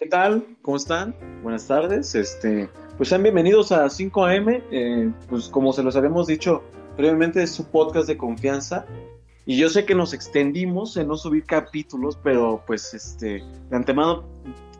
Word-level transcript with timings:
¿Qué 0.00 0.06
tal? 0.06 0.56
¿Cómo 0.62 0.78
están? 0.78 1.14
Buenas 1.42 1.66
tardes. 1.66 2.14
Este, 2.14 2.70
pues 2.96 3.10
sean 3.10 3.22
bienvenidos 3.22 3.70
a 3.70 3.84
5am. 3.84 4.62
Eh, 4.70 5.12
pues 5.28 5.50
como 5.50 5.74
se 5.74 5.82
los 5.82 5.94
habíamos 5.94 6.26
dicho 6.26 6.62
previamente, 6.96 7.42
es 7.42 7.50
su 7.50 7.66
podcast 7.66 8.08
de 8.08 8.16
confianza. 8.16 8.86
Y 9.44 9.58
yo 9.58 9.68
sé 9.68 9.84
que 9.84 9.94
nos 9.94 10.14
extendimos 10.14 10.96
en 10.96 11.08
no 11.08 11.18
subir 11.18 11.44
capítulos, 11.44 12.18
pero 12.22 12.64
pues 12.66 12.94
este, 12.94 13.44
de 13.68 13.76
antemano, 13.76 14.24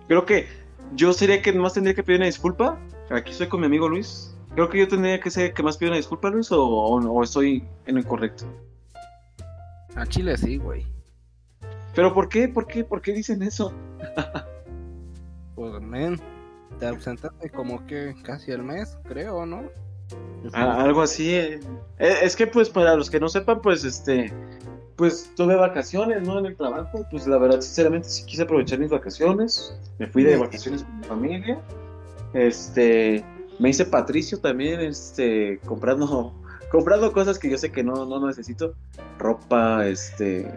creo 0.09 0.25
que 0.25 0.47
yo 0.95 1.13
sería 1.13 1.43
que 1.43 1.53
más 1.53 1.75
tendría 1.75 1.95
que 1.95 2.03
pedir 2.03 2.21
una 2.21 2.27
disculpa. 2.27 2.79
Aquí 3.11 3.33
estoy 3.33 3.49
con 3.49 3.61
mi 3.61 3.67
amigo 3.67 3.91
Luis. 3.91 4.35
Creo 4.55 4.71
que 4.71 4.79
yo 4.79 4.89
tendría 4.89 5.21
que 5.21 5.31
ser 5.31 5.53
que 5.53 5.63
más 5.63 5.77
pido 5.77 5.91
una 5.91 5.99
disculpa, 5.99 6.31
Luis, 6.31 6.51
o, 6.51 6.65
o 6.65 7.23
estoy 7.23 7.63
en 7.85 7.97
lo 7.97 8.01
incorrecto. 8.01 8.47
A 9.97 10.07
Chile 10.07 10.39
sí, 10.39 10.57
güey. 10.57 10.87
¿Pero 11.95 12.15
por 12.15 12.31
qué? 12.31 12.49
¿Por 12.49 12.67
qué? 12.67 12.85
¿Por 12.85 13.03
qué 13.03 13.13
dicen 13.13 13.43
eso? 13.43 13.75
pues, 15.61 15.83
men, 15.83 16.19
te 16.79 16.87
ausentaste 16.87 17.51
como 17.51 17.87
que 17.87 18.17
casi 18.23 18.51
el 18.51 18.63
mes, 18.63 18.97
creo, 19.05 19.45
¿no? 19.45 19.65
Ah, 20.55 20.83
algo 20.83 21.03
así. 21.03 21.35
Eh. 21.35 21.61
Es 21.99 22.35
que, 22.35 22.47
pues, 22.47 22.71
para 22.71 22.97
los 22.97 23.11
que 23.11 23.21
no 23.21 23.29
sepan, 23.29 23.61
pues, 23.61 23.85
este, 23.85 24.33
pues, 24.97 25.31
tuve 25.37 25.57
vacaciones, 25.57 26.23
¿no? 26.27 26.39
En 26.39 26.47
el 26.47 26.57
trabajo. 26.57 27.07
Pues, 27.11 27.27
la 27.27 27.37
verdad, 27.37 27.61
sinceramente, 27.61 28.09
sí 28.09 28.25
quise 28.25 28.45
aprovechar 28.45 28.79
mis 28.79 28.89
vacaciones. 28.89 29.79
Me 29.99 30.07
fui 30.07 30.25
de 30.25 30.39
vacaciones 30.39 30.83
con 30.83 30.99
mi 30.99 31.05
familia. 31.05 31.61
Este, 32.33 33.23
me 33.59 33.69
hice 33.69 33.85
Patricio 33.85 34.41
también, 34.41 34.81
este, 34.81 35.61
comprando, 35.67 36.33
comprando 36.73 37.13
cosas 37.13 37.39
que 37.39 37.51
yo 37.51 37.59
sé 37.59 37.71
que 37.71 37.85
no, 37.85 38.07
no 38.07 38.27
necesito. 38.27 38.73
Ropa, 39.19 39.87
este, 39.87 40.51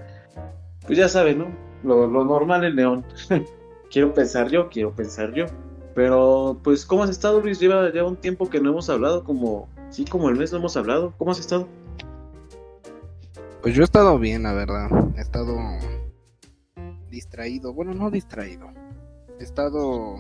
pues 0.86 0.98
ya 0.98 1.10
saben, 1.10 1.40
¿no? 1.40 1.48
Lo, 1.84 2.08
normal 2.08 2.64
en 2.64 2.78
León. 2.78 3.06
quiero 3.94 4.12
pensar 4.12 4.50
yo, 4.50 4.70
quiero 4.70 4.92
pensar 4.92 5.32
yo. 5.34 5.46
Pero, 5.94 6.60
pues, 6.64 6.84
¿cómo 6.86 7.04
has 7.04 7.12
estado, 7.12 7.40
Luis? 7.40 7.60
Lleva 7.60 7.94
ya 7.94 8.04
un 8.04 8.16
tiempo 8.18 8.50
que 8.50 8.60
no 8.60 8.72
hemos 8.72 8.90
hablado, 8.90 9.24
como, 9.24 9.70
sí, 9.92 10.04
como 10.04 10.28
el 10.30 10.36
mes 10.36 10.52
no 10.52 10.58
hemos 10.58 10.76
hablado. 10.76 11.14
¿Cómo 11.20 11.32
has 11.32 11.40
estado? 11.40 11.68
Pues 13.62 13.76
yo 13.76 13.82
he 13.82 13.86
estado 13.86 14.18
bien, 14.18 14.44
la 14.44 14.54
verdad. 14.54 14.90
He 15.16 15.22
estado 15.22 15.56
distraído. 17.12 17.72
Bueno, 17.74 17.94
no 17.94 18.10
distraído. 18.10 18.68
He 19.40 19.44
estado 19.44 20.16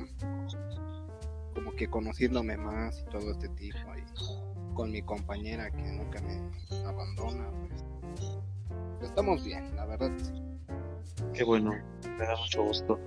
como 1.55 1.71
que 1.75 1.89
conociéndome 1.89 2.55
más 2.57 3.01
y 3.01 3.05
todo 3.05 3.31
este 3.31 3.49
tipo. 3.49 3.79
Y 3.97 4.75
con 4.75 4.91
mi 4.91 5.01
compañera 5.01 5.71
que 5.71 5.81
nunca 5.81 6.21
me 6.21 6.39
abandona. 6.87 7.49
Pues. 7.67 9.09
Estamos 9.09 9.43
bien, 9.43 9.75
la 9.75 9.85
verdad. 9.87 10.11
Qué 11.33 11.43
bueno, 11.43 11.71
me 12.17 12.25
da 12.25 12.35
mucho 12.37 12.63
gusto. 12.63 12.99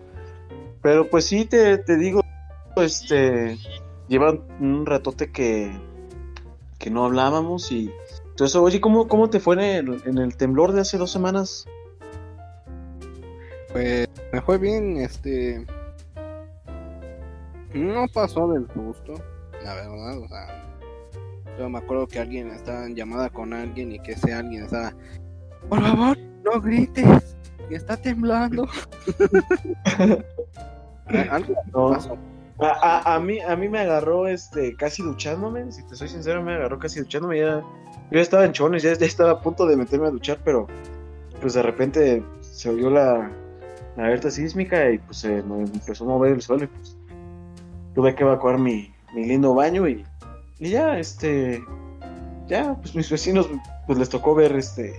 Pero 0.83 1.09
pues 1.09 1.25
sí, 1.27 1.45
te, 1.45 1.79
te 1.79 1.97
digo, 1.97 2.23
este, 2.77 3.59
lleva 4.09 4.39
un 4.61 4.87
ratote 4.87 5.31
que, 5.33 5.71
que 6.79 6.91
no 6.91 7.05
hablábamos 7.05 7.73
y 7.73 7.91
entonces, 8.37 8.57
oye, 8.57 8.83
¿cómo, 8.83 9.09
cómo 9.09 9.31
te 9.31 9.41
fue 9.41 9.55
en 9.55 9.61
el, 9.61 10.03
en 10.05 10.19
el 10.19 10.37
temblor 10.37 10.73
de 10.73 10.83
hace 10.83 10.99
dos 10.99 11.11
semanas? 11.11 11.67
Pues 13.73 14.07
me 14.31 14.43
fue 14.43 14.59
bien, 14.59 14.99
este, 14.99 15.65
no 17.73 18.07
pasó 18.13 18.49
del 18.49 18.67
susto, 18.75 19.15
la 19.65 19.75
verdad, 19.75 20.19
o 20.19 20.29
sea, 20.29 20.79
yo 21.59 21.71
me 21.71 21.79
acuerdo 21.79 22.07
que 22.07 22.19
alguien 22.19 22.49
estaba 22.51 22.85
en 22.85 22.95
llamada 22.95 23.31
con 23.31 23.55
alguien 23.55 23.93
y 23.93 23.99
que 24.01 24.13
ese 24.13 24.35
alguien 24.35 24.65
estaba, 24.65 24.95
por 25.71 25.81
favor, 25.81 26.19
no 26.45 26.61
grites, 26.61 27.36
está 27.75 27.97
temblando. 27.97 28.69
A, 32.59 33.21
mí, 33.21 33.39
a 33.39 33.55
mí 33.55 33.69
me 33.69 33.81
agarró 33.81 34.27
este 34.27 34.75
casi 34.77 35.03
duchándome, 35.03 35.71
si 35.71 35.83
te 35.87 35.95
soy 35.95 36.09
sincero, 36.09 36.43
me 36.43 36.55
agarró 36.55 36.79
casi 36.79 37.01
duchándome. 37.01 37.39
Ya, 37.39 37.63
yo 38.11 38.21
estaba 38.21 38.45
en 38.45 38.53
chones, 38.53 38.83
ya, 38.83 38.93
estaba 38.93 39.33
a 39.33 39.41
punto 39.41 39.67
de 39.67 39.77
meterme 39.77 40.07
a 40.07 40.11
duchar, 40.11 40.39
pero 40.43 40.67
pues 41.41 41.53
de 41.55 41.63
repente 41.63 42.23
se 42.41 42.71
oyó 42.71 42.89
la, 42.89 43.31
la 43.97 44.05
alerta 44.05 44.31
sísmica 44.31 44.91
y 44.91 44.99
pues 44.99 45.19
se 45.19 45.43
me 45.43 45.65
empezó 45.65 46.05
a 46.05 46.09
mover 46.09 46.33
el 46.33 46.43
suelo 46.43 46.65
y 46.65 46.69
pues 46.69 46.97
tuve 47.95 48.15
que 48.15 48.23
evacuar 48.23 48.59
mi, 48.59 48.91
mi 49.15 49.27
lindo 49.27 49.55
baño 49.55 49.87
y, 49.87 50.05
y 50.59 50.71
ya, 50.71 50.99
este, 50.99 51.63
ya, 52.47 52.75
pues 52.81 52.95
mis 52.95 53.11
vecinos 53.11 53.49
pues 53.87 53.99
les 53.99 54.09
tocó 54.09 54.35
ver 54.35 54.57
este 54.57 54.95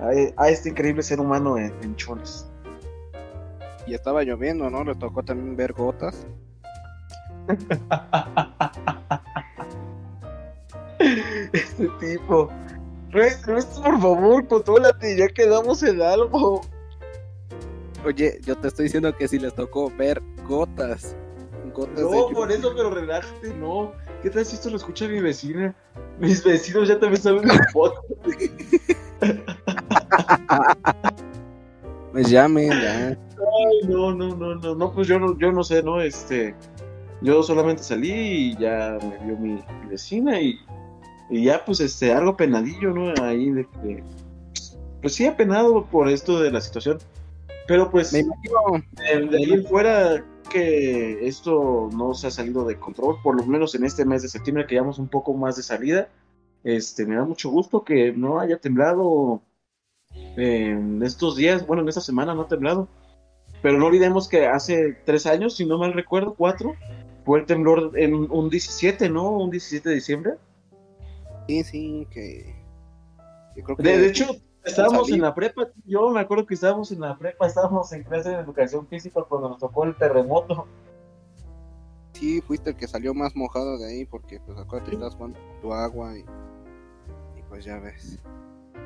a, 0.00 0.48
este 0.48 0.70
increíble 0.70 1.02
ser 1.02 1.20
humano 1.20 1.58
en, 1.58 1.96
chones. 1.96 2.46
Y 3.86 3.94
estaba 3.94 4.22
lloviendo, 4.22 4.70
¿no? 4.70 4.84
Le 4.84 4.94
tocó 4.94 5.22
también 5.22 5.56
ver 5.56 5.72
gotas. 5.72 6.26
este 11.52 11.88
tipo. 12.00 12.50
por 13.12 14.00
favor, 14.00 14.48
contrólate, 14.48 15.16
ya 15.16 15.28
quedamos 15.28 15.82
en 15.82 16.00
algo. 16.00 16.62
Oye, 18.04 18.40
yo 18.42 18.56
te 18.56 18.68
estoy 18.68 18.84
diciendo 18.84 19.14
que 19.16 19.28
si 19.28 19.38
les 19.38 19.54
tocó 19.54 19.90
ver 19.90 20.22
gotas. 20.46 21.14
gotas 21.74 22.00
no, 22.00 22.28
por 22.30 22.50
eso, 22.50 22.72
pero 22.74 22.90
relájate, 22.90 23.54
no. 23.54 23.92
¿Qué 24.22 24.30
tal 24.30 24.46
si 24.46 24.56
esto 24.56 24.70
lo 24.70 24.76
escucha 24.76 25.06
mi 25.06 25.20
vecina? 25.20 25.74
Mis 26.18 26.42
vecinos 26.42 26.88
ya 26.88 26.98
también 26.98 27.20
saben 27.20 27.46
la 27.46 27.68
foto. 27.72 28.02
Pues 32.12 32.30
llamen, 32.30 32.70
ya. 32.70 33.08
Ay, 33.08 33.88
no, 33.88 34.14
no, 34.14 34.34
no, 34.36 34.54
no, 34.54 34.74
no, 34.74 34.92
pues 34.92 35.08
yo 35.08 35.18
no, 35.18 35.38
yo 35.38 35.52
no 35.52 35.64
sé, 35.64 35.82
¿no? 35.82 36.00
Este, 36.00 36.54
yo 37.20 37.42
solamente 37.42 37.82
salí 37.82 38.12
y 38.12 38.56
ya 38.56 38.98
me 39.02 39.18
vio 39.26 39.36
mi, 39.36 39.62
vecina 39.88 40.40
y, 40.40 40.58
y, 41.30 41.44
ya 41.44 41.64
pues 41.64 41.80
este, 41.80 42.12
algo 42.12 42.36
penadillo, 42.36 42.90
¿no? 42.92 43.12
Ahí 43.22 43.50
de 43.50 43.66
que, 43.66 44.02
pues 45.00 45.14
sí, 45.14 45.26
apenado 45.26 45.84
por 45.86 46.08
esto 46.08 46.40
de 46.40 46.50
la 46.50 46.60
situación. 46.60 46.98
Pero 47.66 47.90
pues, 47.90 48.12
me 48.12 48.20
imagino, 48.20 48.84
de, 49.30 49.36
ahí 49.38 49.52
en 49.52 49.64
fuera 49.64 50.22
que 50.50 51.26
esto 51.26 51.88
no 51.92 52.14
se 52.14 52.26
ha 52.26 52.30
salido 52.30 52.64
de 52.64 52.78
control, 52.78 53.16
por 53.22 53.36
lo 53.36 53.46
menos 53.46 53.74
en 53.74 53.84
este 53.84 54.04
mes 54.04 54.22
de 54.22 54.28
septiembre 54.28 54.66
que 54.66 54.74
llevamos 54.74 54.98
un 54.98 55.08
poco 55.08 55.32
más 55.34 55.56
de 55.56 55.62
salida. 55.62 56.08
Este, 56.64 57.04
me 57.04 57.14
da 57.14 57.24
mucho 57.24 57.50
gusto 57.50 57.84
que 57.84 58.10
no 58.12 58.40
haya 58.40 58.58
temblado 58.58 59.42
en 60.36 61.02
estos 61.02 61.36
días, 61.36 61.66
bueno, 61.66 61.82
en 61.82 61.88
esta 61.90 62.00
semana 62.00 62.34
no 62.34 62.42
ha 62.42 62.48
temblado. 62.48 62.88
Pero 63.62 63.78
no 63.78 63.86
olvidemos 63.86 64.28
que 64.28 64.46
hace 64.46 64.96
tres 65.04 65.26
años, 65.26 65.56
si 65.56 65.66
no 65.66 65.78
mal 65.78 65.92
recuerdo, 65.92 66.34
cuatro, 66.34 66.74
fue 67.24 67.40
el 67.40 67.46
temblor 67.46 67.98
en 67.98 68.14
un 68.14 68.50
17, 68.50 69.08
¿no? 69.10 69.30
Un 69.38 69.50
17 69.50 69.88
de 69.88 69.94
diciembre. 69.94 70.34
Sí, 71.46 71.64
sí, 71.64 72.08
que... 72.10 72.54
de, 73.78 74.06
hecho, 74.06 74.36
estábamos 74.64 75.10
en 75.10 75.20
la 75.20 75.34
prepa, 75.34 75.68
yo 75.84 76.10
me 76.10 76.20
acuerdo 76.20 76.46
que 76.46 76.54
estábamos 76.54 76.90
en 76.92 77.00
la 77.00 77.16
prepa, 77.18 77.46
estábamos 77.46 77.92
en 77.92 78.04
clase 78.04 78.30
de 78.30 78.36
educación 78.36 78.86
física 78.86 79.22
cuando 79.28 79.50
nos 79.50 79.58
tocó 79.58 79.84
el 79.84 79.96
terremoto. 79.96 80.66
Sí, 82.12 82.40
fuiste 82.40 82.70
el 82.70 82.76
que 82.76 82.86
salió 82.86 83.12
más 83.12 83.34
mojado 83.34 83.76
de 83.78 83.86
ahí 83.86 84.04
porque 84.06 84.40
pues 84.40 84.56
acuérdate, 84.56 84.94
estás 84.94 85.14
jugando 85.14 85.38
tu 85.60 85.72
agua 85.72 86.16
y 86.16 86.24
pues 87.54 87.66
ya 87.66 87.78
ves. 87.78 88.18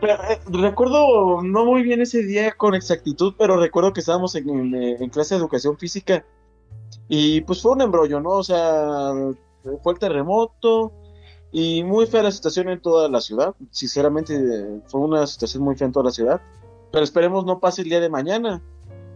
Eh, 0.02 0.38
recuerdo 0.50 1.42
no 1.42 1.64
muy 1.64 1.82
bien 1.82 2.02
ese 2.02 2.22
día 2.22 2.52
con 2.52 2.74
exactitud, 2.74 3.32
pero 3.38 3.56
recuerdo 3.56 3.94
que 3.94 4.00
estábamos 4.00 4.34
en, 4.34 4.74
en, 4.74 5.08
clase 5.08 5.34
de 5.34 5.40
educación 5.40 5.78
física 5.78 6.22
y 7.08 7.40
pues 7.40 7.62
fue 7.62 7.72
un 7.72 7.80
embrollo, 7.80 8.20
¿no? 8.20 8.28
O 8.28 8.44
sea, 8.44 9.14
fue 9.82 9.94
el 9.94 9.98
terremoto 9.98 10.92
y 11.50 11.82
muy 11.82 12.06
fea 12.06 12.24
la 12.24 12.30
situación 12.30 12.68
en 12.68 12.82
toda 12.82 13.08
la 13.08 13.22
ciudad. 13.22 13.54
Sinceramente, 13.70 14.82
fue 14.88 15.00
una 15.00 15.26
situación 15.26 15.62
muy 15.62 15.74
fea 15.74 15.86
en 15.86 15.92
toda 15.92 16.04
la 16.04 16.12
ciudad. 16.12 16.42
Pero 16.92 17.04
esperemos 17.04 17.46
no 17.46 17.60
pase 17.60 17.80
el 17.80 17.88
día 17.88 18.00
de 18.00 18.10
mañana. 18.10 18.60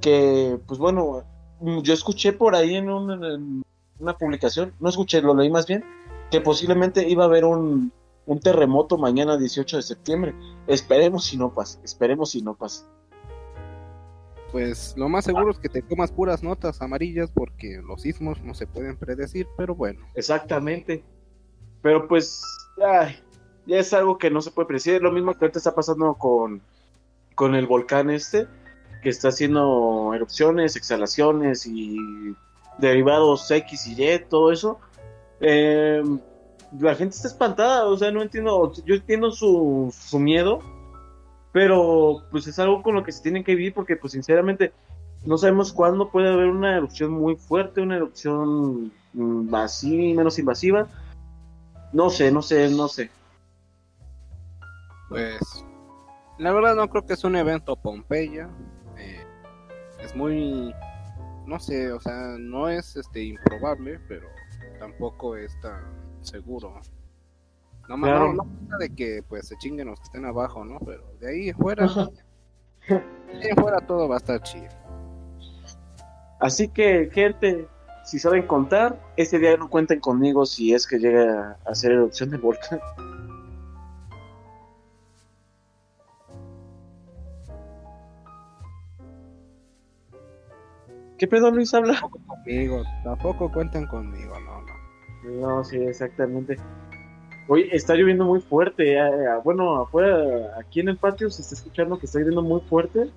Que, 0.00 0.58
pues 0.66 0.80
bueno, 0.80 1.24
yo 1.60 1.92
escuché 1.92 2.32
por 2.32 2.54
ahí 2.54 2.74
en, 2.74 2.88
en 2.88 3.62
una 4.00 4.16
publicación, 4.16 4.72
no 4.80 4.88
escuché, 4.88 5.20
lo 5.20 5.34
leí 5.34 5.50
más 5.50 5.66
bien, 5.66 5.84
que 6.30 6.40
posiblemente 6.40 7.06
iba 7.06 7.24
a 7.24 7.26
haber 7.26 7.44
un, 7.44 7.92
un 8.26 8.40
terremoto 8.40 8.98
mañana 8.98 9.36
18 9.36 9.76
de 9.76 9.82
septiembre. 9.82 10.34
Esperemos 10.66 11.24
si 11.24 11.36
no 11.36 11.52
pase, 11.52 11.78
esperemos 11.84 12.30
si 12.30 12.42
no 12.42 12.54
pase. 12.54 12.84
Pues 14.50 14.94
lo 14.98 15.08
más 15.08 15.24
seguro 15.24 15.50
es 15.50 15.58
que 15.58 15.70
te 15.70 15.80
tomas 15.80 16.12
puras 16.12 16.42
notas 16.42 16.82
amarillas 16.82 17.30
porque 17.32 17.80
los 17.82 18.02
sismos 18.02 18.42
no 18.42 18.52
se 18.52 18.66
pueden 18.66 18.98
predecir, 18.98 19.48
pero 19.56 19.74
bueno. 19.74 20.06
Exactamente. 20.14 21.02
Pero 21.80 22.06
pues 22.06 22.42
ya 22.76 23.16
es 23.66 23.92
algo 23.94 24.18
que 24.18 24.30
no 24.30 24.42
se 24.42 24.50
puede 24.50 24.68
predecir. 24.68 25.00
Lo 25.00 25.10
mismo 25.10 25.32
que 25.32 25.44
ahorita 25.46 25.58
está 25.58 25.74
pasando 25.74 26.14
con, 26.14 26.60
con 27.34 27.54
el 27.54 27.66
volcán 27.66 28.10
este, 28.10 28.46
que 29.02 29.08
está 29.08 29.28
haciendo 29.28 30.12
erupciones, 30.14 30.76
exhalaciones 30.76 31.66
y 31.66 31.96
derivados 32.76 33.50
X 33.50 33.86
y 33.86 34.04
Y, 34.04 34.18
todo 34.28 34.52
eso. 34.52 34.78
Eh, 35.40 36.02
la 36.80 36.94
gente 36.94 37.16
está 37.16 37.28
espantada, 37.28 37.86
o 37.86 37.96
sea, 37.96 38.10
no 38.10 38.22
entiendo, 38.22 38.72
yo 38.84 38.94
entiendo 38.94 39.30
su, 39.30 39.94
su 39.96 40.18
miedo, 40.18 40.60
pero 41.52 42.24
pues 42.30 42.46
es 42.46 42.58
algo 42.58 42.82
con 42.82 42.94
lo 42.94 43.04
que 43.04 43.12
se 43.12 43.22
tienen 43.22 43.44
que 43.44 43.54
vivir 43.54 43.74
porque 43.74 43.96
pues 43.96 44.12
sinceramente 44.12 44.72
no 45.24 45.38
sabemos 45.38 45.72
cuándo 45.72 46.10
puede 46.10 46.32
haber 46.32 46.46
una 46.46 46.76
erupción 46.76 47.12
muy 47.12 47.36
fuerte, 47.36 47.80
una 47.80 47.96
erupción 47.96 48.92
así, 49.52 50.14
menos 50.14 50.38
invasiva. 50.38 50.88
No 51.92 52.10
sé, 52.10 52.32
no 52.32 52.42
sé, 52.42 52.70
no 52.70 52.88
sé. 52.88 53.10
Pues 55.08 55.64
la 56.38 56.52
verdad 56.52 56.74
no 56.74 56.88
creo 56.88 57.06
que 57.06 57.12
es 57.12 57.22
un 57.22 57.36
evento 57.36 57.76
Pompeya. 57.76 58.48
Eh, 58.96 59.24
es 60.02 60.16
muy, 60.16 60.74
no 61.46 61.60
sé, 61.60 61.92
o 61.92 62.00
sea, 62.00 62.36
no 62.38 62.68
es 62.68 62.96
este 62.96 63.22
improbable, 63.22 64.00
pero 64.08 64.26
tampoco 64.80 65.36
es 65.36 65.52
tan 65.60 66.01
seguro. 66.22 66.80
No 67.88 67.96
más 67.96 68.10
Claro. 68.10 68.32
no, 68.32 68.44
no 68.68 68.78
de 68.78 68.90
que 68.90 69.22
pues 69.28 69.48
se 69.48 69.56
chinguen 69.58 69.88
los 69.88 69.98
que 69.98 70.04
estén 70.04 70.24
abajo, 70.24 70.64
¿no? 70.64 70.78
Pero 70.80 71.02
de 71.20 71.28
ahí 71.28 71.48
en 71.48 71.56
fuera, 71.56 71.86
de 72.88 72.94
ahí 72.94 73.48
en 73.50 73.56
fuera 73.56 73.80
todo 73.86 74.08
va 74.08 74.16
a 74.16 74.18
estar 74.18 74.42
chido. 74.42 74.68
Así 76.40 76.68
que, 76.68 77.08
gente, 77.12 77.68
si 78.04 78.18
saben 78.18 78.46
contar, 78.46 79.00
ese 79.16 79.38
día 79.38 79.56
no 79.56 79.70
cuenten 79.70 80.00
conmigo 80.00 80.44
si 80.44 80.74
es 80.74 80.86
que 80.86 80.98
llega 80.98 81.56
a 81.64 81.70
hacer 81.70 81.92
erupción 81.92 82.30
del 82.30 82.40
volcán. 82.40 82.80
¿Qué 91.22 91.28
pedo 91.28 91.52
Luis 91.52 91.72
habla? 91.72 91.92
Tampoco 92.00 92.18
conmigo, 92.26 92.82
tampoco 93.04 93.52
cuenten 93.52 93.86
conmigo, 93.86 94.40
no, 94.40 94.62
no. 94.62 94.71
No, 95.24 95.62
sí, 95.64 95.76
exactamente. 95.76 96.56
Hoy 97.48 97.68
está 97.72 97.94
lloviendo 97.94 98.24
muy 98.24 98.40
fuerte. 98.40 98.94
eh, 98.94 98.98
eh, 98.98 99.40
bueno, 99.44 99.82
afuera, 99.82 100.56
aquí 100.58 100.80
en 100.80 100.88
el 100.88 100.96
patio 100.96 101.30
se 101.30 101.42
está 101.42 101.54
escuchando 101.54 101.98
que 101.98 102.06
está 102.06 102.18
lloviendo 102.18 102.42
muy 102.42 102.60
fuerte. 102.62 103.10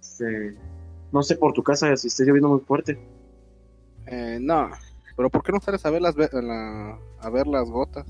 Este, 0.00 0.56
no 1.12 1.22
sé 1.22 1.36
por 1.36 1.52
tu 1.52 1.62
casa 1.62 1.96
si 1.96 2.08
está 2.08 2.24
lloviendo 2.24 2.48
muy 2.48 2.60
fuerte. 2.60 2.98
Eh, 4.06 4.38
no, 4.40 4.70
pero 5.16 5.30
¿por 5.30 5.42
qué 5.42 5.52
no 5.52 5.60
sales 5.60 5.84
a 5.84 5.90
ver 5.90 6.02
las, 6.02 6.16
la- 6.16 6.98
a 7.20 7.30
ver 7.30 7.46
las 7.46 7.68
gotas? 7.70 8.06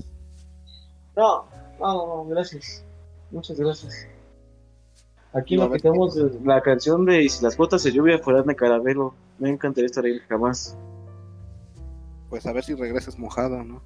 No, 1.15 1.45
no, 1.79 2.07
no, 2.23 2.25
gracias. 2.29 2.83
Muchas 3.31 3.59
gracias. 3.59 4.07
Aquí 5.33 5.55
No, 5.55 5.63
nos 5.69 5.77
quitamos 5.77 6.15
la 6.43 6.61
canción 6.61 7.05
de 7.05 7.27
si 7.29 7.43
las 7.43 7.55
gotas 7.55 7.83
de 7.83 7.91
lluvia 7.91 8.19
fueran 8.19 8.45
de 8.45 8.55
caramelo. 8.55 9.13
Me 9.39 9.49
encantaría 9.49 9.85
estar 9.85 10.03
ahí 10.03 10.19
jamás. 10.27 10.77
Pues 12.31 12.45
a 12.45 12.53
ver 12.53 12.63
si 12.63 12.73
regresas 12.75 13.19
mojado, 13.19 13.61
¿no? 13.61 13.81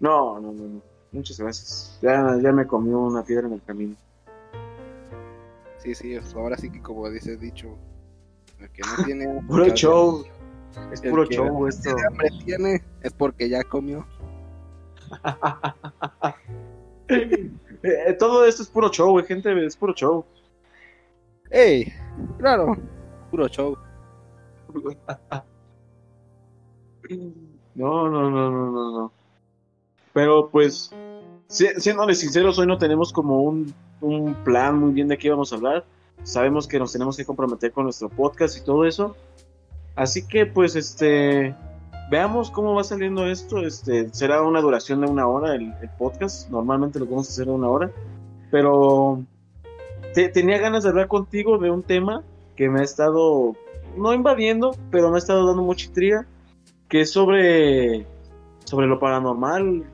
No, 0.00 0.40
no, 0.40 0.50
no, 0.50 0.64
no. 0.64 0.82
Muchas 1.12 1.38
gracias. 1.38 1.98
Ya, 2.00 2.34
ya 2.42 2.50
me 2.50 2.66
comió 2.66 3.00
una 3.00 3.22
piedra 3.22 3.46
en 3.46 3.52
el 3.52 3.62
camino. 3.62 3.94
Sí, 5.76 5.94
sí, 5.94 6.18
ahora 6.34 6.56
sí 6.56 6.70
que 6.70 6.80
como 6.80 7.10
dice 7.10 7.34
el 7.34 7.40
dicho, 7.40 7.76
el 8.60 8.70
que 8.70 8.80
no 8.80 8.88
tiene 9.04 9.42
Puro 9.46 9.68
show. 9.74 10.24
Es 10.90 11.02
El 11.02 11.10
puro 11.10 11.26
show 11.26 11.66
esto. 11.66 11.94
hace 11.94 12.06
hambre 12.06 12.30
tiene 12.46 12.82
es 13.02 13.12
porque 13.12 13.48
ya 13.48 13.62
comió. 13.62 14.06
Eh, 17.08 18.16
todo 18.18 18.44
esto 18.46 18.64
es 18.64 18.68
puro 18.68 18.90
show, 18.90 19.16
eh, 19.20 19.22
gente. 19.22 19.64
Es 19.64 19.76
puro 19.76 19.94
show. 19.94 20.24
¡Ey! 21.50 21.92
Claro, 22.38 22.76
puro 23.30 23.46
show. 23.46 23.76
No, 27.76 28.08
no, 28.08 28.30
no, 28.30 28.50
no, 28.50 28.70
no, 28.72 28.98
no. 28.98 29.12
Pero 30.12 30.48
pues, 30.48 30.90
si- 31.48 31.68
siéndoles 31.80 32.20
sinceros, 32.20 32.58
hoy 32.58 32.66
no 32.66 32.78
tenemos 32.78 33.12
como 33.12 33.42
un, 33.42 33.72
un 34.00 34.34
plan 34.44 34.78
muy 34.78 34.92
bien 34.92 35.08
de 35.08 35.18
qué 35.18 35.30
vamos 35.30 35.52
a 35.52 35.56
hablar. 35.56 35.84
Sabemos 36.22 36.66
que 36.66 36.78
nos 36.78 36.92
tenemos 36.92 37.16
que 37.16 37.24
comprometer 37.24 37.72
con 37.72 37.84
nuestro 37.84 38.08
podcast 38.08 38.56
y 38.56 38.64
todo 38.64 38.84
eso. 38.86 39.14
Así 39.94 40.26
que 40.26 40.46
pues, 40.46 40.74
este, 40.74 41.54
veamos 42.10 42.50
cómo 42.50 42.74
va 42.74 42.82
saliendo 42.84 43.26
esto. 43.26 43.58
Este, 43.60 44.08
será 44.14 44.42
una 44.42 44.60
duración 44.60 45.02
de 45.02 45.06
una 45.08 45.26
hora 45.28 45.54
el, 45.54 45.72
el 45.82 45.90
podcast. 45.98 46.48
Normalmente 46.50 46.98
lo 46.98 47.04
vamos 47.06 47.28
a 47.28 47.32
hacer 47.32 47.46
de 47.46 47.52
una 47.52 47.68
hora. 47.68 47.90
Pero 48.50 49.22
te- 50.14 50.30
tenía 50.30 50.58
ganas 50.58 50.82
de 50.84 50.88
hablar 50.88 51.08
contigo 51.08 51.58
de 51.58 51.70
un 51.70 51.82
tema 51.82 52.22
que 52.56 52.70
me 52.70 52.80
ha 52.80 52.84
estado, 52.84 53.54
no 53.98 54.14
invadiendo, 54.14 54.74
pero 54.90 55.10
me 55.10 55.16
ha 55.16 55.18
estado 55.18 55.46
dando 55.46 55.62
mucha 55.62 55.86
intriga 55.86 56.26
que 56.88 57.00
es 57.02 57.12
sobre, 57.12 58.06
sobre 58.64 58.86
lo 58.86 58.98
paranormal. 58.98 59.84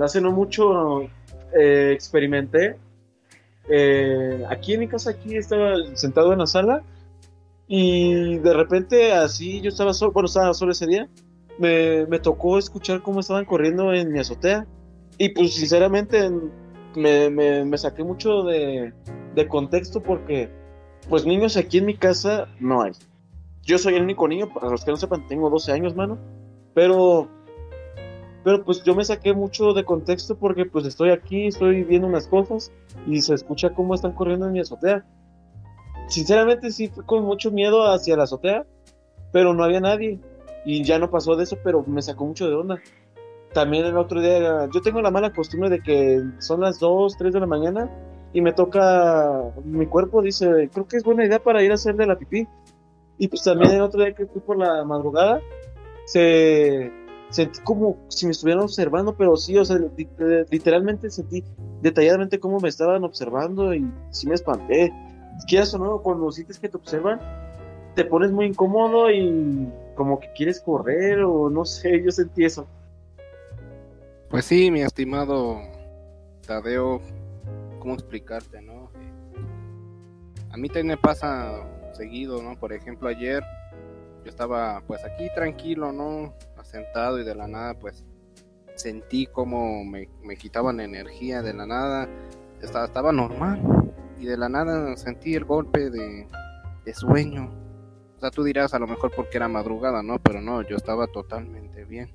Hace 0.00 0.20
no 0.20 0.32
mucho 0.32 1.02
eh, 1.58 1.90
experimenté. 1.92 2.76
eh, 3.68 4.44
aquí 4.48 4.74
en 4.74 4.80
mi 4.80 4.88
casa, 4.88 5.10
aquí 5.10 5.36
estaba 5.36 5.74
sentado 5.94 6.32
en 6.32 6.38
la 6.38 6.46
sala 6.46 6.82
y 7.66 8.38
de 8.38 8.54
repente 8.54 9.12
así 9.12 9.60
yo 9.60 9.68
estaba 9.68 9.92
solo, 9.92 10.12
bueno, 10.12 10.26
estaba 10.26 10.54
solo 10.54 10.72
ese 10.72 10.86
día. 10.86 11.08
Me, 11.58 12.06
me 12.06 12.18
tocó 12.20 12.56
escuchar 12.58 13.02
cómo 13.02 13.20
estaban 13.20 13.44
corriendo 13.44 13.92
en 13.92 14.12
mi 14.12 14.20
azotea 14.20 14.66
y 15.18 15.30
pues 15.30 15.54
sinceramente 15.54 16.30
me, 16.94 17.28
me, 17.30 17.64
me 17.64 17.78
saqué 17.78 18.04
mucho 18.04 18.44
de, 18.44 18.92
de 19.34 19.48
contexto 19.48 20.00
porque 20.00 20.48
pues 21.08 21.26
niños 21.26 21.56
aquí 21.56 21.78
en 21.78 21.86
mi 21.86 21.96
casa 21.96 22.46
no 22.60 22.82
hay 22.82 22.92
yo 23.68 23.76
soy 23.76 23.96
el 23.96 24.02
único 24.02 24.26
niño, 24.26 24.48
para 24.48 24.70
los 24.70 24.82
que 24.82 24.90
no 24.90 24.96
sepan, 24.96 25.26
tengo 25.26 25.50
12 25.50 25.72
años, 25.72 25.94
mano. 25.94 26.16
Pero, 26.72 27.28
pero 28.42 28.64
pues 28.64 28.82
yo 28.82 28.94
me 28.94 29.04
saqué 29.04 29.34
mucho 29.34 29.74
de 29.74 29.84
contexto 29.84 30.38
porque 30.38 30.64
pues 30.64 30.86
estoy 30.86 31.10
aquí, 31.10 31.48
estoy 31.48 31.84
viendo 31.84 32.08
unas 32.08 32.26
cosas 32.26 32.72
y 33.06 33.20
se 33.20 33.34
escucha 33.34 33.74
cómo 33.74 33.94
están 33.94 34.12
corriendo 34.12 34.46
en 34.46 34.52
mi 34.52 34.60
azotea. 34.60 35.04
Sinceramente 36.08 36.70
sí 36.70 36.88
fui 36.88 37.04
con 37.04 37.24
mucho 37.24 37.50
miedo 37.50 37.84
hacia 37.84 38.16
la 38.16 38.22
azotea, 38.22 38.64
pero 39.32 39.52
no 39.52 39.62
había 39.64 39.80
nadie. 39.80 40.18
Y 40.64 40.82
ya 40.82 40.98
no 40.98 41.10
pasó 41.10 41.36
de 41.36 41.44
eso, 41.44 41.58
pero 41.62 41.84
me 41.86 42.00
sacó 42.00 42.24
mucho 42.24 42.48
de 42.48 42.54
onda. 42.54 42.78
También 43.52 43.84
el 43.84 43.98
otro 43.98 44.22
día, 44.22 44.66
yo 44.72 44.80
tengo 44.80 45.02
la 45.02 45.10
mala 45.10 45.30
costumbre 45.34 45.68
de 45.68 45.82
que 45.82 46.22
son 46.38 46.62
las 46.62 46.78
2, 46.80 47.18
3 47.18 47.34
de 47.34 47.40
la 47.40 47.46
mañana 47.46 47.90
y 48.32 48.40
me 48.40 48.52
toca, 48.52 49.42
mi 49.62 49.86
cuerpo 49.86 50.22
dice, 50.22 50.70
creo 50.72 50.88
que 50.88 50.96
es 50.96 51.04
buena 51.04 51.26
idea 51.26 51.38
para 51.38 51.62
ir 51.62 51.70
a 51.70 51.74
hacerle 51.74 52.06
la 52.06 52.16
pipí. 52.16 52.46
Y 53.18 53.28
pues 53.28 53.42
también 53.42 53.72
el 53.72 53.82
otro 53.82 54.00
día 54.00 54.14
que 54.14 54.26
fui 54.26 54.40
por 54.40 54.56
la 54.56 54.84
madrugada, 54.84 55.40
se 56.06 56.90
sentí 57.30 57.60
como 57.60 57.98
si 58.08 58.26
me 58.26 58.32
estuvieran 58.32 58.62
observando, 58.62 59.14
pero 59.16 59.36
sí, 59.36 59.56
o 59.58 59.64
sea, 59.64 59.76
eh, 59.76 60.46
literalmente 60.50 61.10
sentí 61.10 61.44
detalladamente 61.82 62.38
cómo 62.38 62.60
me 62.60 62.68
estaban 62.68 63.04
observando 63.04 63.74
y 63.74 63.90
sí 64.10 64.26
me 64.26 64.34
espanté. 64.34 64.92
Quieras 65.46 65.74
o 65.74 65.78
no, 65.78 65.98
cuando 66.00 66.30
sientes 66.32 66.58
que 66.58 66.68
te 66.68 66.76
observan, 66.76 67.20
te 67.94 68.04
pones 68.04 68.30
muy 68.30 68.46
incómodo 68.46 69.10
y 69.10 69.68
como 69.94 70.20
que 70.20 70.32
quieres 70.34 70.60
correr 70.60 71.22
o 71.22 71.50
no 71.50 71.64
sé, 71.64 72.02
yo 72.02 72.10
sentí 72.10 72.44
eso. 72.44 72.66
Pues 74.30 74.44
sí, 74.44 74.70
mi 74.70 74.82
estimado 74.82 75.58
Tadeo, 76.46 77.00
¿cómo 77.80 77.94
explicarte, 77.94 78.62
no? 78.62 78.90
A 80.50 80.56
mí 80.56 80.68
también 80.68 80.88
me 80.88 80.96
pasa 80.96 81.60
seguido, 81.98 82.42
¿no? 82.42 82.58
Por 82.58 82.72
ejemplo, 82.72 83.08
ayer 83.08 83.42
yo 84.24 84.30
estaba 84.30 84.82
pues 84.86 85.04
aquí 85.04 85.28
tranquilo, 85.34 85.92
¿no? 85.92 86.34
Sentado 86.62 87.18
y 87.18 87.24
de 87.24 87.34
la 87.34 87.46
nada 87.46 87.74
pues 87.74 88.04
sentí 88.74 89.26
como 89.26 89.84
me, 89.84 90.08
me 90.22 90.36
quitaban 90.36 90.80
energía 90.80 91.42
de 91.42 91.52
la 91.52 91.66
nada. 91.66 92.08
Estaba, 92.62 92.86
estaba 92.86 93.12
normal 93.12 93.60
y 94.18 94.26
de 94.26 94.36
la 94.36 94.48
nada 94.48 94.96
sentí 94.96 95.34
el 95.34 95.44
golpe 95.44 95.90
de, 95.90 96.26
de 96.84 96.94
sueño. 96.94 97.50
O 98.16 98.20
sea, 98.20 98.30
tú 98.30 98.42
dirás 98.42 98.74
a 98.74 98.78
lo 98.78 98.86
mejor 98.86 99.12
porque 99.14 99.36
era 99.36 99.48
madrugada, 99.48 100.02
¿no? 100.02 100.18
Pero 100.18 100.40
no, 100.40 100.62
yo 100.62 100.76
estaba 100.76 101.06
totalmente 101.06 101.84
bien. 101.84 102.10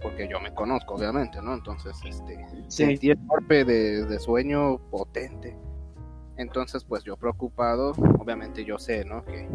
Porque 0.00 0.28
yo 0.28 0.38
me 0.38 0.54
conozco, 0.54 0.94
obviamente, 0.94 1.42
¿no? 1.42 1.54
Entonces, 1.54 1.96
este, 2.04 2.38
sentí 2.68 3.10
el 3.10 3.18
golpe 3.26 3.64
de, 3.64 4.04
de 4.04 4.18
sueño 4.20 4.78
potente. 4.90 5.56
Entonces, 6.36 6.84
pues 6.84 7.04
yo 7.04 7.16
preocupado, 7.16 7.92
obviamente 8.18 8.64
yo 8.64 8.78
sé, 8.78 9.04
¿no? 9.04 9.24
Que, 9.24 9.48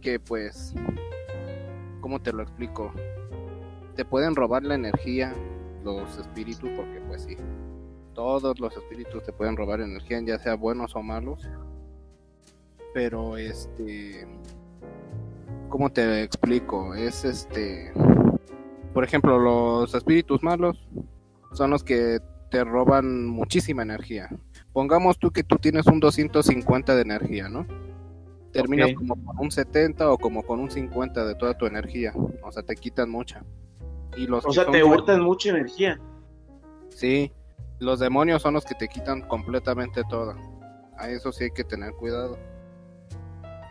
que 0.00 0.20
pues, 0.20 0.74
¿cómo 2.00 2.20
te 2.20 2.32
lo 2.32 2.42
explico? 2.42 2.92
Te 3.94 4.04
pueden 4.04 4.34
robar 4.34 4.62
la 4.62 4.74
energía 4.74 5.34
los 5.84 6.18
espíritus, 6.18 6.70
porque 6.76 7.00
pues 7.06 7.22
sí, 7.22 7.36
todos 8.14 8.58
los 8.58 8.76
espíritus 8.76 9.22
te 9.22 9.32
pueden 9.32 9.56
robar 9.56 9.80
energía, 9.80 10.20
ya 10.20 10.38
sea 10.38 10.54
buenos 10.54 10.96
o 10.96 11.02
malos. 11.02 11.48
Pero 12.94 13.36
este, 13.36 14.26
¿cómo 15.68 15.90
te 15.90 16.22
explico? 16.22 16.94
Es 16.94 17.24
este, 17.24 17.92
por 18.92 19.04
ejemplo, 19.04 19.38
los 19.38 19.94
espíritus 19.94 20.42
malos 20.42 20.88
son 21.52 21.70
los 21.70 21.84
que 21.84 22.18
te 22.50 22.64
roban 22.64 23.26
muchísima 23.26 23.82
energía. 23.82 24.28
Pongamos 24.78 25.18
tú 25.18 25.32
que 25.32 25.42
tú 25.42 25.56
tienes 25.56 25.88
un 25.88 25.98
250 25.98 26.94
de 26.94 27.02
energía, 27.02 27.48
¿no? 27.48 27.66
Terminas 28.52 28.94
como 28.94 29.16
con 29.24 29.40
un 29.40 29.50
70 29.50 30.08
o 30.08 30.16
como 30.16 30.44
con 30.44 30.60
un 30.60 30.70
50 30.70 31.24
de 31.24 31.34
toda 31.34 31.58
tu 31.58 31.66
energía. 31.66 32.12
O 32.44 32.52
sea, 32.52 32.62
te 32.62 32.76
quitan 32.76 33.10
mucha. 33.10 33.42
Y 34.16 34.28
los 34.28 34.46
O 34.46 34.52
sea, 34.52 34.66
te 34.66 34.84
hurtan 34.84 35.20
mucha 35.20 35.50
energía. 35.50 36.00
Sí, 36.90 37.32
los 37.80 37.98
demonios 37.98 38.40
son 38.40 38.54
los 38.54 38.64
que 38.64 38.76
te 38.76 38.86
quitan 38.86 39.22
completamente 39.22 40.04
toda. 40.08 40.36
A 40.96 41.10
eso 41.10 41.32
sí 41.32 41.42
hay 41.42 41.50
que 41.50 41.64
tener 41.64 41.90
cuidado. 41.94 42.38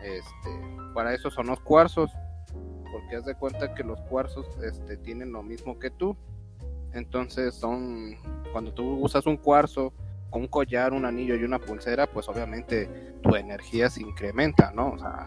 Este, 0.02 0.60
para 0.92 1.14
eso 1.14 1.30
son 1.30 1.46
los 1.46 1.60
cuarzos, 1.60 2.10
porque 2.92 3.16
haz 3.16 3.24
de 3.24 3.34
cuenta 3.34 3.74
que 3.74 3.82
los 3.82 3.98
cuarzos 4.10 4.46
este, 4.62 4.98
tienen 4.98 5.32
lo 5.32 5.42
mismo 5.42 5.78
que 5.78 5.88
tú. 5.88 6.18
Entonces 6.92 7.54
son, 7.54 8.14
cuando 8.52 8.74
tú 8.74 9.02
usas 9.02 9.24
un 9.24 9.38
cuarzo 9.38 9.94
con 10.30 10.42
un 10.42 10.48
collar, 10.48 10.92
un 10.92 11.04
anillo 11.04 11.34
y 11.34 11.44
una 11.44 11.58
pulsera, 11.58 12.06
pues 12.06 12.28
obviamente 12.28 12.88
tu 13.22 13.34
energía 13.34 13.88
se 13.88 14.02
incrementa, 14.02 14.72
¿no? 14.72 14.90
O 14.90 14.98
sea, 14.98 15.26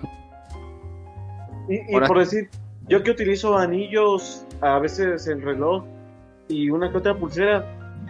y, 1.67 1.99
por 1.99 2.19
decir, 2.19 2.49
yo 2.87 3.03
que 3.03 3.11
utilizo 3.11 3.57
anillos, 3.57 4.45
a 4.61 4.79
veces 4.79 5.27
el 5.27 5.41
reloj 5.41 5.85
y 6.47 6.69
una 6.69 6.91
que 6.91 6.97
otra 6.97 7.17
pulsera, 7.17 7.65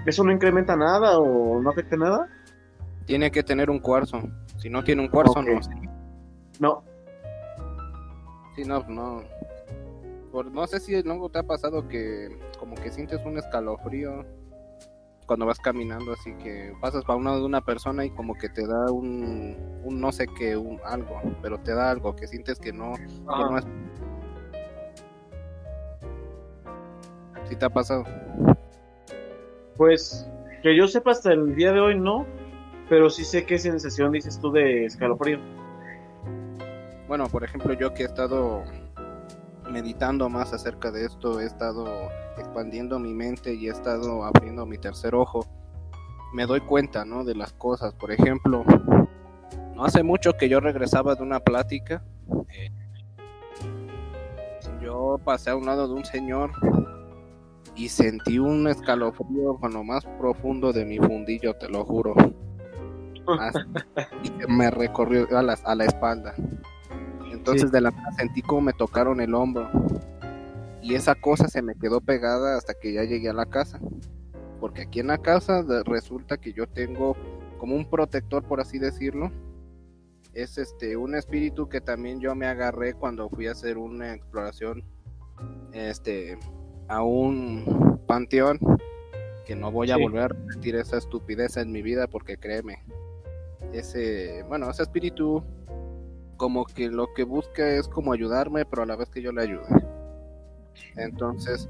¿eso 0.05 0.23
no 0.23 0.31
incrementa 0.31 0.75
nada 0.75 1.19
o 1.19 1.61
no 1.61 1.69
afecta 1.69 1.95
nada? 1.95 2.27
Tiene 3.05 3.31
que 3.31 3.43
tener 3.43 3.69
un 3.69 3.79
cuarzo. 3.79 4.21
Si 4.57 4.69
no 4.69 4.83
tiene 4.83 5.01
un 5.01 5.09
cuarzo, 5.09 5.41
no. 5.41 5.59
No. 6.59 6.83
Sí, 8.55 8.63
no, 8.65 8.83
no. 8.87 9.23
no 10.51 10.67
sé 10.67 10.79
si 10.79 11.01
luego 11.03 11.29
te 11.29 11.39
ha 11.39 11.43
pasado 11.43 11.87
que 11.87 12.29
como 12.59 12.75
que 12.75 12.91
sientes 12.91 13.21
un 13.25 13.37
escalofrío 13.37 14.25
cuando 15.31 15.45
vas 15.45 15.61
caminando, 15.61 16.11
así 16.11 16.33
que 16.43 16.73
pasas 16.81 17.05
para 17.05 17.17
una 17.17 17.33
de 17.37 17.45
una 17.45 17.61
persona 17.61 18.03
y 18.03 18.09
como 18.09 18.35
que 18.35 18.49
te 18.49 18.67
da 18.67 18.91
un, 18.91 19.55
un 19.81 20.01
no 20.01 20.11
sé 20.11 20.27
qué, 20.37 20.57
un 20.57 20.77
algo, 20.83 21.21
pero 21.41 21.57
te 21.57 21.73
da 21.73 21.89
algo 21.89 22.13
que 22.17 22.27
sientes 22.27 22.59
que 22.59 22.73
no, 22.73 22.95
no 23.25 23.57
es... 23.57 23.65
¿Sí 27.45 27.55
te 27.55 27.63
ha 27.63 27.69
pasado? 27.69 28.03
Pues 29.77 30.29
que 30.61 30.75
yo 30.75 30.85
sepa 30.89 31.11
hasta 31.11 31.31
el 31.31 31.55
día 31.55 31.71
de 31.71 31.79
hoy 31.79 31.97
no, 31.97 32.25
pero 32.89 33.09
sí 33.09 33.23
sé 33.23 33.45
qué 33.45 33.57
sensación 33.57 34.11
dices 34.11 34.37
tú 34.37 34.51
de 34.51 34.83
escalofrío. 34.83 35.39
Bueno, 37.07 37.29
por 37.29 37.45
ejemplo, 37.45 37.71
yo 37.71 37.93
que 37.93 38.03
he 38.03 38.07
estado 38.07 38.65
meditando 39.71 40.29
más 40.29 40.53
acerca 40.53 40.91
de 40.91 41.05
esto, 41.05 41.39
he 41.39 41.45
estado 41.45 41.87
expandiendo 42.37 42.99
mi 42.99 43.13
mente 43.13 43.53
y 43.53 43.67
he 43.67 43.71
estado 43.71 44.23
abriendo 44.23 44.65
mi 44.65 44.77
tercer 44.77 45.15
ojo, 45.15 45.45
me 46.33 46.45
doy 46.45 46.61
cuenta, 46.61 47.05
¿no? 47.05 47.23
De 47.23 47.35
las 47.35 47.53
cosas. 47.53 47.93
Por 47.93 48.11
ejemplo, 48.11 48.63
no 49.75 49.83
hace 49.83 50.03
mucho 50.03 50.33
que 50.33 50.49
yo 50.49 50.59
regresaba 50.59 51.15
de 51.15 51.23
una 51.23 51.39
plática. 51.39 52.03
Eh, 52.49 52.71
yo 54.81 55.19
pasé 55.23 55.51
a 55.51 55.55
un 55.55 55.65
lado 55.65 55.87
de 55.87 55.93
un 55.93 56.05
señor 56.05 56.51
y 57.75 57.89
sentí 57.89 58.39
un 58.39 58.67
escalofrío 58.67 59.55
con 59.59 59.73
lo 59.73 59.83
más 59.83 60.05
profundo 60.19 60.73
de 60.73 60.85
mi 60.85 60.97
fundillo, 60.97 61.55
te 61.55 61.69
lo 61.69 61.85
juro. 61.85 62.13
y 64.23 64.51
me 64.51 64.71
recorrió 64.71 65.27
a 65.37 65.41
la, 65.41 65.57
a 65.63 65.75
la 65.75 65.85
espalda. 65.85 66.33
Entonces 67.41 67.71
de 67.71 67.81
la 67.81 67.89
nada 67.89 68.11
sentí 68.11 68.43
como 68.43 68.61
me 68.61 68.73
tocaron 68.73 69.19
el 69.19 69.33
hombro. 69.33 69.67
Y 70.83 70.93
esa 70.93 71.15
cosa 71.15 71.47
se 71.47 71.63
me 71.63 71.73
quedó 71.73 71.99
pegada 71.99 72.55
hasta 72.55 72.75
que 72.75 72.93
ya 72.93 73.03
llegué 73.03 73.29
a 73.29 73.33
la 73.33 73.47
casa. 73.47 73.79
Porque 74.59 74.83
aquí 74.83 74.99
en 74.99 75.07
la 75.07 75.17
casa 75.17 75.65
resulta 75.83 76.37
que 76.37 76.53
yo 76.53 76.67
tengo 76.67 77.17
como 77.57 77.75
un 77.75 77.89
protector, 77.89 78.43
por 78.43 78.61
así 78.61 78.77
decirlo. 78.77 79.31
Es 80.35 80.59
este 80.59 80.95
un 80.97 81.15
espíritu 81.15 81.67
que 81.67 81.81
también 81.81 82.19
yo 82.19 82.35
me 82.35 82.45
agarré 82.45 82.93
cuando 82.93 83.27
fui 83.27 83.47
a 83.47 83.53
hacer 83.53 83.79
una 83.79 84.13
exploración 84.13 84.83
este 85.73 86.37
a 86.89 87.01
un 87.01 87.99
panteón 88.05 88.59
que 89.47 89.55
no 89.55 89.71
voy 89.71 89.89
a 89.89 89.97
volver 89.97 90.21
a 90.21 90.27
repetir 90.27 90.75
esa 90.75 90.97
estupidez 90.97 91.57
en 91.57 91.71
mi 91.71 91.81
vida 91.81 92.07
porque 92.07 92.37
créeme 92.37 92.83
ese 93.73 94.43
bueno 94.47 94.69
ese 94.69 94.83
espíritu 94.83 95.43
como 96.41 96.65
que 96.65 96.89
lo 96.89 97.13
que 97.13 97.23
busca 97.23 97.69
es 97.69 97.87
como 97.87 98.13
ayudarme, 98.13 98.65
pero 98.65 98.81
a 98.81 98.87
la 98.87 98.95
vez 98.95 99.11
que 99.11 99.21
yo 99.21 99.31
le 99.31 99.43
ayude. 99.43 99.67
Entonces, 100.95 101.69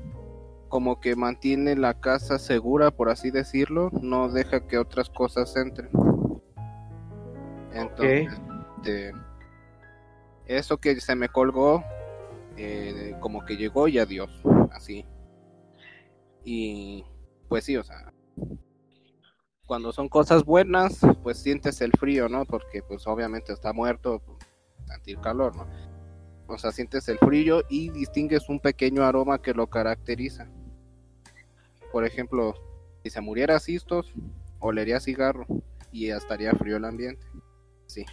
como 0.69 1.01
que 1.01 1.17
mantiene 1.17 1.75
la 1.75 1.99
casa 1.99 2.39
segura, 2.39 2.89
por 2.89 3.09
así 3.09 3.31
decirlo, 3.31 3.89
no 4.01 4.29
deja 4.29 4.65
que 4.67 4.77
otras 4.77 5.09
cosas 5.09 5.53
entren. 5.57 5.89
Entonces, 7.73 8.31
eso 10.45 10.77
que 10.77 11.01
se 11.01 11.15
me 11.15 11.27
colgó, 11.27 11.83
eh, 12.55 13.17
como 13.19 13.43
que 13.43 13.57
llegó 13.57 13.89
y 13.89 13.99
adiós, 13.99 14.31
así. 14.71 15.05
Y 16.45 17.03
pues 17.49 17.65
sí, 17.65 17.75
o 17.75 17.83
sea, 17.83 18.13
cuando 19.65 19.91
son 19.91 20.07
cosas 20.07 20.45
buenas, 20.45 21.01
pues 21.23 21.39
sientes 21.39 21.81
el 21.81 21.91
frío, 21.91 22.29
¿no? 22.29 22.45
Porque 22.45 22.81
pues 22.81 23.05
obviamente 23.05 23.51
está 23.51 23.73
muerto, 23.73 24.21
sentir 24.91 25.19
calor, 25.19 25.55
¿no? 25.55 25.67
O 26.47 26.57
sea, 26.57 26.71
sientes 26.71 27.07
el 27.07 27.17
frío 27.17 27.61
y 27.69 27.89
distingues 27.91 28.49
un 28.49 28.59
pequeño 28.59 29.03
aroma 29.03 29.41
que 29.41 29.53
lo 29.53 29.67
caracteriza. 29.67 30.49
Por 31.91 32.05
ejemplo, 32.05 32.55
si 33.03 33.09
se 33.09 33.21
muriera 33.21 33.59
cistos, 33.59 34.13
olería 34.59 34.99
cigarro 34.99 35.45
y 35.91 36.09
estaría 36.09 36.51
frío 36.53 36.77
el 36.77 36.85
ambiente. 36.85 37.25
Sí. 37.87 38.05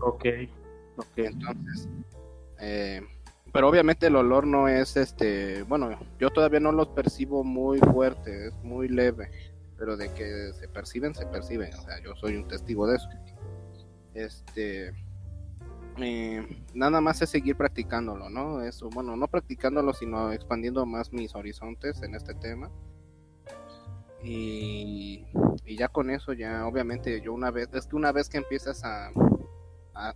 Ok. 0.00 0.24
Ok. 0.96 1.16
Entonces, 1.16 1.88
eh, 2.60 3.00
pero 3.54 3.68
obviamente 3.68 4.08
el 4.08 4.16
olor 4.16 4.46
no 4.48 4.66
es 4.66 4.96
este, 4.96 5.62
bueno, 5.62 5.96
yo 6.18 6.30
todavía 6.30 6.58
no 6.58 6.72
los 6.72 6.88
percibo 6.88 7.44
muy 7.44 7.78
fuerte, 7.78 8.48
es 8.48 8.54
muy 8.64 8.88
leve, 8.88 9.30
pero 9.78 9.96
de 9.96 10.12
que 10.12 10.52
se 10.52 10.66
perciben, 10.66 11.14
se 11.14 11.24
perciben, 11.26 11.72
o 11.72 11.82
sea, 11.82 12.02
yo 12.02 12.16
soy 12.16 12.36
un 12.36 12.48
testigo 12.48 12.86
de 12.88 12.96
eso. 12.96 13.08
Este, 14.14 14.92
eh, 15.98 16.46
nada 16.74 17.00
más 17.00 17.22
es 17.22 17.30
seguir 17.30 17.56
practicándolo, 17.56 18.28
¿no? 18.28 18.62
Eso, 18.62 18.88
bueno, 18.90 19.16
no 19.16 19.28
practicándolo, 19.28 19.92
sino 19.92 20.32
expandiendo 20.32 20.84
más 20.86 21.12
mis 21.12 21.34
horizontes 21.34 22.02
en 22.02 22.14
este 22.14 22.34
tema. 22.34 22.70
Y, 24.22 25.26
ya 25.66 25.88
con 25.88 26.10
eso, 26.10 26.32
ya 26.32 26.66
obviamente 26.66 27.20
yo 27.20 27.32
una 27.32 27.50
vez, 27.50 27.68
es 27.74 27.86
que 27.86 27.96
una 27.96 28.12
vez 28.12 28.28
que 28.28 28.38
empiezas 28.38 28.82
a, 28.84 29.10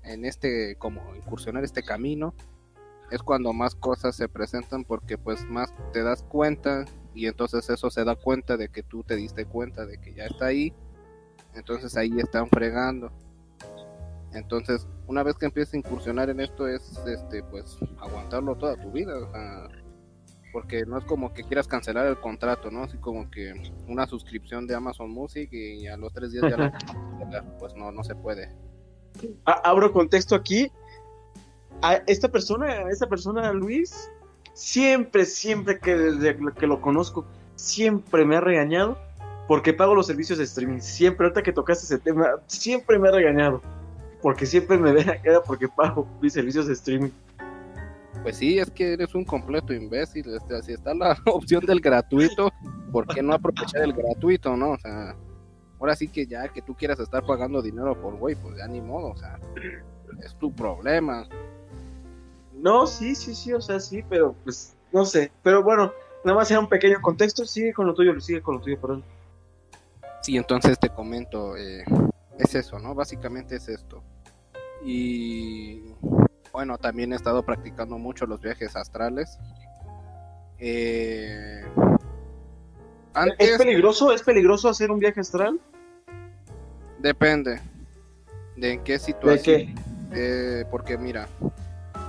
en 0.02 0.24
este, 0.24 0.76
como 0.76 1.14
incursionar 1.14 1.62
este 1.64 1.82
camino, 1.82 2.34
es 3.10 3.22
cuando 3.22 3.52
más 3.52 3.74
cosas 3.74 4.16
se 4.16 4.28
presentan 4.28 4.84
porque 4.84 5.16
pues 5.16 5.44
más 5.44 5.72
te 5.92 6.02
das 6.02 6.22
cuenta 6.22 6.84
y 7.14 7.26
entonces 7.26 7.68
eso 7.70 7.90
se 7.90 8.04
da 8.04 8.16
cuenta 8.16 8.56
de 8.56 8.68
que 8.68 8.82
tú 8.82 9.02
te 9.02 9.16
diste 9.16 9.46
cuenta 9.46 9.86
de 9.86 9.98
que 9.98 10.12
ya 10.14 10.26
está 10.26 10.46
ahí, 10.46 10.74
entonces 11.54 11.96
ahí 11.96 12.12
están 12.18 12.48
fregando 12.48 13.10
entonces, 14.32 14.86
una 15.06 15.22
vez 15.22 15.36
que 15.36 15.46
empieces 15.46 15.74
a 15.74 15.78
incursionar 15.78 16.28
en 16.30 16.40
esto 16.40 16.68
es 16.68 16.98
este 17.06 17.42
pues 17.44 17.78
aguantarlo 17.98 18.56
toda 18.56 18.76
tu 18.76 18.90
vida, 18.90 19.14
porque 20.52 20.84
no 20.86 20.98
es 20.98 21.04
como 21.04 21.32
que 21.32 21.44
quieras 21.44 21.66
cancelar 21.66 22.06
el 22.06 22.18
contrato, 22.18 22.70
¿no? 22.70 22.84
Así 22.84 22.98
como 22.98 23.30
que 23.30 23.52
una 23.86 24.06
suscripción 24.06 24.66
de 24.66 24.74
Amazon 24.74 25.10
Music 25.10 25.50
y 25.52 25.86
a 25.86 25.96
los 25.96 26.12
tres 26.12 26.32
días 26.32 26.44
ya 26.50 26.56
la 26.56 26.72
pues 27.58 27.74
no, 27.74 27.90
no 27.90 28.04
se 28.04 28.14
puede. 28.14 28.54
Abro 29.44 29.92
contexto 29.92 30.34
aquí. 30.34 30.70
A 31.80 31.94
esta 32.06 32.28
persona, 32.28 32.90
esta 32.90 33.06
persona, 33.06 33.52
Luis, 33.52 34.10
siempre, 34.52 35.24
siempre 35.24 35.78
que 35.78 35.96
desde 35.96 36.36
que 36.54 36.66
lo 36.66 36.80
conozco, 36.80 37.24
siempre 37.54 38.24
me 38.24 38.36
ha 38.36 38.40
regañado 38.40 38.98
porque 39.46 39.72
pago 39.72 39.94
los 39.94 40.06
servicios 40.06 40.38
de 40.38 40.44
streaming. 40.44 40.80
Siempre, 40.80 41.26
ahorita 41.26 41.42
que 41.42 41.52
tocaste 41.52 41.84
ese 41.84 41.98
tema, 41.98 42.30
siempre 42.46 42.98
me 42.98 43.08
ha 43.08 43.12
regañado 43.12 43.62
porque 44.22 44.46
siempre 44.46 44.76
me 44.78 44.92
ven 44.92 45.08
acá 45.10 45.42
porque 45.46 45.68
pago 45.68 46.06
mis 46.20 46.32
servicios 46.32 46.66
de 46.66 46.72
streaming. 46.74 47.10
Pues 48.22 48.36
sí, 48.36 48.58
es 48.58 48.70
que 48.70 48.94
eres 48.94 49.14
un 49.14 49.24
completo 49.24 49.72
imbécil. 49.72 50.34
Este, 50.34 50.62
si 50.62 50.72
está 50.72 50.94
la 50.94 51.16
opción 51.26 51.64
del 51.64 51.80
gratuito, 51.80 52.52
¿por 52.90 53.06
qué 53.06 53.22
no 53.22 53.34
aprovechar 53.34 53.82
el 53.82 53.92
gratuito, 53.92 54.56
no? 54.56 54.72
O 54.72 54.78
sea, 54.78 55.16
ahora 55.78 55.94
sí 55.94 56.08
que 56.08 56.26
ya 56.26 56.48
que 56.48 56.62
tú 56.62 56.74
quieras 56.74 56.98
estar 56.98 57.24
pagando 57.24 57.62
dinero 57.62 58.00
por 58.00 58.16
güey, 58.16 58.34
pues 58.34 58.56
ya 58.58 58.66
ni 58.66 58.80
modo, 58.80 59.08
o 59.08 59.16
sea, 59.16 59.38
es 60.24 60.34
tu 60.36 60.52
problema. 60.52 61.28
No, 62.54 62.86
sí, 62.86 63.14
sí, 63.14 63.34
sí, 63.34 63.52
o 63.52 63.60
sea, 63.60 63.78
sí, 63.78 64.02
pero 64.08 64.34
pues 64.44 64.76
no 64.92 65.04
sé. 65.04 65.30
Pero 65.42 65.62
bueno, 65.62 65.92
nada 66.24 66.38
más 66.38 66.50
era 66.50 66.60
un 66.60 66.68
pequeño 66.68 67.00
contexto. 67.00 67.44
Sigue 67.44 67.72
con 67.72 67.86
lo 67.86 67.94
tuyo, 67.94 68.18
sigue 68.20 68.42
con 68.42 68.56
lo 68.56 68.60
tuyo, 68.60 68.80
perdón. 68.80 69.04
Sí, 70.22 70.36
entonces 70.36 70.78
te 70.78 70.88
comento. 70.88 71.56
Eh, 71.56 71.84
es 72.38 72.54
eso, 72.54 72.78
¿no? 72.78 72.94
Básicamente 72.94 73.56
es 73.56 73.68
esto. 73.68 74.02
Y 74.84 75.82
bueno, 76.52 76.78
también 76.78 77.12
he 77.12 77.16
estado 77.16 77.42
practicando 77.42 77.98
mucho 77.98 78.26
los 78.26 78.40
viajes 78.40 78.76
astrales. 78.76 79.38
Eh, 80.58 81.64
¿Es 83.38 83.58
peligroso? 83.58 84.12
¿Es 84.12 84.22
peligroso 84.22 84.68
hacer 84.68 84.90
un 84.90 84.98
viaje 84.98 85.20
astral? 85.20 85.60
Depende 86.98 87.60
de 88.56 88.72
en 88.72 88.84
qué 88.84 88.98
situación. 88.98 89.74
¿De 90.10 90.66
porque 90.70 90.96
mira, 90.96 91.28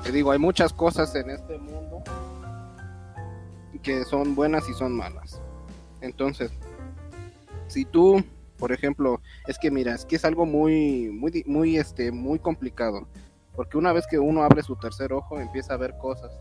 te 0.03 0.11
digo, 0.11 0.31
hay 0.31 0.39
muchas 0.39 0.73
cosas 0.73 1.13
en 1.15 1.29
este 1.29 1.57
mundo 1.57 2.03
que 3.83 4.03
son 4.05 4.35
buenas 4.35 4.67
y 4.69 4.73
son 4.73 4.95
malas. 4.95 5.41
Entonces, 6.01 6.51
si 7.67 7.85
tú 7.85 8.23
por 8.59 8.71
ejemplo, 8.71 9.21
es 9.47 9.57
que 9.57 9.71
mira, 9.71 9.95
es 9.95 10.05
que 10.05 10.17
es 10.17 10.25
algo 10.25 10.45
muy, 10.45 11.09
muy, 11.09 11.43
muy, 11.47 11.77
este, 11.77 12.11
muy 12.11 12.39
complicado. 12.39 13.07
Porque 13.55 13.77
una 13.77 13.93
vez 13.93 14.05
que 14.07 14.19
uno 14.19 14.43
abre 14.43 14.61
su 14.63 14.75
tercer 14.75 15.13
ojo, 15.13 15.39
empieza 15.39 15.73
a 15.73 15.77
ver 15.77 15.97
cosas. 15.97 16.31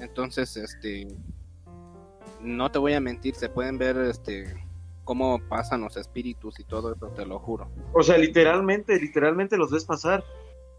Entonces, 0.00 0.56
este, 0.56 1.06
no 2.40 2.70
te 2.70 2.78
voy 2.78 2.94
a 2.94 3.00
mentir, 3.00 3.34
se 3.34 3.48
pueden 3.48 3.78
ver, 3.78 3.96
este, 3.98 4.54
cómo 5.04 5.38
pasan 5.48 5.82
los 5.82 5.96
espíritus 5.96 6.58
y 6.60 6.64
todo 6.64 6.92
eso, 6.92 7.06
te 7.08 7.24
lo 7.24 7.38
juro. 7.38 7.68
O 7.92 8.02
sea, 8.02 8.18
literalmente, 8.18 8.98
literalmente 8.98 9.56
los 9.56 9.70
ves 9.70 9.84
pasar. 9.84 10.24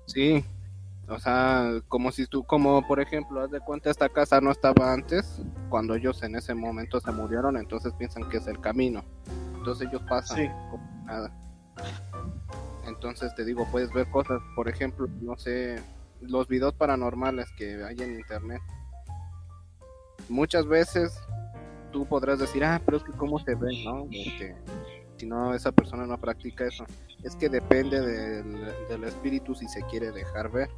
Sí, 0.05 0.43
o 1.07 1.17
sea, 1.17 1.81
como 1.87 2.11
si 2.11 2.27
tú, 2.27 2.43
como 2.43 2.85
por 2.85 2.99
ejemplo, 2.99 3.41
haz 3.41 3.49
de 3.49 3.61
cuenta 3.61 3.89
esta 3.89 4.09
casa 4.09 4.41
no 4.41 4.51
estaba 4.51 4.91
antes, 4.91 5.41
cuando 5.69 5.95
ellos 5.95 6.21
en 6.23 6.35
ese 6.35 6.53
momento 6.53 6.99
se 6.99 7.11
murieron, 7.11 7.55
entonces 7.55 7.93
piensan 7.93 8.27
que 8.29 8.37
es 8.37 8.47
el 8.47 8.59
camino. 8.59 9.03
Entonces 9.67 9.89
ellos 9.89 10.01
pasan 10.07 10.37
Sí. 10.37 10.47
como 10.71 11.03
nada. 11.05 11.29
Entonces 12.85 13.35
te 13.35 13.43
digo, 13.43 13.67
puedes 13.69 13.91
ver 13.91 14.09
cosas, 14.09 14.39
por 14.55 14.69
ejemplo, 14.69 15.07
no 15.21 15.37
sé, 15.37 15.81
los 16.21 16.47
videos 16.47 16.73
paranormales 16.73 17.51
que 17.57 17.83
hay 17.83 17.97
en 17.99 18.15
internet. 18.15 18.61
Muchas 20.29 20.65
veces 20.67 21.19
tú 21.91 22.05
podrás 22.05 22.39
decir, 22.39 22.63
ah, 22.63 22.81
pero 22.85 22.95
es 22.97 23.03
que 23.03 23.11
cómo 23.11 23.39
se 23.39 23.55
ve, 23.55 23.83
¿no? 23.83 24.07
Este, 24.09 24.55
si 25.17 25.25
no, 25.25 25.53
esa 25.53 25.73
persona 25.73 26.05
no 26.07 26.17
practica 26.17 26.65
eso. 26.65 26.85
Es 27.23 27.35
que 27.35 27.49
depende 27.49 27.99
del, 27.99 28.73
del 28.87 29.03
espíritu 29.03 29.53
si 29.53 29.67
se 29.67 29.81
quiere 29.83 30.11
dejar 30.13 30.49
ver. 30.49 30.69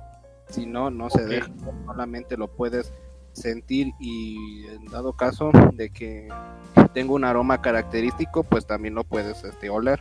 Si 0.50 0.65
no, 0.65 0.89
no 0.89 1.12
se 1.12 1.25
deja, 1.25 1.51
solamente 1.86 2.38
lo 2.38 2.48
puedes 2.48 2.91
sentir 3.39 3.93
y 4.00 4.65
en 4.67 4.86
dado 4.86 5.13
caso 5.13 5.51
de 5.74 5.89
que 5.89 6.27
tenga 6.93 7.13
un 7.13 7.24
aroma 7.24 7.62
característico, 7.62 8.43
pues 8.43 8.65
también 8.65 8.93
lo 8.96 9.03
puedes 9.03 9.43
este, 9.43 9.69
oler. 9.69 10.00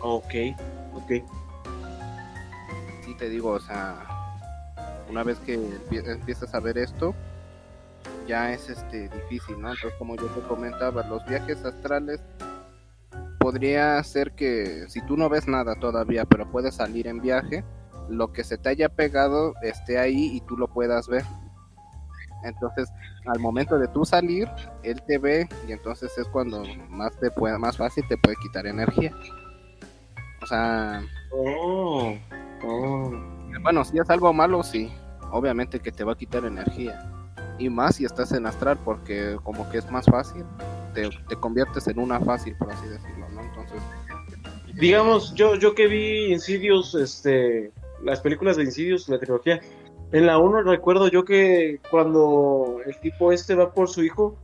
Ok, 0.00 0.34
ok. 0.94 1.12
Sí 3.04 3.14
te 3.18 3.28
digo, 3.28 3.50
o 3.50 3.60
sea, 3.60 3.96
una 5.08 5.22
vez 5.22 5.38
que 5.40 5.58
empie- 5.58 6.06
empiezas 6.08 6.54
a 6.54 6.60
ver 6.60 6.78
esto, 6.78 7.14
ya 8.26 8.52
es 8.52 8.68
este 8.68 9.08
difícil, 9.08 9.60
¿no? 9.60 9.72
Entonces, 9.72 9.98
como 9.98 10.16
yo 10.16 10.26
te 10.26 10.40
comentaba, 10.42 11.06
los 11.06 11.24
viajes 11.26 11.64
astrales 11.64 12.20
podría 13.38 14.02
ser 14.04 14.32
que 14.32 14.84
si 14.88 15.00
tú 15.02 15.16
no 15.16 15.28
ves 15.28 15.48
nada 15.48 15.74
todavía, 15.74 16.24
pero 16.24 16.50
puedes 16.50 16.76
salir 16.76 17.06
en 17.08 17.20
viaje, 17.20 17.64
lo 18.08 18.32
que 18.32 18.44
se 18.44 18.58
te 18.58 18.68
haya 18.68 18.88
pegado 18.88 19.54
esté 19.62 19.98
ahí 19.98 20.36
y 20.36 20.40
tú 20.42 20.56
lo 20.56 20.68
puedas 20.68 21.08
ver. 21.08 21.24
Entonces, 22.44 22.90
al 23.26 23.38
momento 23.38 23.78
de 23.78 23.88
tú 23.88 24.04
salir, 24.04 24.48
él 24.82 25.00
te 25.02 25.18
ve 25.18 25.48
y 25.68 25.72
entonces 25.72 26.16
es 26.18 26.26
cuando 26.28 26.64
más 26.88 27.16
te 27.18 27.30
puede, 27.30 27.58
más 27.58 27.76
fácil 27.76 28.04
te 28.08 28.16
puede 28.16 28.36
quitar 28.36 28.66
energía. 28.66 29.14
O 30.42 30.46
sea, 30.46 31.02
Oh, 31.32 32.16
oh. 32.64 33.12
bueno, 33.62 33.84
si 33.84 33.98
es 33.98 34.10
algo 34.10 34.32
malo, 34.32 34.62
sí. 34.62 34.90
Obviamente 35.32 35.78
que 35.78 35.92
te 35.92 36.02
va 36.02 36.12
a 36.12 36.16
quitar 36.16 36.44
energía. 36.44 37.06
Y 37.58 37.68
más 37.68 37.96
si 37.96 38.04
estás 38.04 38.32
en 38.32 38.46
astral, 38.46 38.78
porque 38.84 39.36
como 39.44 39.68
que 39.70 39.78
es 39.78 39.90
más 39.90 40.06
fácil, 40.06 40.44
te, 40.94 41.08
te 41.28 41.36
conviertes 41.36 41.86
en 41.86 41.98
una 41.98 42.18
fácil, 42.20 42.56
por 42.56 42.72
así 42.72 42.88
decirlo, 42.88 43.28
¿no? 43.30 43.42
Entonces, 43.42 43.80
Digamos, 44.74 45.34
yo, 45.34 45.56
yo 45.56 45.74
que 45.74 45.86
vi 45.86 46.32
Insidious, 46.32 46.94
este, 46.94 47.72
las 48.02 48.20
películas 48.20 48.56
de 48.56 48.64
Insidious, 48.64 49.08
la 49.08 49.18
trilogía, 49.18 49.60
en 50.12 50.26
la 50.26 50.38
1 50.38 50.62
recuerdo 50.62 51.08
yo 51.08 51.24
que 51.24 51.80
cuando 51.90 52.80
el 52.84 52.98
tipo 53.00 53.32
este 53.32 53.54
va 53.54 53.72
por 53.72 53.88
su 53.88 54.02
hijo, 54.02 54.36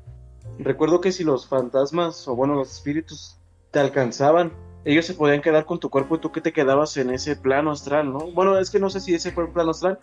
recuerdo 0.58 1.00
que 1.00 1.12
si 1.12 1.24
los 1.24 1.46
fantasmas, 1.48 2.26
o 2.28 2.36
bueno, 2.36 2.54
los 2.54 2.72
espíritus, 2.72 3.36
te 3.70 3.80
alcanzaban, 3.80 4.52
ellos 4.84 5.04
se 5.04 5.14
podían 5.14 5.42
quedar 5.42 5.64
con 5.64 5.80
tu 5.80 5.90
cuerpo 5.90 6.16
y 6.16 6.18
tú 6.20 6.30
que 6.30 6.40
te 6.40 6.52
quedabas 6.52 6.96
en 6.96 7.10
ese 7.10 7.34
plano 7.34 7.72
astral, 7.72 8.12
¿no? 8.12 8.30
Bueno, 8.32 8.58
es 8.58 8.70
que 8.70 8.78
no 8.78 8.88
sé 8.88 9.00
si 9.00 9.14
ese 9.14 9.32
fue 9.32 9.44
un 9.44 9.52
plano 9.52 9.72
astral, 9.72 9.98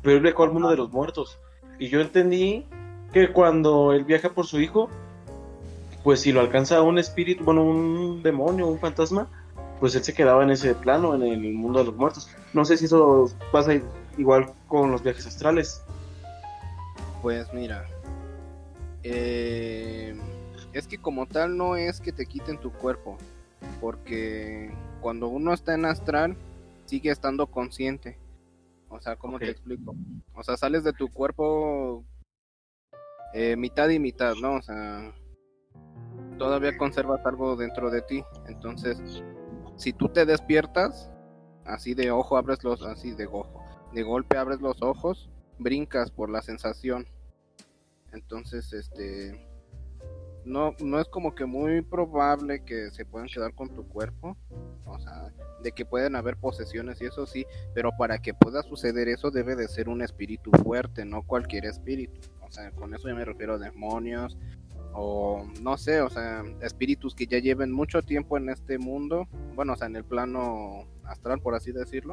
pero 0.00 0.16
él 0.16 0.22
viajó 0.22 0.44
al 0.44 0.52
mundo 0.52 0.70
de 0.70 0.76
los 0.76 0.90
muertos. 0.90 1.38
Y 1.78 1.88
yo 1.88 2.00
entendí 2.00 2.66
que 3.12 3.30
cuando 3.32 3.92
él 3.92 4.04
viaja 4.04 4.30
por 4.30 4.46
su 4.46 4.60
hijo, 4.60 4.88
pues 6.02 6.20
si 6.20 6.32
lo 6.32 6.40
alcanza 6.40 6.80
un 6.80 6.98
espíritu, 6.98 7.44
bueno, 7.44 7.62
un 7.62 8.22
demonio, 8.22 8.66
un 8.66 8.78
fantasma, 8.78 9.28
pues 9.78 9.94
él 9.94 10.02
se 10.02 10.14
quedaba 10.14 10.42
en 10.42 10.50
ese 10.50 10.74
plano, 10.74 11.14
en 11.14 11.22
el 11.22 11.52
mundo 11.52 11.80
de 11.80 11.84
los 11.84 11.96
muertos. 11.96 12.30
No 12.54 12.64
sé 12.64 12.76
si 12.76 12.86
eso 12.86 13.30
pasa 13.52 13.72
igual 14.18 14.52
con 14.68 14.90
los 14.90 15.02
viajes 15.02 15.26
astrales. 15.26 15.82
pues 17.20 17.52
mira, 17.52 17.86
eh, 19.04 20.16
es 20.72 20.86
que 20.86 20.98
como 20.98 21.26
tal 21.26 21.56
no 21.56 21.76
es 21.76 22.00
que 22.00 22.12
te 22.12 22.26
quiten 22.26 22.58
tu 22.58 22.72
cuerpo, 22.72 23.18
porque 23.80 24.70
cuando 25.00 25.28
uno 25.28 25.52
está 25.52 25.74
en 25.74 25.84
astral, 25.84 26.36
sigue 26.86 27.10
estando 27.10 27.46
consciente. 27.46 28.18
O 28.88 29.00
sea, 29.00 29.16
¿cómo 29.16 29.38
te 29.38 29.50
explico? 29.50 29.94
O 30.34 30.42
sea, 30.42 30.56
sales 30.56 30.84
de 30.84 30.92
tu 30.92 31.08
cuerpo 31.08 32.04
eh, 33.32 33.56
mitad 33.56 33.88
y 33.88 33.98
mitad, 33.98 34.34
¿no? 34.34 34.56
O 34.56 34.62
sea, 34.62 35.14
todavía 36.38 36.76
conservas 36.76 37.24
algo 37.24 37.56
dentro 37.56 37.90
de 37.90 38.02
ti. 38.02 38.22
Entonces, 38.46 39.22
si 39.76 39.92
tú 39.92 40.08
te 40.08 40.26
despiertas, 40.26 41.10
así 41.64 41.94
de 41.94 42.10
ojo 42.10 42.36
abres 42.36 42.62
los, 42.62 42.82
así 42.82 43.12
de 43.12 43.26
ojo, 43.26 43.61
de 43.92 44.02
golpe 44.02 44.36
abres 44.36 44.60
los 44.60 44.82
ojos, 44.82 45.30
brincas 45.58 46.10
por 46.10 46.30
la 46.30 46.42
sensación. 46.42 47.06
Entonces, 48.12 48.72
este, 48.72 49.46
no, 50.44 50.74
no 50.82 51.00
es 51.00 51.08
como 51.08 51.34
que 51.34 51.46
muy 51.46 51.82
probable 51.82 52.64
que 52.64 52.90
se 52.90 53.04
puedan 53.04 53.28
quedar 53.28 53.54
con 53.54 53.68
tu 53.74 53.86
cuerpo. 53.88 54.36
O 54.84 54.98
sea, 54.98 55.32
de 55.62 55.72
que 55.72 55.84
pueden 55.84 56.16
haber 56.16 56.36
posesiones 56.36 57.00
y 57.00 57.06
eso 57.06 57.26
sí, 57.26 57.46
pero 57.74 57.92
para 57.96 58.18
que 58.18 58.34
pueda 58.34 58.62
suceder 58.62 59.08
eso 59.08 59.30
debe 59.30 59.56
de 59.56 59.68
ser 59.68 59.88
un 59.88 60.02
espíritu 60.02 60.50
fuerte, 60.62 61.04
no 61.04 61.22
cualquier 61.22 61.64
espíritu. 61.64 62.20
O 62.40 62.50
sea, 62.50 62.70
con 62.72 62.94
eso 62.94 63.08
yo 63.08 63.14
me 63.14 63.24
refiero 63.24 63.54
a 63.54 63.58
demonios 63.58 64.36
o 64.92 65.46
no 65.62 65.78
sé, 65.78 66.02
o 66.02 66.10
sea, 66.10 66.44
espíritus 66.60 67.14
que 67.14 67.26
ya 67.26 67.38
lleven 67.38 67.72
mucho 67.72 68.02
tiempo 68.02 68.36
en 68.36 68.50
este 68.50 68.78
mundo, 68.78 69.26
bueno, 69.54 69.72
o 69.72 69.76
sea, 69.76 69.86
en 69.86 69.96
el 69.96 70.04
plano 70.04 70.86
astral, 71.04 71.40
por 71.40 71.54
así 71.54 71.72
decirlo, 71.72 72.12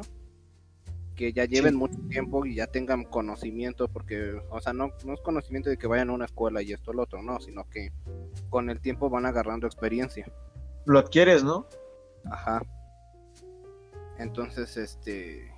que 1.20 1.34
ya 1.34 1.44
lleven 1.44 1.72
Sí. 1.72 1.78
mucho 1.78 1.98
tiempo 2.08 2.46
y 2.46 2.54
ya 2.54 2.66
tengan 2.66 3.04
conocimiento, 3.04 3.88
porque, 3.88 4.40
o 4.48 4.58
sea, 4.58 4.72
no, 4.72 4.90
no 5.04 5.12
es 5.12 5.20
conocimiento 5.20 5.68
de 5.68 5.76
que 5.76 5.86
vayan 5.86 6.08
a 6.08 6.14
una 6.14 6.24
escuela 6.24 6.62
y 6.62 6.72
esto 6.72 6.94
lo 6.94 7.02
otro, 7.02 7.20
no, 7.20 7.38
sino 7.40 7.68
que 7.68 7.92
con 8.48 8.70
el 8.70 8.80
tiempo 8.80 9.10
van 9.10 9.26
agarrando 9.26 9.66
experiencia. 9.66 10.32
Lo 10.86 10.98
adquieres, 10.98 11.44
¿no? 11.44 11.66
Ajá. 12.24 12.62
Entonces, 14.18 14.78
este. 14.78 15.52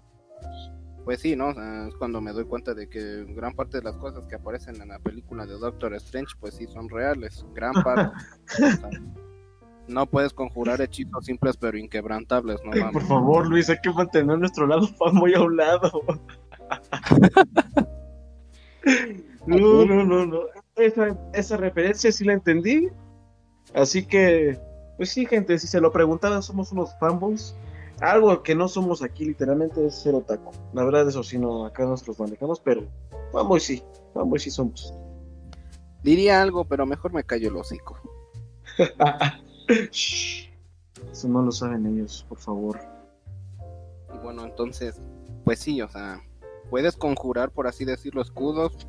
Pues 1.04 1.20
sí, 1.20 1.36
¿no? 1.36 1.50
Es 1.50 1.94
cuando 1.94 2.20
me 2.20 2.32
doy 2.32 2.44
cuenta 2.44 2.74
de 2.74 2.88
que 2.88 3.24
gran 3.28 3.54
parte 3.54 3.76
de 3.78 3.84
las 3.84 3.96
cosas 3.98 4.26
que 4.26 4.34
aparecen 4.34 4.82
en 4.82 4.88
la 4.88 4.98
película 4.98 5.46
de 5.46 5.52
Doctor 5.60 5.94
Strange, 5.94 6.34
pues 6.40 6.54
sí 6.54 6.66
son 6.66 6.88
reales. 6.88 7.46
Gran 7.54 7.72
parte. 7.84 8.10
No 9.88 10.06
puedes 10.06 10.32
conjurar 10.32 10.80
hechizos 10.80 11.24
simples 11.26 11.56
pero 11.56 11.76
inquebrantables, 11.76 12.60
no 12.64 12.72
Ay, 12.72 12.80
por 12.82 12.92
mames. 12.94 13.08
favor, 13.08 13.46
Luis, 13.48 13.68
hay 13.68 13.78
que 13.82 13.90
mantener 13.90 14.38
nuestro 14.38 14.66
lado 14.66 14.88
muy 15.12 15.34
a 15.34 15.40
un 15.40 15.56
lado. 15.56 16.02
No, 19.46 19.84
no, 19.84 20.04
no, 20.04 20.26
no. 20.26 20.40
Esa, 20.76 21.16
esa 21.32 21.56
referencia 21.56 22.12
sí 22.12 22.24
la 22.24 22.32
entendí. 22.34 22.88
Así 23.74 24.04
que, 24.04 24.58
pues 24.96 25.10
sí, 25.10 25.26
gente, 25.26 25.58
si 25.58 25.66
se 25.66 25.80
lo 25.80 25.90
preguntaban, 25.92 26.42
somos 26.42 26.72
unos 26.72 26.96
fanboys. 26.98 27.54
Algo 28.00 28.42
que 28.42 28.54
no 28.54 28.68
somos 28.68 29.02
aquí, 29.02 29.24
literalmente, 29.24 29.86
es 29.86 29.94
ser 29.94 30.14
otaku. 30.14 30.52
La 30.72 30.84
verdad, 30.84 31.08
eso 31.08 31.22
sí, 31.22 31.38
no, 31.38 31.66
acá 31.66 31.84
nosotros 31.84 32.18
manejamos, 32.18 32.60
pero 32.60 32.84
fanboys 33.32 33.62
sí, 33.64 33.82
fanboys 34.14 34.42
sí 34.42 34.50
somos. 34.50 34.94
Diría 36.02 36.42
algo, 36.42 36.64
pero 36.64 36.84
mejor 36.86 37.12
me 37.12 37.24
callo 37.24 37.48
el 37.48 37.56
hocico. 37.56 37.98
Shh. 39.90 40.48
Eso 41.10 41.28
no 41.28 41.42
lo 41.42 41.52
saben 41.52 41.86
ellos, 41.86 42.24
por 42.28 42.38
favor. 42.38 42.80
Y 44.14 44.18
bueno, 44.18 44.44
entonces, 44.44 45.00
pues 45.44 45.58
sí, 45.58 45.82
o 45.82 45.88
sea, 45.88 46.22
puedes 46.70 46.96
conjurar, 46.96 47.50
por 47.50 47.66
así 47.66 47.84
decirlo, 47.84 48.22
escudos, 48.22 48.86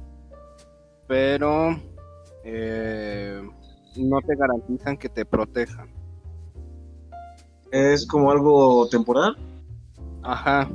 pero 1.08 1.76
eh, 2.43 3.41
no 3.98 4.22
te 4.22 4.36
garantizan 4.36 4.98
que 4.98 5.10
te 5.10 5.26
protejan. 5.26 5.91
Es 7.72 8.06
como 8.06 8.32
algo 8.32 8.88
temporal. 8.89 9.36
Ajá, 10.22 10.69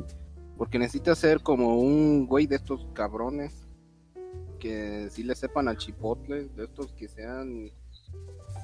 porque 0.57 0.79
necesitas 0.79 1.19
ser 1.19 1.41
como 1.41 1.79
un 1.79 2.27
güey 2.27 2.47
de 2.47 2.57
estos 2.57 2.87
cabrones 2.93 3.67
que 4.59 5.09
sí 5.11 5.23
le 5.23 5.35
sepan 5.35 5.69
al 5.69 5.77
chipotle, 5.77 6.49
de 6.49 6.65
estos 6.65 6.93
que 6.93 7.09
sean, 7.09 7.71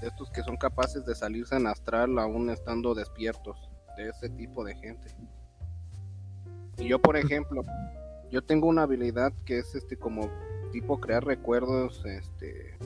estos 0.06 0.30
que 0.30 0.42
son 0.42 0.56
capaces 0.56 1.04
de 1.04 1.14
salirse 1.14 1.56
en 1.56 1.66
astral 1.66 2.18
aún 2.18 2.50
estando 2.50 2.94
despiertos, 2.94 3.70
de 3.96 4.08
ese 4.08 4.28
tipo 4.30 4.64
de 4.64 4.74
gente. 4.76 5.08
Y 6.78 6.88
yo, 6.88 6.98
por 7.00 7.16
ejemplo, 7.16 7.62
yo 8.30 8.42
tengo 8.42 8.66
una 8.68 8.82
habilidad 8.82 9.32
que 9.44 9.58
es 9.58 9.74
este 9.74 9.96
como 9.96 10.28
tipo 10.72 11.00
crear 11.00 11.24
recuerdos, 11.24 12.04
este, 12.04 12.76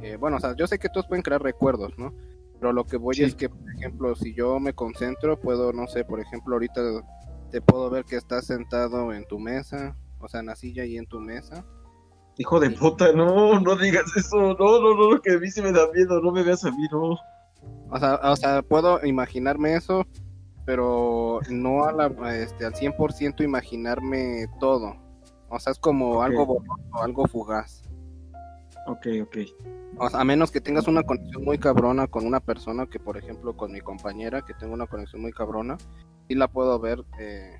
eh, 0.00 0.16
bueno, 0.16 0.38
o 0.38 0.40
sea, 0.40 0.54
yo 0.56 0.66
sé 0.66 0.78
que 0.78 0.88
todos 0.88 1.06
pueden 1.06 1.22
crear 1.22 1.42
recuerdos, 1.42 1.92
¿no? 1.98 2.14
Pero 2.58 2.72
lo 2.72 2.84
que 2.84 2.96
voy 2.96 3.14
Sí. 3.16 3.24
es 3.24 3.34
que, 3.34 3.48
por 3.48 3.70
ejemplo, 3.70 4.14
si 4.16 4.34
yo 4.34 4.58
me 4.58 4.72
concentro, 4.72 5.38
puedo, 5.38 5.72
no 5.72 5.86
sé, 5.86 6.04
por 6.04 6.20
ejemplo, 6.20 6.54
ahorita 6.54 6.80
te 7.50 7.60
puedo 7.60 7.90
ver 7.90 8.04
que 8.04 8.16
estás 8.16 8.46
sentado 8.46 9.12
en 9.12 9.26
tu 9.26 9.38
mesa, 9.38 9.94
o 10.20 10.28
sea, 10.28 10.40
en 10.40 10.46
la 10.46 10.56
silla 10.56 10.84
y 10.84 10.96
en 10.96 11.06
tu 11.06 11.20
mesa. 11.20 11.64
Hijo 12.40 12.60
de 12.60 12.70
puta, 12.70 13.12
no, 13.12 13.58
no 13.58 13.76
digas 13.76 14.16
eso, 14.16 14.36
no, 14.36 14.54
no, 14.54 14.94
no, 14.94 15.20
que 15.20 15.32
a 15.32 15.38
mí 15.38 15.50
sí 15.50 15.60
me 15.60 15.72
da 15.72 15.90
miedo, 15.92 16.20
no 16.20 16.30
me 16.30 16.44
veas 16.44 16.64
a 16.64 16.70
mí, 16.70 16.86
no. 16.92 17.18
O 17.90 17.98
sea, 17.98 18.14
o 18.22 18.36
sea 18.36 18.62
puedo 18.62 19.04
imaginarme 19.04 19.74
eso, 19.74 20.06
pero 20.64 21.40
no 21.50 21.82
a 21.84 21.92
la, 21.92 22.06
este, 22.36 22.64
al 22.64 22.74
100% 22.74 23.42
imaginarme 23.42 24.46
todo. 24.60 24.96
O 25.48 25.58
sea, 25.58 25.72
es 25.72 25.80
como 25.80 26.22
algo 26.22 26.46
borroso, 26.46 27.02
algo 27.02 27.26
fugaz. 27.26 27.82
Ok, 28.86 29.06
ok. 29.22 29.36
O 29.96 30.08
sea, 30.08 30.20
a 30.20 30.24
menos 30.24 30.52
que 30.52 30.60
tengas 30.60 30.86
una 30.86 31.02
conexión 31.02 31.42
muy 31.44 31.58
cabrona 31.58 32.06
con 32.06 32.24
una 32.24 32.38
persona, 32.38 32.86
que 32.86 33.00
por 33.00 33.16
ejemplo 33.16 33.56
con 33.56 33.72
mi 33.72 33.80
compañera, 33.80 34.42
que 34.42 34.54
tengo 34.54 34.74
una 34.74 34.86
conexión 34.86 35.22
muy 35.22 35.32
cabrona, 35.32 35.76
y 36.28 36.36
la 36.36 36.46
puedo 36.46 36.78
ver 36.78 37.04
eh, 37.18 37.56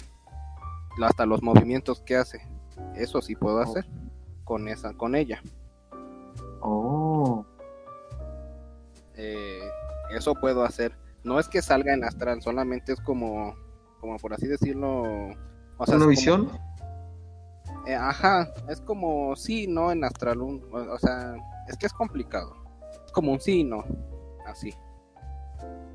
hasta 1.03 1.27
los 1.27 1.43
movimientos 1.43 2.01
que 2.03 2.15
hace. 2.15 2.47
Eso 2.95 3.21
sí 3.21 3.35
puedo 3.35 3.59
hacer 3.59 3.89
con 4.49 4.67
esa, 4.67 4.95
con 4.95 5.15
ella. 5.15 5.43
Oh. 6.63 7.45
Eh, 9.15 9.61
eso 10.17 10.35
puedo 10.35 10.65
hacer. 10.65 10.97
No 11.23 11.39
es 11.39 11.49
que 11.49 11.61
salga 11.61 11.93
en 11.93 12.03
astral, 12.03 12.41
solamente 12.41 12.95
es 12.95 13.01
como, 13.01 13.55
como 14.01 14.17
por 14.17 14.33
así 14.33 14.47
decirlo. 14.47 15.03
O 15.77 15.87
sea, 15.87 15.97
¿Una 15.97 16.07
visión? 16.07 16.51
Eh, 17.87 17.95
ajá, 17.95 18.51
es 18.71 18.81
como 18.81 19.37
sí, 19.37 19.67
no 19.69 19.93
en 19.93 20.03
astral. 20.03 20.41
o, 20.41 20.99
sea, 20.99 21.37
es 21.69 21.77
que 21.77 21.85
es 21.85 21.93
complicado. 21.93 22.57
Es 23.05 23.13
como 23.13 23.33
un 23.33 23.41
sí, 23.41 23.65
no. 23.65 23.85
Así. 24.47 24.73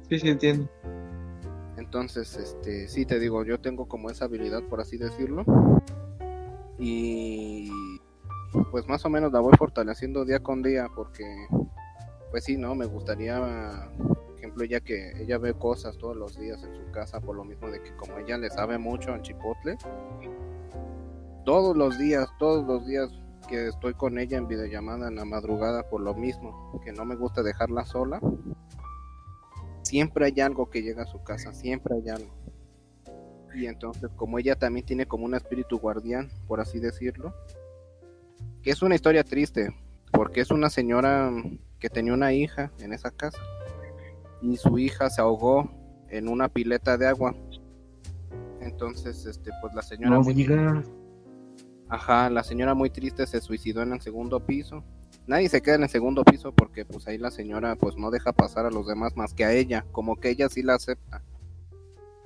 Sí, 0.10 0.20
sí, 0.20 0.30
entiendo. 0.30 0.70
Entonces, 1.78 2.36
este, 2.36 2.88
sí 2.88 3.08
te 3.08 3.18
digo, 3.18 3.44
yo 3.44 3.60
tengo 3.60 3.88
como 3.88 4.12
esa 4.12 4.26
habilidad, 4.26 4.62
por 4.70 4.80
así 4.80 4.98
decirlo. 4.98 5.44
Y 6.78 7.72
pues 8.72 8.88
más 8.88 9.06
o 9.06 9.10
menos 9.10 9.32
la 9.32 9.40
voy 9.40 9.54
fortaleciendo 9.58 10.26
día 10.26 10.40
con 10.40 10.62
día 10.62 10.88
porque 10.96 11.24
pues 12.32 12.46
sí, 12.46 12.58
no, 12.58 12.74
me 12.74 12.86
gustaría, 12.86 13.40
por 14.08 14.38
ejemplo, 14.38 14.64
ella 14.64 14.80
que 14.80 15.12
ella 15.22 15.38
ve 15.38 15.54
cosas 15.54 15.98
todos 16.00 16.16
los 16.16 16.40
días 16.40 16.64
en 16.64 16.74
su 16.76 16.92
casa 16.92 17.22
por 17.22 17.36
lo 17.36 17.44
mismo 17.44 17.70
de 17.70 17.82
que 17.82 17.96
como 17.96 18.18
ella 18.18 18.38
le 18.40 18.50
sabe 18.50 18.80
mucho 18.80 19.14
al 19.14 19.22
chipotle, 19.22 19.78
todos 21.46 21.78
los 21.78 22.00
días, 22.00 22.28
todos 22.40 22.66
los 22.66 22.88
días 22.88 23.10
que 23.48 23.68
estoy 23.68 23.94
con 23.94 24.18
ella 24.18 24.38
en 24.38 24.48
videollamada 24.48 25.10
en 25.10 25.16
la 25.16 25.26
madrugada 25.26 25.88
por 25.90 26.02
lo 26.02 26.16
mismo, 26.16 26.82
que 26.84 26.92
no 26.92 27.06
me 27.06 27.16
gusta 27.16 27.44
dejarla 27.44 27.86
sola, 27.86 28.20
siempre 29.84 30.26
hay 30.26 30.42
algo 30.42 30.70
que 30.70 30.82
llega 30.82 31.04
a 31.04 31.08
su 31.08 31.24
casa, 31.24 31.54
siempre 31.54 31.96
hay 31.96 32.10
algo. 32.10 32.34
Y 33.54 33.68
entonces, 33.68 34.10
como 34.16 34.40
ella 34.40 34.56
también 34.56 34.86
tiene 34.86 35.06
como 35.06 35.26
un 35.26 35.36
espíritu 35.36 35.78
guardián, 35.78 36.32
por 36.48 36.60
así 36.60 36.80
decirlo, 36.80 37.36
que 38.64 38.72
es 38.72 38.82
una 38.82 38.96
historia 38.96 39.24
triste, 39.24 39.76
porque 40.12 40.42
es 40.42 40.50
una 40.50 40.70
señora 40.70 41.32
que 41.80 41.90
tenía 41.90 42.14
una 42.14 42.34
hija 42.34 42.72
en 42.80 42.94
esa 42.94 43.12
casa 43.12 43.40
y 44.42 44.58
su 44.58 44.80
hija 44.80 45.10
se 45.10 45.22
ahogó 45.22 45.70
en 46.10 46.30
una 46.30 46.48
pileta 46.50 46.98
de 46.98 47.08
agua. 47.08 47.36
Entonces, 48.62 49.26
este, 49.26 49.52
pues 49.62 49.74
la 49.74 49.82
señora 49.82 50.20
muy... 50.20 50.48
Ajá, 51.90 52.30
la 52.30 52.44
señora 52.44 52.74
muy 52.74 52.90
triste 52.90 53.28
se 53.28 53.42
suicidó 53.42 53.82
en 53.82 53.94
el 53.94 54.02
segundo 54.02 54.40
piso. 54.46 54.84
Nadie 55.28 55.50
se 55.50 55.62
queda 55.62 55.76
en 55.76 55.84
el 55.84 55.90
segundo 55.90 56.24
piso 56.24 56.54
porque 56.54 56.86
pues 56.86 57.08
ahí 57.08 57.18
la 57.18 57.32
señora 57.32 57.76
pues 57.76 57.98
no 57.98 58.12
deja 58.12 58.34
pasar 58.34 58.66
a 58.66 58.72
los 58.72 58.88
demás 58.88 59.16
más 59.16 59.34
que 59.34 59.46
a 59.46 59.54
ella, 59.54 59.86
como 59.92 60.16
que 60.16 60.30
ella 60.30 60.50
sí 60.50 60.64
la 60.64 60.76
acepta. 60.76 61.22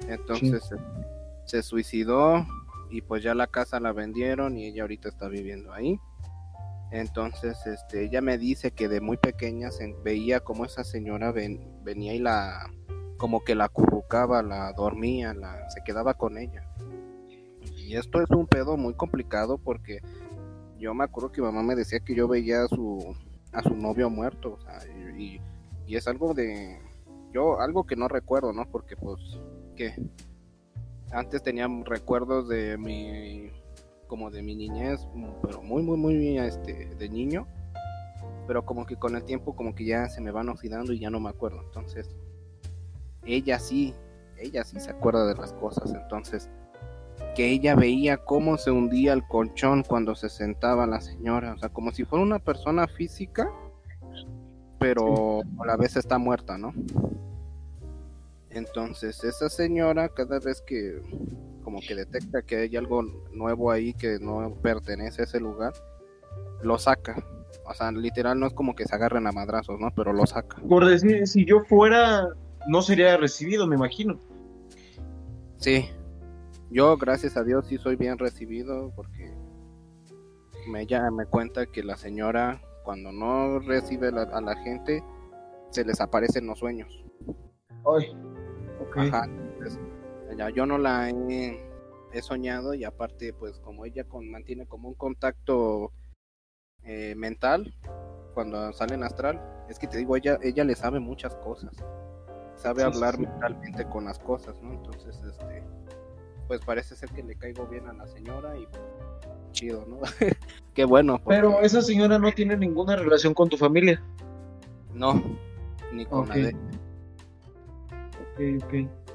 Entonces 0.07 0.69
se 1.45 1.63
suicidó 1.63 2.45
y 2.89 3.01
pues 3.01 3.23
ya 3.23 3.35
la 3.35 3.47
casa 3.47 3.79
la 3.79 3.91
vendieron 3.91 4.57
y 4.57 4.65
ella 4.65 4.83
ahorita 4.83 5.09
está 5.09 5.27
viviendo 5.27 5.73
ahí. 5.73 5.99
Entonces, 6.91 7.57
este, 7.65 8.05
ella 8.05 8.21
me 8.21 8.37
dice 8.37 8.71
que 8.71 8.87
de 8.87 9.01
muy 9.01 9.17
pequeña 9.17 9.71
se 9.71 9.93
veía 10.03 10.39
como 10.39 10.65
esa 10.65 10.83
señora 10.83 11.31
venía 11.31 12.13
y 12.13 12.19
la, 12.19 12.71
como 13.17 13.43
que 13.43 13.55
la 13.55 13.65
acurrucaba, 13.65 14.41
la 14.41 14.71
dormía, 14.73 15.33
la, 15.33 15.69
se 15.69 15.83
quedaba 15.83 16.13
con 16.13 16.37
ella. 16.37 16.63
Y 17.75 17.95
esto 17.95 18.21
es 18.21 18.29
un 18.29 18.47
pedo 18.47 18.77
muy 18.77 18.93
complicado 18.93 19.57
porque 19.57 19.99
yo 20.79 20.93
me 20.93 21.03
acuerdo 21.03 21.31
que 21.31 21.41
mamá 21.41 21.63
me 21.63 21.75
decía 21.75 21.99
que 21.99 22.15
yo 22.15 22.27
veía 22.27 22.63
a 22.63 22.67
su, 22.67 23.15
a 23.51 23.63
su 23.63 23.75
novio 23.75 24.09
muerto, 24.09 24.59
y, 25.17 25.41
y 25.85 25.95
es 25.95 26.07
algo 26.07 26.33
de, 26.33 26.79
yo, 27.33 27.59
algo 27.59 27.85
que 27.85 27.95
no 27.95 28.07
recuerdo, 28.07 28.53
¿no? 28.53 28.69
Porque 28.69 28.95
pues, 28.95 29.19
que 29.75 29.93
antes 31.11 31.41
tenía 31.43 31.67
recuerdos 31.85 32.47
de 32.47 32.77
mi 32.77 33.51
como 34.07 34.31
de 34.31 34.41
mi 34.41 34.55
niñez, 34.55 35.07
pero 35.41 35.61
muy, 35.61 35.83
muy, 35.83 35.97
muy 35.97 36.37
este, 36.39 36.95
de 36.95 37.09
niño. 37.09 37.47
Pero 38.47 38.65
como 38.65 38.85
que 38.85 38.95
con 38.95 39.15
el 39.15 39.23
tiempo 39.23 39.55
como 39.55 39.75
que 39.75 39.85
ya 39.85 40.07
se 40.09 40.21
me 40.21 40.31
van 40.31 40.49
oxidando 40.49 40.93
y 40.93 40.99
ya 40.99 41.09
no 41.09 41.19
me 41.19 41.29
acuerdo. 41.29 41.61
Entonces, 41.63 42.09
ella 43.25 43.59
sí, 43.59 43.93
ella 44.37 44.63
sí 44.63 44.79
se 44.79 44.91
acuerda 44.91 45.27
de 45.27 45.35
las 45.35 45.53
cosas. 45.53 45.93
Entonces, 45.93 46.49
que 47.35 47.49
ella 47.49 47.75
veía 47.75 48.17
cómo 48.17 48.57
se 48.57 48.71
hundía 48.71 49.13
el 49.13 49.27
colchón 49.27 49.83
cuando 49.83 50.15
se 50.15 50.29
sentaba 50.29 50.87
la 50.87 51.01
señora. 51.01 51.53
O 51.53 51.57
sea, 51.57 51.69
como 51.69 51.91
si 51.91 52.05
fuera 52.05 52.23
una 52.23 52.39
persona 52.39 52.87
física, 52.87 53.51
pero 54.79 55.41
a 55.59 55.65
la 55.65 55.75
vez 55.75 55.97
está 55.97 56.17
muerta, 56.17 56.57
¿no? 56.57 56.73
Entonces, 58.49 59.23
esa 59.23 59.49
señora, 59.49 60.09
cada 60.09 60.39
vez 60.39 60.61
que 60.61 61.01
como 61.67 61.81
que 61.81 61.95
detecta 61.95 62.43
que 62.43 62.55
hay 62.55 62.77
algo 62.77 63.03
nuevo 63.33 63.71
ahí 63.71 63.93
que 63.93 64.19
no 64.21 64.55
pertenece 64.61 65.21
a 65.21 65.25
ese 65.25 65.41
lugar, 65.41 65.73
lo 66.61 66.77
saca. 66.77 67.21
O 67.65 67.73
sea, 67.73 67.91
literal 67.91 68.39
no 68.39 68.47
es 68.47 68.53
como 68.53 68.73
que 68.73 68.85
se 68.85 68.95
agarren 68.95 69.27
a 69.27 69.33
madrazos, 69.33 69.77
¿no? 69.77 69.91
Pero 69.93 70.13
lo 70.13 70.25
saca. 70.25 70.61
Por 70.69 70.85
decir, 70.85 71.27
si 71.27 71.43
yo 71.43 71.65
fuera, 71.65 72.25
no 72.69 72.81
sería 72.81 73.17
recibido, 73.17 73.67
me 73.67 73.75
imagino. 73.75 74.17
Sí. 75.57 75.89
Yo, 76.71 76.95
gracias 76.95 77.35
a 77.35 77.43
Dios, 77.43 77.67
sí 77.67 77.77
soy 77.77 77.97
bien 77.97 78.17
recibido 78.17 78.93
porque 78.95 79.35
me, 80.69 80.83
ella 80.83 81.11
me 81.11 81.25
cuenta 81.25 81.65
que 81.65 81.83
la 81.83 81.97
señora, 81.97 82.61
cuando 82.85 83.11
no 83.11 83.59
recibe 83.59 84.07
a 84.07 84.39
la 84.39 84.55
gente, 84.63 85.03
se 85.71 85.83
les 85.83 85.99
aparecen 85.99 86.47
los 86.47 86.59
sueños. 86.59 87.03
Ay, 87.83 88.15
ok. 88.79 88.97
Ajá, 88.99 89.27
yo 90.53 90.65
no 90.65 90.77
la 90.77 91.09
he, 91.09 91.63
soñado 92.21 92.73
y 92.73 92.83
aparte 92.83 93.31
pues 93.31 93.59
como 93.59 93.85
ella 93.85 94.03
con, 94.03 94.27
mantiene 94.31 94.65
como 94.65 94.87
un 94.87 94.95
contacto 94.95 95.91
eh, 96.83 97.13
mental 97.15 97.75
cuando 98.33 98.71
sale 98.73 98.95
en 98.95 99.03
astral, 99.03 99.39
es 99.69 99.77
que 99.77 99.87
te 99.87 99.97
digo, 99.97 100.15
ella, 100.15 100.39
ella 100.41 100.63
le 100.63 100.75
sabe 100.75 100.99
muchas 100.99 101.35
cosas, 101.37 101.71
sabe 102.55 102.83
hablar 102.83 103.19
mentalmente 103.19 103.85
con 103.85 104.05
las 104.05 104.19
cosas, 104.19 104.61
¿no? 104.61 104.73
Entonces, 104.73 105.19
este, 105.23 105.63
pues 106.47 106.61
parece 106.63 106.95
ser 106.95 107.09
que 107.09 107.23
le 107.23 107.35
caigo 107.35 107.65
bien 107.67 107.87
a 107.87 107.93
la 107.93 108.07
señora 108.07 108.55
y 108.57 108.67
chido, 109.53 109.85
¿no? 109.87 109.99
Qué 110.75 110.85
bueno. 110.85 111.19
Pero 111.27 111.61
esa 111.61 111.81
señora 111.81 112.19
no 112.19 112.31
tiene 112.31 112.55
ninguna 112.55 112.95
relación 112.95 113.33
con 113.33 113.49
tu 113.49 113.57
familia. 113.57 114.03
No, 114.93 115.21
ni 115.91 116.05
con 116.05 116.27
nadie. 116.29 116.55
Ok, 118.35 118.63
ok 118.63 119.06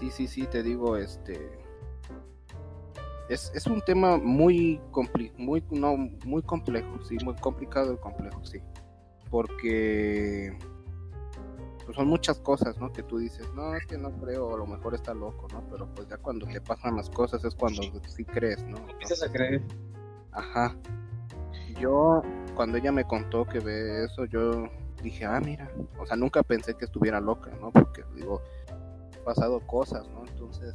sí, 0.00 0.10
sí, 0.10 0.26
sí, 0.26 0.46
te 0.46 0.62
digo, 0.62 0.96
este... 0.96 1.58
Es, 3.28 3.52
es 3.54 3.66
un 3.66 3.80
tema 3.82 4.16
muy, 4.16 4.80
muy, 5.36 5.62
no, 5.70 5.96
muy 6.24 6.42
complejo, 6.42 7.00
sí, 7.02 7.16
muy 7.22 7.36
complicado 7.36 7.92
y 7.92 7.96
complejo, 7.98 8.44
sí. 8.44 8.58
Porque 9.30 10.58
pues 11.84 11.96
son 11.96 12.08
muchas 12.08 12.40
cosas, 12.40 12.78
¿no? 12.78 12.92
Que 12.92 13.02
tú 13.02 13.18
dices, 13.18 13.48
no, 13.54 13.74
es 13.74 13.86
que 13.86 13.98
no 13.98 14.10
creo, 14.12 14.54
a 14.54 14.56
lo 14.56 14.66
mejor 14.66 14.94
está 14.94 15.14
loco, 15.14 15.46
¿no? 15.52 15.62
Pero 15.70 15.92
pues 15.94 16.08
ya 16.08 16.16
cuando 16.16 16.46
te 16.46 16.60
pasan 16.60 16.96
las 16.96 17.08
cosas 17.10 17.44
es 17.44 17.54
cuando 17.54 17.82
sí 18.08 18.24
crees, 18.24 18.64
¿no? 18.64 18.78
Empiezas 18.88 19.22
a 19.22 19.30
creer. 19.30 19.62
Ajá. 20.32 20.76
Yo, 21.80 22.22
cuando 22.54 22.78
ella 22.78 22.90
me 22.90 23.04
contó 23.04 23.44
que 23.44 23.60
ve 23.60 24.04
eso, 24.04 24.24
yo 24.24 24.68
dije, 25.02 25.24
ah, 25.24 25.40
mira, 25.40 25.70
o 25.98 26.06
sea, 26.06 26.16
nunca 26.16 26.42
pensé 26.42 26.74
que 26.74 26.84
estuviera 26.84 27.20
loca, 27.20 27.50
¿no? 27.60 27.70
Porque 27.70 28.04
digo, 28.14 28.42
pasado 29.34 29.60
cosas, 29.60 30.08
¿no? 30.08 30.24
Entonces, 30.26 30.74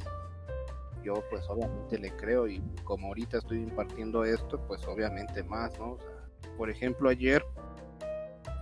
yo 1.04 1.14
pues 1.28 1.46
obviamente 1.50 1.98
le 1.98 2.10
creo 2.16 2.48
y 2.48 2.62
como 2.84 3.08
ahorita 3.08 3.36
estoy 3.36 3.58
impartiendo 3.58 4.24
esto, 4.24 4.58
pues 4.66 4.86
obviamente 4.86 5.42
más, 5.42 5.78
¿no? 5.78 5.98
por 6.56 6.70
ejemplo, 6.70 7.10
ayer 7.10 7.44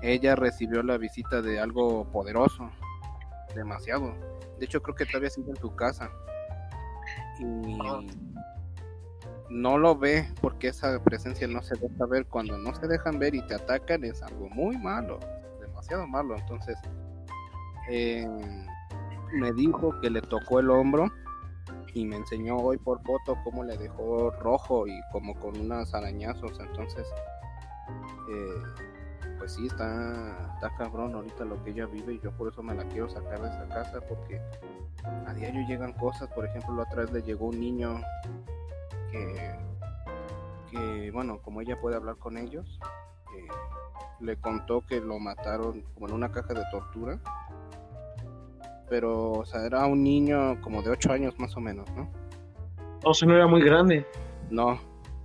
ella 0.02 0.34
recibió 0.34 0.82
la 0.82 0.98
visita 0.98 1.40
de 1.42 1.60
algo 1.60 2.10
poderoso, 2.10 2.68
demasiado. 3.54 4.12
De 4.58 4.64
hecho, 4.64 4.82
creo 4.82 4.96
que 4.96 5.06
todavía 5.06 5.30
sigue 5.30 5.50
en 5.50 5.56
su 5.56 5.74
casa. 5.76 6.10
Y 7.38 7.78
no 9.48 9.78
lo 9.78 9.96
ve 9.96 10.28
porque 10.40 10.68
esa 10.68 11.02
presencia 11.04 11.46
no 11.46 11.62
se 11.62 11.76
deja 11.76 12.06
ver. 12.06 12.26
Cuando 12.26 12.58
no 12.58 12.74
se 12.74 12.88
dejan 12.88 13.18
ver 13.20 13.36
y 13.36 13.46
te 13.46 13.54
atacan 13.54 14.02
es 14.02 14.22
algo 14.22 14.48
muy 14.50 14.76
malo, 14.76 15.20
demasiado 15.60 16.06
malo. 16.06 16.36
Entonces, 16.36 16.76
eh, 17.88 18.26
me 19.34 19.52
dijo 19.52 20.00
que 20.00 20.10
le 20.10 20.22
tocó 20.22 20.60
el 20.60 20.70
hombro 20.70 21.10
y 21.92 22.04
me 22.04 22.16
enseñó 22.16 22.56
hoy 22.56 22.78
por 22.78 23.02
foto 23.02 23.36
cómo 23.44 23.64
le 23.64 23.76
dejó 23.76 24.30
rojo 24.30 24.86
y 24.86 25.00
como 25.12 25.34
con 25.34 25.58
unos 25.58 25.94
arañazos. 25.94 26.58
Entonces, 26.60 27.06
eh, 28.30 28.62
pues 29.38 29.52
sí, 29.52 29.66
está, 29.66 30.52
está 30.54 30.74
cabrón 30.76 31.14
ahorita 31.14 31.44
lo 31.44 31.62
que 31.62 31.70
ella 31.70 31.86
vive 31.86 32.14
y 32.14 32.20
yo 32.20 32.32
por 32.32 32.52
eso 32.52 32.62
me 32.62 32.74
la 32.74 32.84
quiero 32.84 33.08
sacar 33.08 33.40
de 33.40 33.48
esa 33.48 33.68
casa 33.68 34.00
porque 34.08 34.40
a 35.26 35.34
diario 35.34 35.66
llegan 35.68 35.92
cosas. 35.92 36.28
Por 36.32 36.46
ejemplo, 36.46 36.84
vez 36.96 37.12
le 37.12 37.22
llegó 37.22 37.46
un 37.46 37.60
niño 37.60 38.00
que, 39.10 39.56
que 40.70 41.10
bueno, 41.12 41.38
como 41.42 41.60
ella 41.60 41.80
puede 41.80 41.96
hablar 41.96 42.16
con 42.16 42.38
ellos, 42.38 42.80
eh, 43.36 43.48
le 44.20 44.36
contó 44.36 44.84
que 44.86 45.00
lo 45.00 45.18
mataron 45.18 45.82
como 45.94 46.08
en 46.08 46.14
una 46.14 46.32
caja 46.32 46.54
de 46.54 46.64
tortura 46.70 47.20
pero, 48.88 49.32
o 49.32 49.44
sea, 49.44 49.64
era 49.64 49.86
un 49.86 50.02
niño 50.02 50.60
como 50.60 50.82
de 50.82 50.90
8 50.90 51.12
años 51.12 51.34
más 51.38 51.56
o 51.56 51.60
menos, 51.60 51.90
¿no? 51.92 52.10
O 53.04 53.14
sea, 53.14 53.28
no 53.28 53.34
era 53.34 53.46
muy 53.46 53.62
grande. 53.62 54.06
No, 54.50 54.78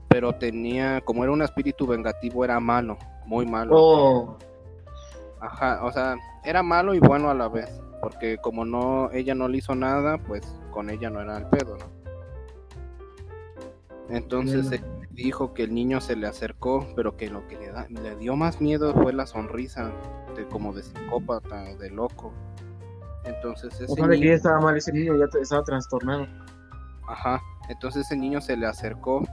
pero 0.07 0.33
tenía, 0.33 1.01
como 1.01 1.23
era 1.23 1.31
un 1.31 1.41
espíritu 1.41 1.87
vengativo, 1.87 2.43
era 2.43 2.59
malo, 2.59 2.97
muy 3.25 3.45
malo. 3.45 3.75
Oh. 3.75 4.37
Ajá, 5.39 5.83
o 5.83 5.91
sea, 5.91 6.17
era 6.43 6.63
malo 6.63 6.93
y 6.93 6.99
bueno 6.99 7.29
a 7.29 7.33
la 7.33 7.47
vez, 7.47 7.81
porque 8.01 8.37
como 8.37 8.65
no, 8.65 9.09
ella 9.11 9.35
no 9.35 9.47
le 9.47 9.57
hizo 9.57 9.75
nada, 9.75 10.17
pues 10.17 10.41
con 10.71 10.89
ella 10.89 11.09
no 11.09 11.21
era 11.21 11.37
el 11.37 11.45
pedo, 11.47 11.77
¿no? 11.77 11.99
Entonces 14.09 14.71
él 14.71 14.83
dijo 15.11 15.53
que 15.53 15.63
el 15.63 15.73
niño 15.73 16.01
se 16.01 16.15
le 16.15 16.27
acercó, 16.27 16.87
pero 16.95 17.15
que 17.15 17.29
lo 17.29 17.47
que 17.47 17.57
le, 17.57 17.71
da, 17.71 17.87
le 17.89 18.15
dio 18.15 18.35
más 18.35 18.59
miedo 18.59 18.93
fue 18.93 19.13
la 19.13 19.27
sonrisa, 19.27 19.91
de, 20.35 20.47
como 20.47 20.73
de 20.73 20.83
psicópata, 20.83 21.75
de 21.75 21.89
loco. 21.91 22.33
Entonces 23.25 23.73
ese 23.73 23.91
O 23.91 23.95
sea, 23.95 24.07
de 24.07 24.19
que 24.19 24.27
ya 24.27 24.33
estaba 24.33 24.59
mal 24.59 24.77
ese 24.77 24.91
niño, 24.91 25.15
ya 25.17 25.25
estaba 25.41 25.63
trastornado. 25.63 26.27
Ajá, 27.07 27.41
entonces 27.69 28.05
ese 28.05 28.15
niño 28.15 28.39
se 28.41 28.55
le 28.55 28.67
acercó 28.67 29.23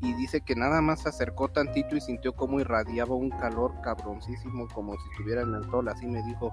y 0.00 0.12
dice 0.14 0.42
que 0.42 0.54
nada 0.54 0.80
más 0.80 1.02
se 1.02 1.08
acercó 1.08 1.48
tantito 1.48 1.96
y 1.96 2.00
sintió 2.00 2.34
como 2.34 2.60
irradiaba 2.60 3.14
un 3.14 3.30
calor 3.30 3.72
cabroncísimo 3.82 4.68
como 4.74 4.92
si 4.92 5.10
estuviera 5.12 5.42
en 5.42 5.54
el 5.54 5.64
sol, 5.70 5.88
así 5.88 6.06
me 6.06 6.22
dijo 6.24 6.52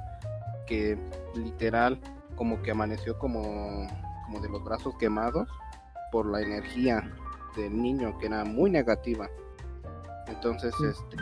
que 0.66 0.98
literal 1.36 2.00
como 2.36 2.62
que 2.62 2.72
amaneció 2.72 3.18
como, 3.20 3.42
como 4.26 4.40
de 4.40 4.50
los 4.50 4.64
brazos 4.64 4.96
quemados 4.98 5.50
por 6.12 6.26
la 6.26 6.42
energía 6.42 7.04
del 7.56 7.82
niño 7.82 8.18
que 8.18 8.28
era 8.28 8.46
muy 8.46 8.72
negativa. 8.72 9.30
Entonces, 10.28 10.74
este 10.82 11.18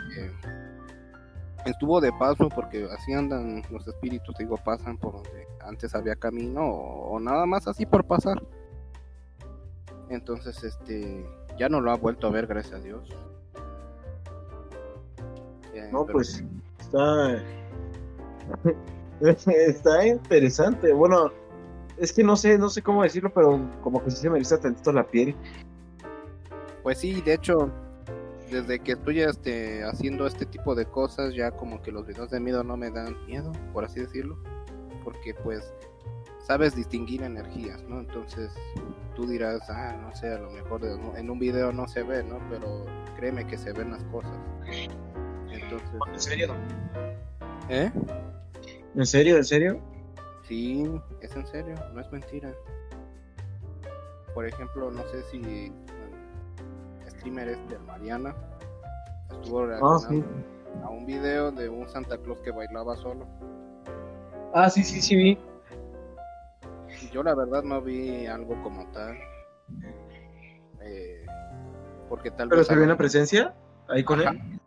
estuvo 1.64 2.00
de 2.00 2.12
paso 2.12 2.48
porque 2.48 2.86
así 2.92 3.12
andan 3.12 3.62
los 3.70 3.86
espíritus, 3.86 4.36
digo, 4.38 4.56
pasan 4.56 4.98
por 4.98 5.14
donde 5.14 5.46
antes 5.60 5.94
había 5.94 6.16
camino 6.16 6.66
o, 6.66 7.14
o 7.14 7.20
nada 7.20 7.46
más 7.46 7.68
así 7.68 7.86
por 7.86 8.04
pasar. 8.04 8.42
Entonces, 10.08 10.62
este, 10.62 11.24
ya 11.58 11.68
no 11.68 11.80
lo 11.80 11.90
ha 11.90 11.96
vuelto 11.96 12.26
a 12.26 12.30
ver, 12.30 12.46
gracias 12.46 12.80
a 12.80 12.82
Dios. 12.82 13.08
No, 15.92 16.06
pero 16.06 16.18
pues 16.18 16.42
está. 16.80 17.42
está 19.20 20.06
interesante. 20.06 20.92
Bueno, 20.92 21.30
es 21.98 22.12
que 22.12 22.24
no 22.24 22.34
sé, 22.34 22.58
no 22.58 22.70
sé 22.70 22.82
cómo 22.82 23.02
decirlo, 23.02 23.30
pero 23.32 23.60
como 23.82 24.02
que 24.02 24.10
sí 24.10 24.16
se 24.16 24.30
me 24.30 24.36
eriza 24.36 24.58
tantito 24.58 24.90
la 24.92 25.04
piel. 25.04 25.36
Pues 26.82 26.98
sí, 26.98 27.20
de 27.20 27.34
hecho, 27.34 27.70
desde 28.52 28.78
que 28.80 28.92
estoy 28.92 29.20
este, 29.20 29.82
haciendo 29.84 30.26
este 30.26 30.46
tipo 30.46 30.74
de 30.74 30.84
cosas, 30.86 31.34
ya 31.34 31.50
como 31.50 31.82
que 31.82 31.90
los 31.90 32.06
videos 32.06 32.30
de 32.30 32.38
miedo 32.40 32.62
no 32.62 32.76
me 32.76 32.90
dan 32.90 33.16
miedo, 33.26 33.50
por 33.72 33.84
así 33.84 34.00
decirlo, 34.00 34.38
porque 35.02 35.34
pues 35.34 35.72
sabes 36.46 36.76
distinguir 36.76 37.22
energías, 37.22 37.82
¿no? 37.84 38.00
Entonces 38.00 38.52
tú 39.16 39.26
dirás, 39.26 39.68
ah, 39.70 39.96
no 40.00 40.14
sé, 40.14 40.32
a 40.32 40.38
lo 40.38 40.50
mejor 40.50 40.82
en- 41.16 41.30
un 41.30 41.38
video 41.38 41.72
no 41.72 41.86
se 41.88 42.02
ve, 42.02 42.22
¿no? 42.22 42.38
Pero 42.50 42.84
créeme 43.16 43.46
que 43.46 43.56
se 43.56 43.72
ven 43.72 43.90
las 43.90 44.04
cosas. 44.04 44.36
Entonces, 45.50 45.88
¿En 46.12 46.20
serio? 46.20 46.54
¿eh? 47.68 47.90
¿En 48.94 49.06
serio? 49.06 49.36
¿En 49.36 49.44
serio? 49.44 49.80
Sí, 50.46 50.84
es 51.20 51.34
en 51.36 51.46
serio, 51.46 51.74
no 51.94 52.00
es 52.00 52.10
mentira. 52.12 52.52
Por 54.34 54.46
ejemplo, 54.46 54.90
no 54.90 55.02
sé 55.08 55.22
si 55.30 55.72
streamer 57.22 57.48
este, 57.50 57.78
Mariana, 57.78 58.34
estuvo 59.30 59.60
Ah, 59.62 59.66
reaccionando 59.66 60.08
sí. 60.08 60.24
a 60.82 60.88
un 60.90 61.06
video 61.06 61.52
de 61.52 61.68
un 61.68 61.88
Santa 61.88 62.18
Claus 62.18 62.40
que 62.40 62.50
bailaba 62.50 62.96
solo. 62.96 63.26
Ah, 64.52 64.68
sí, 64.68 64.82
sí, 64.82 65.00
sí, 65.00 65.14
vi. 65.16 65.38
Yo 67.12 67.22
la 67.22 67.34
verdad 67.36 67.62
no 67.62 67.80
vi 67.80 68.26
algo 68.26 68.60
como 68.62 68.84
tal. 68.90 69.16
Eh, 70.82 71.24
porque 72.08 72.30
tal 72.32 72.48
¿Pero 72.48 72.58
vez... 72.60 72.66
se 72.66 72.74
ve 72.74 72.82
una 72.82 72.96
presencia 72.96 73.54
ahí 73.88 74.02
con 74.02 74.20
Ajá. 74.20 74.30
él? 74.30 74.60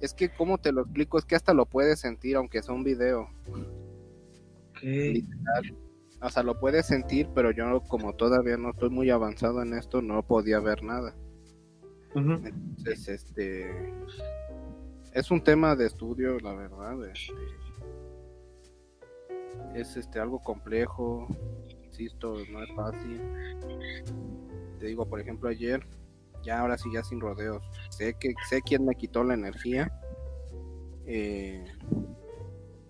Es 0.00 0.12
que, 0.12 0.28
¿cómo 0.34 0.58
te 0.58 0.72
lo 0.72 0.82
explico? 0.82 1.18
Es 1.18 1.24
que 1.24 1.36
hasta 1.36 1.54
lo 1.54 1.66
puedes 1.66 2.00
sentir, 2.00 2.34
aunque 2.36 2.60
sea 2.62 2.74
un 2.74 2.82
video. 2.82 3.28
Ok. 4.70 4.82
literal. 4.82 5.76
O 6.20 6.28
sea, 6.28 6.42
lo 6.42 6.58
puedes 6.58 6.86
sentir, 6.86 7.28
pero 7.34 7.52
yo 7.52 7.80
como 7.88 8.12
todavía 8.14 8.56
no 8.56 8.70
estoy 8.70 8.90
muy 8.90 9.10
avanzado 9.10 9.62
en 9.62 9.74
esto, 9.74 10.02
no 10.02 10.22
podía 10.24 10.58
ver 10.60 10.82
nada. 10.82 11.14
Entonces, 12.14 13.08
este 13.08 13.70
es 15.12 15.30
un 15.30 15.42
tema 15.42 15.76
de 15.76 15.86
estudio, 15.86 16.38
la 16.40 16.54
verdad. 16.54 17.04
este, 17.06 17.32
es 19.74 19.96
este 19.96 20.20
algo 20.20 20.40
complejo, 20.42 21.26
insisto, 21.84 22.34
no 22.50 22.62
es 22.62 22.70
fácil. 22.74 23.20
Te 24.78 24.86
digo, 24.86 25.06
por 25.06 25.20
ejemplo, 25.20 25.48
ayer, 25.48 25.86
ya 26.42 26.60
ahora 26.60 26.76
sí 26.76 26.90
ya 26.92 27.02
sin 27.04 27.20
rodeos, 27.20 27.62
sé 27.90 28.14
que 28.14 28.34
sé 28.48 28.62
quién 28.62 28.84
me 28.84 28.94
quitó 28.94 29.22
la 29.24 29.34
energía. 29.34 29.90
eh, 31.06 31.64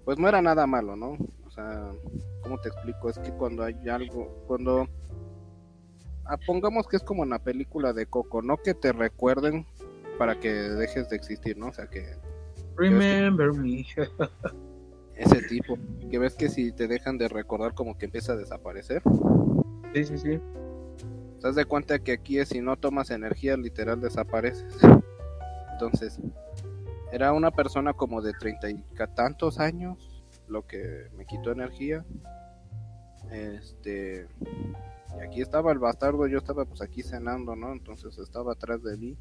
pues 0.05 0.19
no 0.19 0.29
era 0.29 0.43
nada 0.43 0.67
malo, 0.67 0.97
¿no? 0.97 1.17
O 1.47 1.51
sea, 1.51 1.93
¿cómo 2.43 2.59
te 2.61 2.69
explico? 2.71 3.09
Es 3.09 3.19
que 3.19 3.31
cuando 3.33 3.63
hay 3.63 3.89
algo, 3.89 4.45
cuando 4.49 4.89
pongamos 6.47 6.87
que 6.87 6.97
es 6.97 7.03
como 7.03 7.25
en 7.25 7.31
la 7.31 7.39
película 7.39 7.93
de 7.93 8.07
Coco, 8.07 8.43
no 8.43 8.57
que 8.57 8.75
te 8.75 8.93
recuerden 8.93 9.67
para 10.19 10.39
que 10.39 10.53
dejes 10.53 11.09
de 11.09 11.17
existir, 11.17 11.57
¿no? 11.57 11.69
O 11.69 11.73
sea, 11.73 11.87
que 11.87 12.17
Remember 12.77 13.53
me. 13.53 13.85
ese 15.17 15.43
tipo, 15.43 15.79
que 16.11 16.19
ves 16.19 16.35
que 16.35 16.49
si 16.49 16.73
te 16.73 16.89
dejan 16.89 17.19
de 17.19 17.29
recordar 17.29 17.75
como 17.75 17.97
que 17.97 18.07
empieza 18.07 18.33
a 18.33 18.37
desaparecer. 18.37 19.03
Sí, 19.95 20.05
sí, 20.05 20.19
sí. 20.19 20.41
¿Te 21.41 21.49
das 21.49 21.57
de 21.57 21.65
cuenta 21.65 21.99
que 21.99 22.13
aquí 22.13 22.39
es 22.39 22.49
si 22.51 22.61
no 22.61 22.77
tomas 22.77 23.11
energía, 23.11 23.57
literal 23.57 24.01
desapareces? 24.01 24.79
Entonces, 25.73 26.19
era 27.13 27.33
una 27.33 27.51
persona 27.51 27.93
como 27.93 28.23
de 28.23 28.33
treinta 28.33 28.71
y 28.71 28.83
tantos 29.15 29.59
años, 29.59 30.25
lo 30.49 30.67
que 30.67 31.09
me 31.17 31.27
quitó 31.27 31.53
energía. 31.53 32.05
Este, 33.31 34.27
y 35.19 35.21
aquí 35.21 35.41
estaba 35.41 35.73
el 35.73 35.79
bastardo, 35.79 36.27
yo 36.27 36.39
estaba 36.39 36.65
pues 36.65 36.81
aquí 36.83 37.03
cenando, 37.03 37.57
¿no? 37.57 37.73
Entonces 37.73 38.19
estaba 38.19 38.53
atrás 38.53 38.83
de 38.83 38.97
mí. 38.97 39.17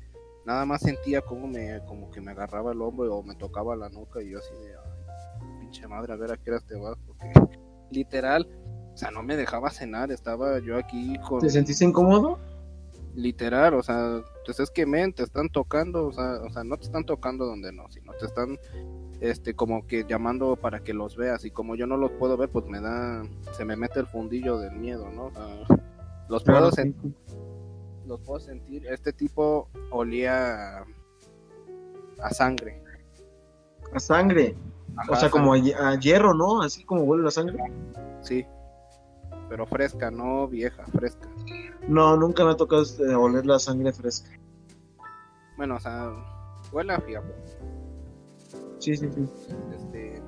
Nada 0.45 0.65
más 0.65 0.82
sentía 0.82 1.21
como 1.21 1.47
me, 1.47 1.82
como 1.86 2.10
que 2.10 2.21
me 2.21 2.32
agarraba 2.32 2.71
el 2.71 2.82
hombro 2.82 3.15
o 3.15 3.23
me 3.23 3.36
tocaba 3.36 3.75
la 3.75 3.89
nuca 3.89 4.21
y 4.21 4.32
yo 4.32 4.39
así 4.39 4.54
de, 4.54 4.73
ay, 4.75 5.60
pinche 5.60 5.88
madre, 5.88 6.13
a 6.13 6.15
ver 6.15 6.32
a 6.32 6.38
qué 6.38 6.49
horas 6.49 6.65
te 6.65 6.75
vas, 6.75 6.97
porque 7.06 7.32
literal, 7.91 8.47
o 8.93 8.97
sea, 8.97 9.12
no 9.12 9.21
me 9.21 9.38
dejaba 9.38 9.69
cenar, 9.69 10.12
estaba 10.12 10.60
yo 10.60 10.77
aquí 10.77 11.17
con... 11.27 11.41
¿Te 11.41 11.49
sentiste 11.49 11.86
incómodo? 11.86 12.39
Literal, 13.13 13.73
o 13.75 13.84
sea, 13.84 14.21
pues 14.45 14.60
es 14.60 14.71
que 14.71 14.86
men, 14.86 15.13
te 15.13 15.23
están 15.23 15.49
tocando, 15.49 16.08
o 16.08 16.13
sea, 16.13 16.41
o 16.41 16.49
sea, 16.49 16.63
no 16.63 16.77
te 16.77 16.86
están 16.86 17.06
tocando 17.06 17.45
donde 17.45 17.71
no, 17.71 17.89
sino 17.91 18.13
te 18.13 18.25
están, 18.25 18.58
este, 19.21 19.53
como 19.53 19.88
que 19.88 20.03
llamando 20.03 20.55
para 20.57 20.81
que 20.84 20.93
los 20.93 21.15
veas 21.15 21.45
y 21.45 21.51
como 21.51 21.75
yo 21.75 21.88
no 21.88 21.95
los 21.95 22.12
puedo 22.12 22.36
ver, 22.38 22.49
pues 22.49 22.65
me 22.65 22.81
da, 22.81 23.23
se 23.53 23.63
me 23.63 23.75
mete 23.77 23.99
el 24.01 24.07
fundillo 24.07 24.57
del 24.57 24.73
miedo, 24.73 25.10
¿no? 25.10 25.31
Sea, 25.31 25.77
los 26.27 26.43
puedo 26.43 26.57
Claro, 26.60 26.71
sentir 26.71 27.13
sí. 27.27 27.36
los 28.07 28.19
puedo 28.21 28.39
sentir. 28.39 28.86
Este 28.88 29.13
tipo 29.13 29.69
olía 29.91 30.79
a, 30.79 30.86
a 32.23 32.29
sangre. 32.31 32.81
A 33.93 33.99
sangre. 33.99 34.55
Ajá, 34.97 35.12
O 35.12 35.15
sea, 35.15 35.29
como 35.29 35.53
a, 35.53 35.57
hi- 35.57 35.73
a 35.73 35.95
hierro, 35.99 36.34
¿no? 36.34 36.62
Así 36.62 36.84
como 36.84 37.03
huele 37.03 37.23
la 37.23 37.31
sangre. 37.31 37.57
Sí. 38.21 38.45
Pero 39.49 39.65
fresca, 39.65 40.10
no 40.12 40.47
vieja, 40.47 40.86
fresca. 40.88 41.27
No, 41.88 42.15
nunca 42.17 42.43
me 42.45 42.51
ha 42.51 42.55
tocado 42.57 42.81
este, 42.84 43.13
oler 43.15 43.45
la 43.45 43.60
sangre 43.60 43.91
fresca. 43.93 44.29
Bueno, 45.57 45.75
o 45.75 45.79
sea, 45.79 46.12
huele 46.71 46.93
a. 46.93 47.03
Sí, 48.82 48.98
sí, 48.98 49.08
sí. 49.13 49.30
Este, 49.76 50.24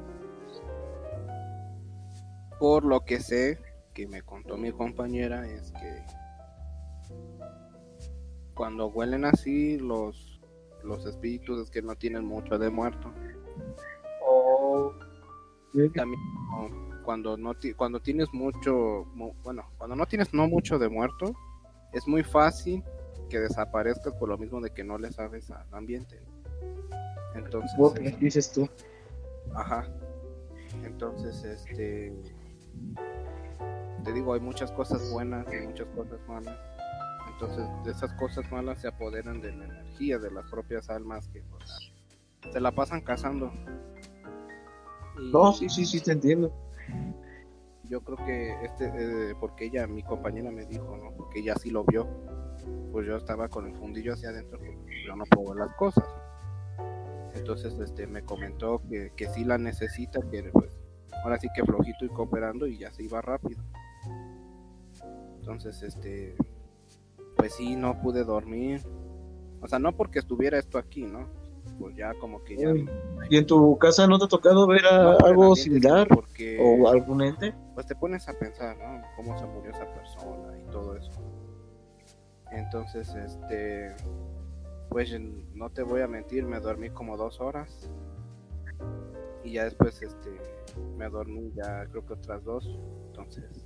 por 2.60 2.86
lo 2.86 3.04
que 3.04 3.20
sé, 3.20 3.58
que 3.96 4.08
me 4.08 4.22
contó 4.22 4.58
mi 4.58 4.72
compañera, 4.72 5.48
es 5.48 5.72
que 5.72 6.04
cuando 8.54 8.89
huelen 8.89 9.26
así, 9.26 9.80
los, 9.80 10.39
los 10.84 11.04
espíritus 11.08 11.63
es 11.63 11.72
que 11.72 11.82
no 11.82 11.96
tienen 11.96 12.26
mucho 12.26 12.60
de 12.60 12.70
muerto. 12.70 13.12
Oh. 14.24 14.94
También, 15.96 16.22
cuando 17.04 17.36
no 17.36 17.54
cuando 17.76 18.00
tienes 18.00 18.32
mucho, 18.34 19.06
bueno, 19.44 19.68
cuando 19.80 19.96
no 19.96 20.06
tienes 20.06 20.32
no 20.32 20.48
mucho 20.48 20.78
de 20.78 20.89
muerto, 20.89 21.34
es 21.92 22.08
muy 22.08 22.24
fácil 22.24 22.84
que 23.30 23.39
desaparezcas 23.39 24.13
por 24.13 24.30
lo 24.30 24.38
mismo 24.38 24.62
de 24.62 24.70
que 24.70 24.84
no 24.84 25.00
le 25.00 25.12
sabes 25.12 25.50
al 25.50 25.66
ambiente. 25.72 26.22
Entonces, 27.36 27.72
¿qué 27.96 28.17
dices 28.19 28.52
tú? 28.52 28.67
Ajá. 29.56 29.88
Entonces, 30.84 31.43
este 31.43 32.13
te 34.04 34.12
digo, 34.12 34.34
hay 34.34 34.41
muchas 34.41 34.72
cosas 34.72 35.10
buenas 35.12 35.46
y 35.54 35.65
muchas 35.65 35.88
cosas 35.96 36.19
malas. 36.28 36.58
Entonces, 37.32 37.65
de 37.84 37.91
esas 37.91 38.13
cosas 38.13 38.50
malas 38.52 38.82
se 38.82 38.88
apoderan 38.88 39.41
de 39.41 39.54
la 39.54 39.65
energía 39.65 40.19
de 40.19 40.32
las 40.32 40.50
propias 40.50 40.89
almas 40.89 41.28
que 41.30 41.41
se 42.52 42.60
la 42.60 42.72
pasan 42.72 43.02
cazando. 43.02 43.52
No, 45.32 45.54
sí, 45.54 45.69
sí, 45.69 45.86
sí, 45.86 46.02
te 46.02 46.12
entiendo. 46.12 46.54
Yo 47.86 48.02
creo 48.02 48.17
que 48.17 48.65
este, 48.65 48.91
eh, 48.96 49.36
porque 49.39 49.65
ella, 49.65 49.88
mi 49.88 50.04
compañera 50.04 50.52
me 50.52 50.65
dijo, 50.65 50.98
¿no? 50.98 51.12
Porque 51.15 51.39
ella 51.39 51.56
sí 51.56 51.69
lo 51.69 51.84
vio. 51.86 52.08
Pues 52.91 53.08
yo 53.08 53.17
estaba 53.17 53.48
con 53.50 53.67
el 53.67 53.76
fundillo 53.76 54.13
hacia 54.13 54.30
adentro, 54.30 54.60
yo 55.06 55.15
no 55.15 55.26
puedo 55.26 55.54
ver 55.54 55.67
las 55.67 55.76
cosas. 55.76 56.06
Entonces, 57.36 57.78
este, 57.80 58.08
me 58.08 58.24
comentó 58.24 58.82
que, 58.89 59.12
que 59.15 59.28
sí 59.30 59.43
la 59.43 59.58
necesita, 59.58 60.19
que 60.30 60.43
pues, 60.52 60.78
ahora 61.24 61.38
sí 61.39 61.48
que 61.56 61.63
flojito 61.63 62.06
y 62.06 62.10
cooperando 62.10 62.67
y 62.67 62.78
ya 62.78 62.91
se 62.91 63.04
iba 63.04 63.22
rápido. 63.22 63.62
Entonces, 65.39 65.82
este, 65.84 66.36
pues 67.36 67.56
sí, 67.56 67.76
no 67.76 68.00
pude 68.02 68.24
dormir. 68.24 68.82
O 69.62 69.67
sea, 69.67 69.80
no 69.80 69.96
porque 69.96 70.19
estuviera 70.19 70.58
esto 70.58 70.78
aquí, 70.78 71.04
¿no? 71.04 71.28
Pues 71.80 71.96
ya 71.96 72.13
como 72.15 72.43
que 72.43 72.58
ya... 72.58 72.69
¿Y 73.30 73.38
en 73.38 73.46
tu 73.46 73.78
casa 73.78 74.06
no 74.08 74.19
te 74.19 74.26
ha 74.26 74.28
tocado 74.28 74.67
ver 74.67 74.86
algo 74.86 75.56
similar? 75.56 76.08
Porque, 76.08 76.60
¿O 76.62 76.88
algún 76.89 77.22
ente? 77.22 77.54
Pues 77.74 77.86
te 77.88 77.96
pones 77.96 78.28
a 78.28 78.34
pensar, 78.34 78.78
¿no? 78.78 79.02
Cómo 79.15 79.38
se 79.39 79.46
murió 79.46 79.72
esa 79.72 79.86
persona 79.93 80.60
y 80.60 80.65
todo 80.72 80.96
eso. 80.96 81.12
Entonces, 82.52 83.13
este... 83.15 83.96
Pues 84.93 85.12
no 85.56 85.71
te 85.71 85.82
voy 85.82 86.01
a 86.01 86.08
mentir, 86.08 86.45
me 86.45 86.60
dormí 86.60 86.91
como 86.91 87.17
dos 87.17 87.41
horas. 87.41 87.89
Y 89.43 89.53
ya 89.53 89.63
después, 89.63 89.99
este... 90.01 90.39
Me 90.97 91.10
dormí 91.10 91.51
ya 91.56 91.88
creo 91.88 92.06
que 92.06 92.13
otras 92.13 92.43
dos. 92.43 92.79
Entonces... 93.08 93.65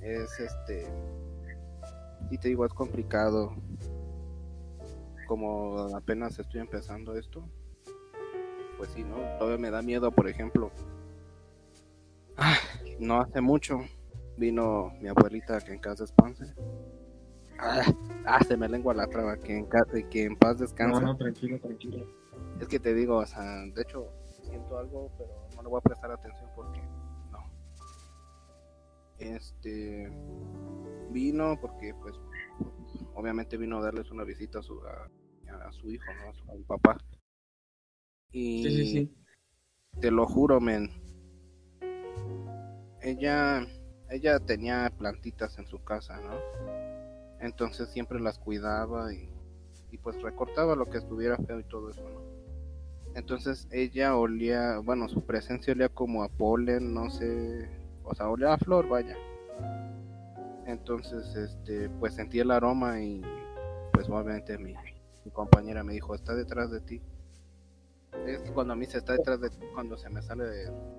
Es 0.00 0.40
este 0.40 0.86
y 2.30 2.38
te 2.38 2.48
digo, 2.48 2.64
es 2.64 2.72
complicado. 2.72 3.54
Como 5.26 5.94
apenas 5.94 6.38
estoy 6.38 6.60
empezando 6.60 7.14
esto, 7.16 7.46
pues 8.78 8.90
sí, 8.90 9.04
¿no? 9.04 9.16
Todavía 9.38 9.58
me 9.58 9.70
da 9.70 9.82
miedo, 9.82 10.10
por 10.10 10.28
ejemplo. 10.28 10.70
Ah, 12.36 12.56
no 12.98 13.20
hace 13.20 13.40
mucho 13.40 13.80
vino 14.38 14.90
mi 15.00 15.08
abuelita 15.08 15.60
que 15.60 15.72
en 15.72 15.80
casa 15.80 16.04
descanse. 16.04 16.54
Ah, 17.58 17.82
ah, 18.26 18.44
se 18.44 18.56
me 18.56 18.68
lengua 18.68 18.94
la 18.94 19.06
traba, 19.08 19.36
que 19.36 19.58
en, 19.58 19.68
que 20.10 20.24
en 20.24 20.36
paz 20.36 20.58
descanse. 20.58 21.00
No, 21.00 21.06
no, 21.08 21.16
tranquilo, 21.16 21.58
tranquilo. 21.60 22.06
Es 22.60 22.68
que 22.68 22.78
te 22.78 22.94
digo, 22.94 23.16
o 23.18 23.26
sea, 23.26 23.42
de 23.74 23.82
hecho, 23.82 24.12
siento 24.42 24.78
algo, 24.78 25.10
pero 25.18 25.30
no 25.56 25.62
le 25.62 25.68
voy 25.68 25.78
a 25.78 25.82
prestar 25.82 26.10
atención 26.10 26.50
porque 26.54 26.80
no. 27.30 27.50
Este 29.18 30.10
vino 31.10 31.58
porque 31.60 31.94
pues 31.94 32.14
obviamente 33.14 33.56
vino 33.56 33.78
a 33.78 33.82
darles 33.82 34.10
una 34.10 34.24
visita 34.24 34.58
a 34.58 34.62
su, 34.62 34.80
a, 34.86 35.72
su 35.72 35.90
hijo, 35.90 36.04
¿no? 36.14 36.30
a 36.30 36.56
su, 36.56 36.64
papá. 36.64 36.98
Y 38.30 39.10
te 40.00 40.10
lo 40.10 40.26
juro, 40.26 40.60
men. 40.60 40.90
Ella, 43.00 43.66
ella 44.10 44.38
tenía 44.38 44.92
plantitas 44.96 45.58
en 45.58 45.66
su 45.66 45.82
casa, 45.82 46.20
¿no? 46.20 46.97
Entonces 47.40 47.88
siempre 47.90 48.20
las 48.20 48.38
cuidaba 48.38 49.12
y, 49.12 49.28
pues 50.02 50.20
recortaba 50.22 50.76
lo 50.76 50.86
que 50.86 50.98
estuviera 50.98 51.36
feo 51.36 51.60
y 51.60 51.64
todo 51.64 51.90
eso. 51.90 52.02
Entonces 53.14 53.66
ella 53.70 54.16
olía, 54.16 54.78
bueno, 54.78 55.08
su 55.08 55.22
presencia 55.22 55.72
olía 55.72 55.88
como 55.88 56.22
a 56.22 56.28
polen, 56.28 56.94
no 56.94 57.10
sé, 57.10 57.68
o 58.04 58.14
sea, 58.14 58.28
olía 58.28 58.52
a 58.52 58.58
flor, 58.58 58.88
vaya. 58.88 59.16
Entonces, 60.66 61.34
este, 61.34 61.88
pues 61.88 62.14
sentí 62.14 62.40
el 62.40 62.50
aroma 62.50 63.00
y 63.00 63.22
pues 63.92 64.08
obviamente 64.08 64.58
mi, 64.58 64.74
compañera 65.32 65.82
me 65.82 65.94
dijo, 65.94 66.14
está 66.14 66.34
detrás 66.34 66.70
de 66.70 66.80
ti. 66.80 67.02
Es 68.26 68.50
cuando 68.52 68.72
a 68.72 68.76
mí 68.76 68.86
se 68.86 68.98
está 68.98 69.14
detrás 69.14 69.40
de 69.40 69.50
ti, 69.50 69.58
cuando 69.74 69.96
se 69.96 70.08
me 70.10 70.22
sale, 70.22 70.44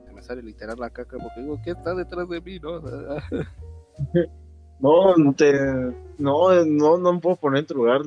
se 0.05 0.13
me 0.13 0.21
sale 0.21 0.41
literal 0.41 0.79
la 0.79 0.89
caca, 0.89 1.17
porque 1.17 1.41
digo, 1.41 1.59
¿qué 1.63 1.71
está 1.71 1.93
detrás 1.93 2.27
de 2.29 2.41
mí? 2.41 2.59
No, 2.59 2.81
no, 4.79 5.15
no 5.15 5.33
te, 5.33 5.53
no, 6.17 6.65
no, 6.65 6.97
no 6.97 7.13
me 7.13 7.19
puedo 7.19 7.35
poner 7.35 7.59
en 7.59 7.67
tu 7.67 7.75
lugar, 7.75 8.01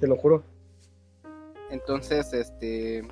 te 0.00 0.06
lo 0.06 0.16
juro. 0.16 0.42
Entonces, 1.70 2.32
este, 2.32 3.02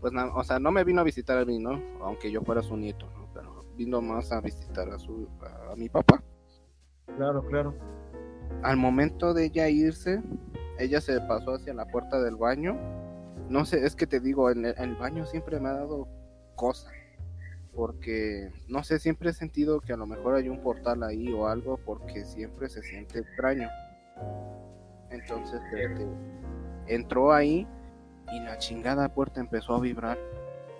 pues, 0.00 0.12
o 0.34 0.44
sea, 0.44 0.58
no 0.58 0.70
me 0.70 0.84
vino 0.84 1.00
a 1.00 1.04
visitar 1.04 1.38
a 1.38 1.44
mí, 1.44 1.58
¿no? 1.58 1.82
Aunque 2.02 2.30
yo 2.30 2.42
fuera 2.42 2.62
su 2.62 2.76
nieto, 2.76 3.06
¿no? 3.16 3.28
Pero 3.32 3.64
vino 3.76 4.00
más 4.00 4.30
a 4.32 4.40
visitar 4.40 4.88
a 4.90 4.98
su, 4.98 5.26
a 5.70 5.74
mi 5.76 5.88
papá. 5.88 6.22
Claro, 7.16 7.42
claro. 7.44 7.74
Al 8.62 8.76
momento 8.76 9.34
de 9.34 9.46
ella 9.46 9.68
irse, 9.68 10.22
ella 10.78 11.00
se 11.00 11.20
pasó 11.22 11.54
hacia 11.54 11.74
la 11.74 11.86
puerta 11.86 12.20
del 12.20 12.36
baño. 12.36 12.76
No 13.48 13.64
sé, 13.64 13.84
es 13.84 13.96
que 13.96 14.06
te 14.06 14.20
digo, 14.20 14.50
en 14.50 14.66
el, 14.66 14.96
baño 14.96 15.26
siempre 15.26 15.58
me 15.58 15.68
ha 15.68 15.72
dado 15.72 16.06
cosa. 16.54 16.90
Porque, 17.78 18.50
no 18.66 18.82
sé, 18.82 18.98
siempre 18.98 19.30
he 19.30 19.32
sentido 19.32 19.80
que 19.80 19.92
a 19.92 19.96
lo 19.96 20.04
mejor 20.04 20.34
hay 20.34 20.48
un 20.48 20.60
portal 20.64 21.04
ahí 21.04 21.32
o 21.32 21.46
algo, 21.46 21.78
porque 21.86 22.24
siempre 22.24 22.68
se 22.68 22.82
siente 22.82 23.20
extraño. 23.20 23.68
Entonces, 25.10 25.60
entró 26.88 27.32
ahí 27.32 27.68
y 28.32 28.40
la 28.40 28.58
chingada 28.58 29.14
puerta 29.14 29.38
empezó 29.38 29.76
a 29.76 29.80
vibrar. 29.80 30.18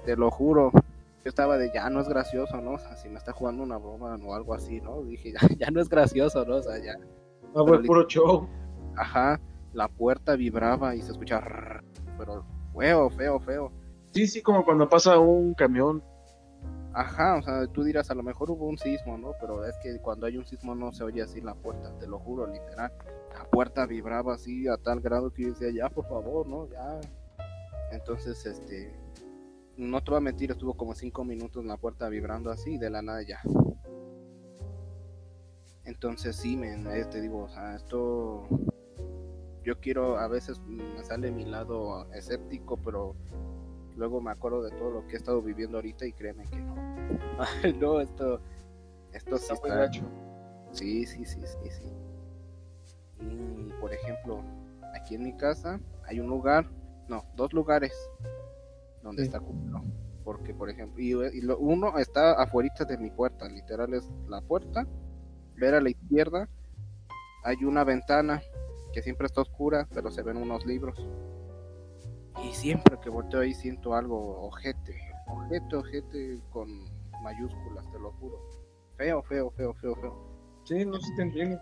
Te 0.04 0.16
lo 0.16 0.28
juro, 0.32 0.72
yo 0.72 1.28
estaba 1.28 1.56
de 1.56 1.70
ya 1.72 1.88
no 1.88 2.00
es 2.00 2.08
gracioso, 2.08 2.60
¿no? 2.60 2.72
O 2.72 2.78
sea, 2.80 2.96
si 2.96 3.08
me 3.08 3.18
está 3.18 3.30
jugando 3.30 3.62
una 3.62 3.76
broma 3.76 4.16
o 4.16 4.34
algo 4.34 4.52
así, 4.52 4.80
¿no? 4.80 5.00
Dije, 5.02 5.32
ya, 5.40 5.48
ya 5.56 5.70
no 5.70 5.80
es 5.80 5.88
gracioso, 5.88 6.44
¿no? 6.44 6.56
O 6.56 6.62
sea, 6.62 6.78
ya. 6.78 6.96
Ah, 7.54 7.62
fue 7.64 7.80
puro 7.84 8.08
show. 8.08 8.48
Ajá, 8.96 9.40
la 9.72 9.86
puerta 9.86 10.34
vibraba 10.34 10.96
y 10.96 11.02
se 11.02 11.12
escuchaba, 11.12 11.80
pero 12.18 12.44
feo, 12.76 13.08
feo, 13.10 13.38
feo. 13.38 13.72
Sí, 14.12 14.26
sí, 14.26 14.42
como 14.42 14.64
cuando 14.64 14.88
pasa 14.88 15.16
un 15.16 15.54
camión. 15.54 16.02
Ajá, 16.98 17.36
o 17.36 17.42
sea, 17.42 17.64
tú 17.68 17.84
dirás, 17.84 18.10
a 18.10 18.14
lo 18.16 18.24
mejor 18.24 18.50
hubo 18.50 18.66
un 18.66 18.76
sismo, 18.76 19.16
¿no? 19.16 19.30
Pero 19.40 19.64
es 19.64 19.76
que 19.80 20.00
cuando 20.00 20.26
hay 20.26 20.36
un 20.36 20.44
sismo 20.44 20.74
no 20.74 20.90
se 20.90 21.04
oye 21.04 21.22
así 21.22 21.40
la 21.40 21.54
puerta, 21.54 21.96
te 21.96 22.08
lo 22.08 22.18
juro, 22.18 22.44
literal. 22.48 22.92
La 23.32 23.44
puerta 23.44 23.86
vibraba 23.86 24.34
así 24.34 24.66
a 24.66 24.76
tal 24.78 24.98
grado 24.98 25.32
que 25.32 25.44
yo 25.44 25.48
decía, 25.50 25.70
ya, 25.70 25.88
por 25.90 26.08
favor, 26.08 26.48
¿no? 26.48 26.68
Ya. 26.68 26.98
Entonces, 27.92 28.44
este, 28.44 28.92
no 29.76 30.02
te 30.02 30.10
voy 30.10 30.18
a 30.18 30.22
mentir, 30.22 30.50
estuvo 30.50 30.74
como 30.74 30.92
cinco 30.92 31.24
minutos 31.24 31.64
la 31.64 31.76
puerta 31.76 32.08
vibrando 32.08 32.50
así 32.50 32.78
de 32.78 32.90
la 32.90 33.00
nada 33.00 33.22
ya. 33.22 33.38
Entonces 35.84 36.34
sí, 36.34 36.56
me 36.56 36.72
eh, 36.98 37.04
te 37.04 37.20
digo, 37.20 37.44
o 37.44 37.48
sea, 37.48 37.76
esto 37.76 38.48
yo 39.62 39.78
quiero, 39.78 40.18
a 40.18 40.26
veces 40.26 40.58
me 40.62 41.04
sale 41.04 41.30
mi 41.30 41.44
lado 41.44 42.12
escéptico, 42.12 42.76
pero 42.76 43.14
luego 43.98 44.20
me 44.20 44.30
acuerdo 44.30 44.62
de 44.62 44.70
todo 44.70 44.90
lo 44.90 45.06
que 45.06 45.14
he 45.14 45.16
estado 45.16 45.42
viviendo 45.42 45.76
ahorita 45.78 46.06
y 46.06 46.12
créeme 46.12 46.44
que 46.44 46.60
no. 46.60 46.74
no, 47.80 48.00
esto, 48.00 48.40
esto 49.12 49.36
sí 49.36 49.52
está... 49.52 49.90
Sí, 50.72 51.06
sí, 51.06 51.24
sí, 51.24 51.40
sí, 51.44 51.70
sí. 51.70 51.92
Y 53.20 53.72
por 53.80 53.92
ejemplo, 53.92 54.42
aquí 54.94 55.16
en 55.16 55.24
mi 55.24 55.36
casa 55.36 55.80
hay 56.06 56.20
un 56.20 56.28
lugar, 56.28 56.66
no, 57.08 57.24
dos 57.34 57.52
lugares 57.52 57.92
donde 59.02 59.24
está 59.24 59.40
Porque, 60.24 60.54
por 60.54 60.70
ejemplo, 60.70 61.02
y, 61.02 61.14
uno 61.14 61.98
está 61.98 62.40
afuera 62.40 62.72
de 62.86 62.98
mi 62.98 63.10
puerta, 63.10 63.48
literal 63.48 63.94
es 63.94 64.08
la 64.28 64.40
puerta, 64.40 64.86
ver 65.56 65.74
a 65.74 65.80
la 65.80 65.90
izquierda, 65.90 66.48
hay 67.44 67.64
una 67.64 67.82
ventana 67.82 68.42
que 68.92 69.02
siempre 69.02 69.26
está 69.26 69.40
oscura, 69.40 69.88
pero 69.92 70.10
se 70.10 70.22
ven 70.22 70.36
unos 70.36 70.66
libros. 70.66 70.98
Y 72.44 72.52
siempre 72.52 72.98
que 73.00 73.10
volteo 73.10 73.40
ahí 73.40 73.54
siento 73.54 73.94
algo 73.94 74.40
ojete, 74.46 75.00
ojete, 75.26 75.76
ojete 75.76 76.40
con 76.50 76.68
mayúsculas, 77.22 77.90
te 77.90 77.98
lo 77.98 78.12
juro. 78.12 78.38
Feo, 78.96 79.22
feo, 79.22 79.50
feo, 79.50 79.74
feo, 79.74 79.94
feo. 79.96 80.38
Sí, 80.64 80.84
no 80.84 80.98
sé 81.00 81.14
te 81.16 81.22
entiendo. 81.22 81.60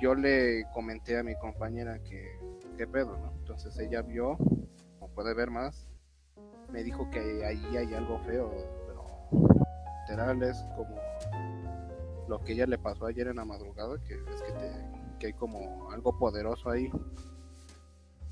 Yo 0.00 0.14
le 0.14 0.64
comenté 0.72 1.18
a 1.18 1.22
mi 1.22 1.34
compañera 1.36 1.98
que, 2.02 2.38
qué 2.76 2.86
pedo, 2.86 3.16
¿no? 3.16 3.32
Entonces 3.38 3.78
ella 3.78 4.02
vio, 4.02 4.36
como 4.98 5.14
puede 5.14 5.34
ver 5.34 5.50
más, 5.50 5.88
me 6.70 6.82
dijo 6.82 7.08
que 7.10 7.44
ahí 7.44 7.76
hay 7.76 7.94
algo 7.94 8.18
feo, 8.20 8.50
pero 8.86 9.04
literal 10.00 10.42
es 10.42 10.64
como 10.76 10.96
lo 12.28 12.40
que 12.40 12.52
ella 12.52 12.66
le 12.66 12.78
pasó 12.78 13.06
ayer 13.06 13.28
en 13.28 13.36
la 13.36 13.44
madrugada, 13.44 13.96
que 14.04 14.14
es 14.14 14.42
que, 14.42 14.52
te, 14.52 14.72
que 15.18 15.26
hay 15.28 15.32
como 15.34 15.90
algo 15.90 16.18
poderoso 16.18 16.70
ahí. 16.70 16.90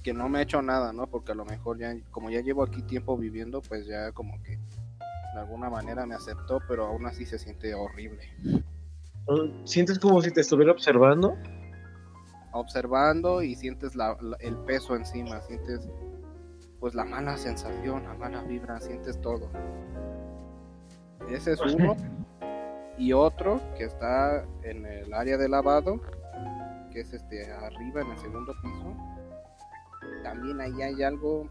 Que 0.03 0.13
no 0.15 0.29
me 0.29 0.39
ha 0.39 0.43
hecho 0.43 0.63
nada, 0.63 0.93
¿no? 0.93 1.07
Porque 1.07 1.33
a 1.33 1.35
lo 1.35 1.45
mejor 1.45 1.79
ya, 1.79 1.95
como 2.11 2.31
ya 2.31 2.41
llevo 2.41 2.63
aquí 2.63 2.83
tiempo 2.83 3.17
viviendo, 3.17 3.61
pues 3.61 3.87
ya 3.87 4.13
como 4.13 4.43
que 4.43 4.57
de 4.57 5.41
alguna 5.41 5.69
manera 5.71 6.07
me 6.07 6.15
aceptó, 6.15 6.61
pero 6.67 6.87
aún 6.87 7.07
así 7.07 7.27
se 7.27 7.39
siente 7.39 7.75
horrible. 7.75 8.23
¿Sientes 9.65 9.99
como 9.99 10.21
si 10.23 10.31
te 10.33 10.41
estuviera 10.41 10.73
observando? 10.73 11.37
Observando 12.53 13.43
y 13.43 13.55
sientes 13.55 13.95
la, 13.95 14.17
la- 14.21 14.37
el 14.41 14.57
peso 14.57 14.97
encima, 14.97 15.41
sientes 15.43 15.89
pues 16.81 16.95
la 16.95 17.05
mala 17.05 17.37
sensación, 17.37 18.05
la 18.05 18.15
mala 18.15 18.43
vibra, 18.43 18.81
sientes 18.81 19.21
todo. 19.21 19.51
Ese 21.31 21.53
es 21.53 21.61
uno. 21.61 21.97
Y 22.99 23.15
otro 23.15 23.61
que 23.79 23.85
está 23.85 24.45
en 24.63 24.85
el 24.85 25.15
área 25.15 25.39
de 25.39 25.49
lavado, 25.49 26.03
que 26.93 27.01
es 27.01 27.15
este 27.15 27.51
arriba 27.51 28.03
en 28.03 28.11
el 28.11 28.19
segundo 28.19 28.53
piso. 28.63 28.95
También 30.23 30.61
ahí 30.61 30.83
hay 30.83 31.03
algo, 31.03 31.49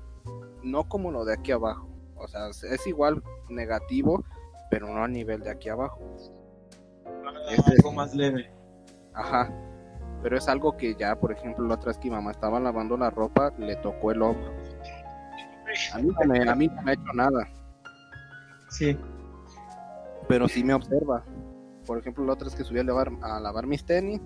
no 0.63 0.87
como 0.87 1.11
lo 1.11 1.25
de 1.25 1.33
aquí 1.33 1.51
abajo. 1.51 1.87
O 2.15 2.27
sea, 2.27 2.47
es 2.49 2.85
igual 2.87 3.23
negativo, 3.49 4.23
pero 4.69 4.87
no 4.87 5.03
a 5.03 5.07
nivel 5.07 5.41
de 5.41 5.49
aquí 5.51 5.69
abajo. 5.69 5.99
Ese- 7.49 7.71
Algo 7.77 7.91
más 7.93 8.13
leve. 8.13 8.51
Ajá. 9.13 9.51
Pero 10.21 10.37
es 10.37 10.47
algo 10.49 10.75
que 10.75 10.95
ya, 10.95 11.15
por 11.17 11.31
ejemplo, 11.31 11.65
la 11.65 11.75
otra 11.75 11.87
vez 11.87 11.97
que 11.97 12.09
mi 12.09 12.15
mamá 12.15 12.31
estaba 12.31 12.59
lavando 12.59 12.97
la 12.97 13.09
ropa, 13.09 13.53
le 13.57 13.75
tocó 13.77 14.11
el 14.11 14.21
hombro. 14.21 14.51
A 15.93 15.97
mí 15.99 16.09
no 16.19 16.27
me, 16.27 16.49
a 16.49 16.55
mí 16.55 16.67
no 16.67 16.81
me 16.81 16.91
ha 16.91 16.93
hecho 16.95 17.13
nada, 17.13 17.47
Sí. 18.69 18.97
pero 20.27 20.47
sí 20.47 20.63
me 20.63 20.73
observa. 20.73 21.23
Por 21.85 21.99
ejemplo, 21.99 22.25
la 22.25 22.33
otra 22.33 22.45
vez 22.45 22.55
que 22.55 22.63
subí 22.63 22.79
a 22.79 22.83
lavar, 22.83 23.11
a 23.21 23.39
lavar 23.39 23.65
mis 23.65 23.85
tenis, 23.85 24.19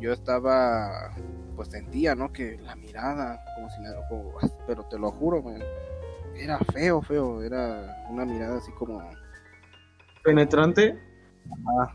yo 0.00 0.12
estaba, 0.12 1.10
pues 1.54 1.68
sentía, 1.68 2.14
¿no? 2.14 2.32
Que 2.32 2.58
la 2.58 2.76
mirada, 2.76 3.42
como 3.54 3.70
si 3.70 3.80
me, 3.80 3.88
como- 4.08 4.34
pero 4.66 4.84
te 4.84 4.98
lo 4.98 5.10
juro, 5.10 5.42
man, 5.42 5.62
era 6.36 6.58
feo, 6.72 7.00
feo, 7.02 7.42
era 7.42 8.04
una 8.10 8.24
mirada 8.24 8.58
así 8.58 8.72
como, 8.72 9.00
Penetrante. 10.22 10.98
ah, 11.80 11.94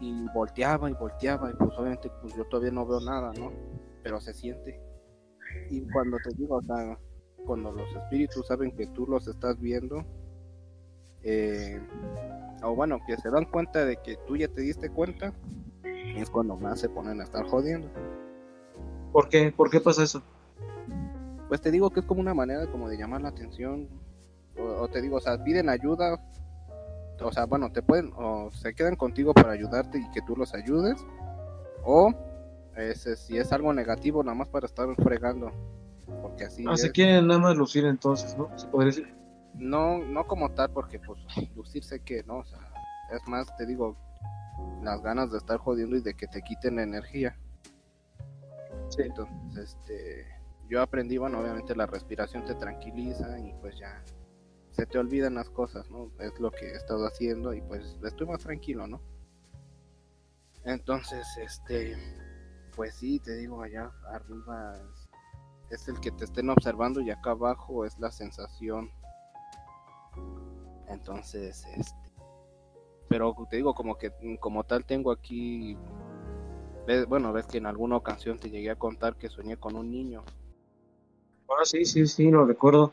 y 0.00 0.26
volteaba 0.34 0.90
y 0.90 0.94
volteaba 0.94 1.50
y 1.50 1.54
pues 1.54 1.70
obviamente 1.78 2.10
pues 2.20 2.34
yo 2.34 2.44
todavía 2.46 2.72
no 2.72 2.86
veo 2.86 3.00
nada, 3.00 3.32
¿no? 3.38 3.52
Pero 4.02 4.20
se 4.20 4.34
siente. 4.34 4.80
Y 5.70 5.82
cuando 5.92 6.16
te 6.18 6.34
digo, 6.36 6.56
o 6.56 6.62
sea, 6.62 6.98
cuando 7.46 7.70
los 7.72 7.88
espíritus 7.94 8.46
saben 8.48 8.72
que 8.72 8.86
tú 8.88 9.06
los 9.06 9.28
estás 9.28 9.58
viendo, 9.60 10.04
eh, 11.22 11.80
o 12.64 12.74
bueno, 12.74 12.98
que 13.06 13.16
se 13.16 13.30
dan 13.30 13.44
cuenta 13.44 13.84
de 13.84 13.96
que 13.96 14.16
tú 14.26 14.36
ya 14.36 14.48
te 14.48 14.60
diste 14.62 14.90
cuenta, 14.90 15.32
es 16.16 16.30
cuando 16.30 16.56
más 16.56 16.80
se 16.80 16.88
ponen 16.88 17.20
a 17.20 17.24
estar 17.24 17.46
jodiendo. 17.46 17.88
¿Por 19.12 19.28
qué? 19.28 19.52
¿Por 19.52 19.70
qué 19.70 19.80
pasa 19.80 20.02
eso? 20.02 20.22
Pues 21.48 21.60
te 21.60 21.70
digo 21.70 21.90
que 21.90 22.00
es 22.00 22.06
como 22.06 22.20
una 22.20 22.34
manera 22.34 22.66
como 22.70 22.88
de 22.88 22.96
llamar 22.96 23.20
la 23.20 23.28
atención, 23.28 23.88
o, 24.58 24.62
o 24.82 24.88
te 24.88 25.02
digo, 25.02 25.16
o 25.16 25.20
sea, 25.20 25.42
piden 25.42 25.68
ayuda, 25.68 26.18
o 27.20 27.32
sea, 27.32 27.44
bueno, 27.46 27.70
te 27.70 27.82
pueden, 27.82 28.12
o 28.16 28.50
se 28.50 28.74
quedan 28.74 28.96
contigo 28.96 29.34
para 29.34 29.52
ayudarte 29.52 29.98
y 29.98 30.10
que 30.12 30.22
tú 30.22 30.34
los 30.34 30.54
ayudes, 30.54 30.96
o 31.84 32.12
ese, 32.76 33.16
si 33.16 33.36
es 33.36 33.52
algo 33.52 33.72
negativo, 33.74 34.22
nada 34.22 34.34
más 34.34 34.48
para 34.48 34.66
estar 34.66 34.88
fregando, 34.96 35.52
porque 36.22 36.44
así 36.44 36.64
Ah, 36.66 36.72
es. 36.72 36.80
se 36.80 36.90
quieren 36.90 37.26
nada 37.26 37.38
más 37.40 37.56
lucir 37.56 37.84
entonces, 37.84 38.36
¿no? 38.36 38.48
Se 38.56 38.66
podría 38.68 38.86
decir. 38.86 39.14
No, 39.54 39.98
no 39.98 40.26
como 40.26 40.50
tal, 40.52 40.70
porque 40.70 40.98
pues 40.98 41.20
lucirse 41.54 42.00
que 42.00 42.22
no, 42.24 42.38
o 42.38 42.44
sea, 42.44 42.58
es 43.14 43.28
más, 43.28 43.54
te 43.58 43.66
digo, 43.66 43.94
las 44.82 45.02
ganas 45.02 45.30
de 45.30 45.38
estar 45.38 45.58
jodiendo 45.58 45.96
y 45.96 46.02
de 46.02 46.14
que 46.14 46.26
te 46.26 46.42
quiten 46.42 46.76
la 46.76 46.82
energía. 46.82 47.36
Sí. 48.88 49.02
Entonces, 49.02 49.36
este, 49.56 50.26
yo 50.68 50.82
aprendí, 50.82 51.18
bueno, 51.18 51.40
obviamente 51.40 51.74
la 51.74 51.86
respiración 51.86 52.44
te 52.44 52.54
tranquiliza 52.54 53.38
y 53.38 53.52
pues 53.60 53.78
ya 53.78 54.02
se 54.70 54.86
te 54.86 54.98
olvidan 54.98 55.34
las 55.34 55.50
cosas, 55.50 55.90
¿no? 55.90 56.10
Es 56.18 56.38
lo 56.40 56.50
que 56.50 56.66
he 56.66 56.74
estado 56.74 57.06
haciendo 57.06 57.52
y 57.52 57.60
pues 57.60 57.98
estoy 58.02 58.26
más 58.26 58.40
tranquilo, 58.40 58.86
¿no? 58.86 59.00
Entonces, 60.64 61.26
este, 61.38 61.96
pues 62.74 62.94
sí, 62.94 63.20
te 63.20 63.36
digo, 63.36 63.62
allá 63.62 63.90
arriba 64.10 64.76
es, 65.70 65.80
es 65.80 65.88
el 65.88 66.00
que 66.00 66.10
te 66.12 66.24
estén 66.24 66.48
observando 66.48 67.00
y 67.00 67.10
acá 67.10 67.32
abajo 67.32 67.84
es 67.84 67.98
la 67.98 68.10
sensación. 68.10 68.90
Entonces, 70.88 71.66
este, 71.76 72.11
pero 73.12 73.34
te 73.50 73.56
digo, 73.56 73.74
como 73.74 73.96
que 73.96 74.10
como 74.40 74.64
tal 74.64 74.84
tengo 74.86 75.12
aquí 75.12 75.76
Ves- 76.86 77.06
bueno, 77.06 77.32
ves 77.32 77.46
que 77.46 77.58
en 77.58 77.66
alguna 77.66 77.96
ocasión 77.96 78.38
te 78.38 78.50
llegué 78.50 78.70
a 78.70 78.76
contar 78.78 79.16
que 79.16 79.28
soñé 79.28 79.56
con 79.56 79.76
un 79.76 79.90
niño. 79.90 80.24
Ah, 81.48 81.64
sí, 81.64 81.84
sí, 81.84 82.06
sí, 82.06 82.30
lo 82.30 82.44
recuerdo. 82.44 82.92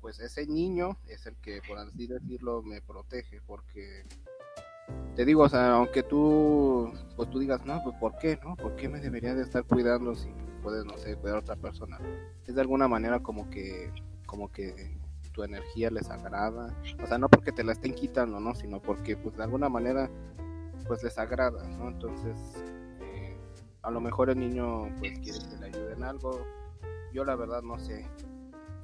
Pues 0.00 0.18
ese 0.20 0.46
niño 0.46 0.98
es 1.06 1.24
el 1.26 1.36
que, 1.36 1.60
por 1.66 1.78
así 1.78 2.06
decirlo, 2.06 2.62
me 2.62 2.82
protege, 2.82 3.40
porque 3.46 4.04
te 5.14 5.24
digo, 5.24 5.44
o 5.44 5.48
sea, 5.48 5.74
aunque 5.74 6.02
tú, 6.02 6.92
pues 7.16 7.30
tú 7.30 7.38
digas, 7.38 7.64
no, 7.64 7.80
pues 7.84 7.96
¿por 7.98 8.18
qué, 8.18 8.38
no? 8.44 8.56
¿Por 8.56 8.74
qué 8.74 8.88
me 8.88 9.00
debería 9.00 9.34
de 9.34 9.42
estar 9.42 9.64
cuidando 9.64 10.14
si 10.14 10.28
puedes, 10.62 10.84
no 10.84 10.98
sé, 10.98 11.16
cuidar 11.16 11.36
a 11.36 11.40
otra 11.40 11.56
persona? 11.56 11.98
Es 12.46 12.54
de 12.54 12.60
alguna 12.60 12.88
manera 12.88 13.20
como 13.20 13.48
que, 13.48 13.92
como 14.26 14.50
que 14.50 14.98
tu 15.32 15.42
energía 15.42 15.90
les 15.90 16.10
agrada, 16.10 16.74
o 17.02 17.06
sea, 17.06 17.18
no 17.18 17.28
porque 17.28 17.52
te 17.52 17.64
la 17.64 17.72
estén 17.72 17.94
quitando, 17.94 18.38
¿no? 18.40 18.54
Sino 18.54 18.80
porque, 18.80 19.16
pues 19.16 19.36
de 19.36 19.42
alguna 19.44 19.68
manera, 19.68 20.10
pues 20.86 21.02
les 21.02 21.18
agrada, 21.18 21.66
¿no? 21.68 21.88
Entonces, 21.88 22.36
eh, 23.00 23.36
a 23.82 23.90
lo 23.90 24.00
mejor 24.00 24.30
el 24.30 24.38
niño, 24.38 24.84
pues 24.98 25.18
quiere 25.20 25.38
que 25.50 25.56
le 25.60 25.66
ayude 25.66 25.92
en 25.94 26.04
algo, 26.04 26.40
yo 27.12 27.24
la 27.24 27.34
verdad 27.36 27.62
no 27.62 27.78
sé, 27.78 28.06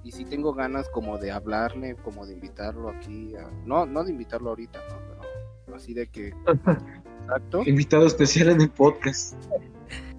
y 0.04 0.12
si 0.12 0.24
tengo 0.24 0.54
ganas 0.54 0.88
como 0.90 1.18
de 1.18 1.30
hablarle, 1.32 1.96
como 1.96 2.24
de 2.26 2.32
invitarlo 2.34 2.88
aquí, 2.90 3.34
a- 3.36 3.50
no, 3.66 3.84
no 3.86 4.04
de 4.04 4.12
invitarlo 4.12 4.50
ahorita, 4.50 4.78
¿no? 4.88 4.96
Pero 5.66 5.76
así 5.76 5.92
de 5.92 6.06
que, 6.08 6.28
exacto, 7.24 7.62
Invitado 7.66 8.06
especial 8.06 8.48
en 8.50 8.60
el 8.62 8.70
podcast. 8.70 9.34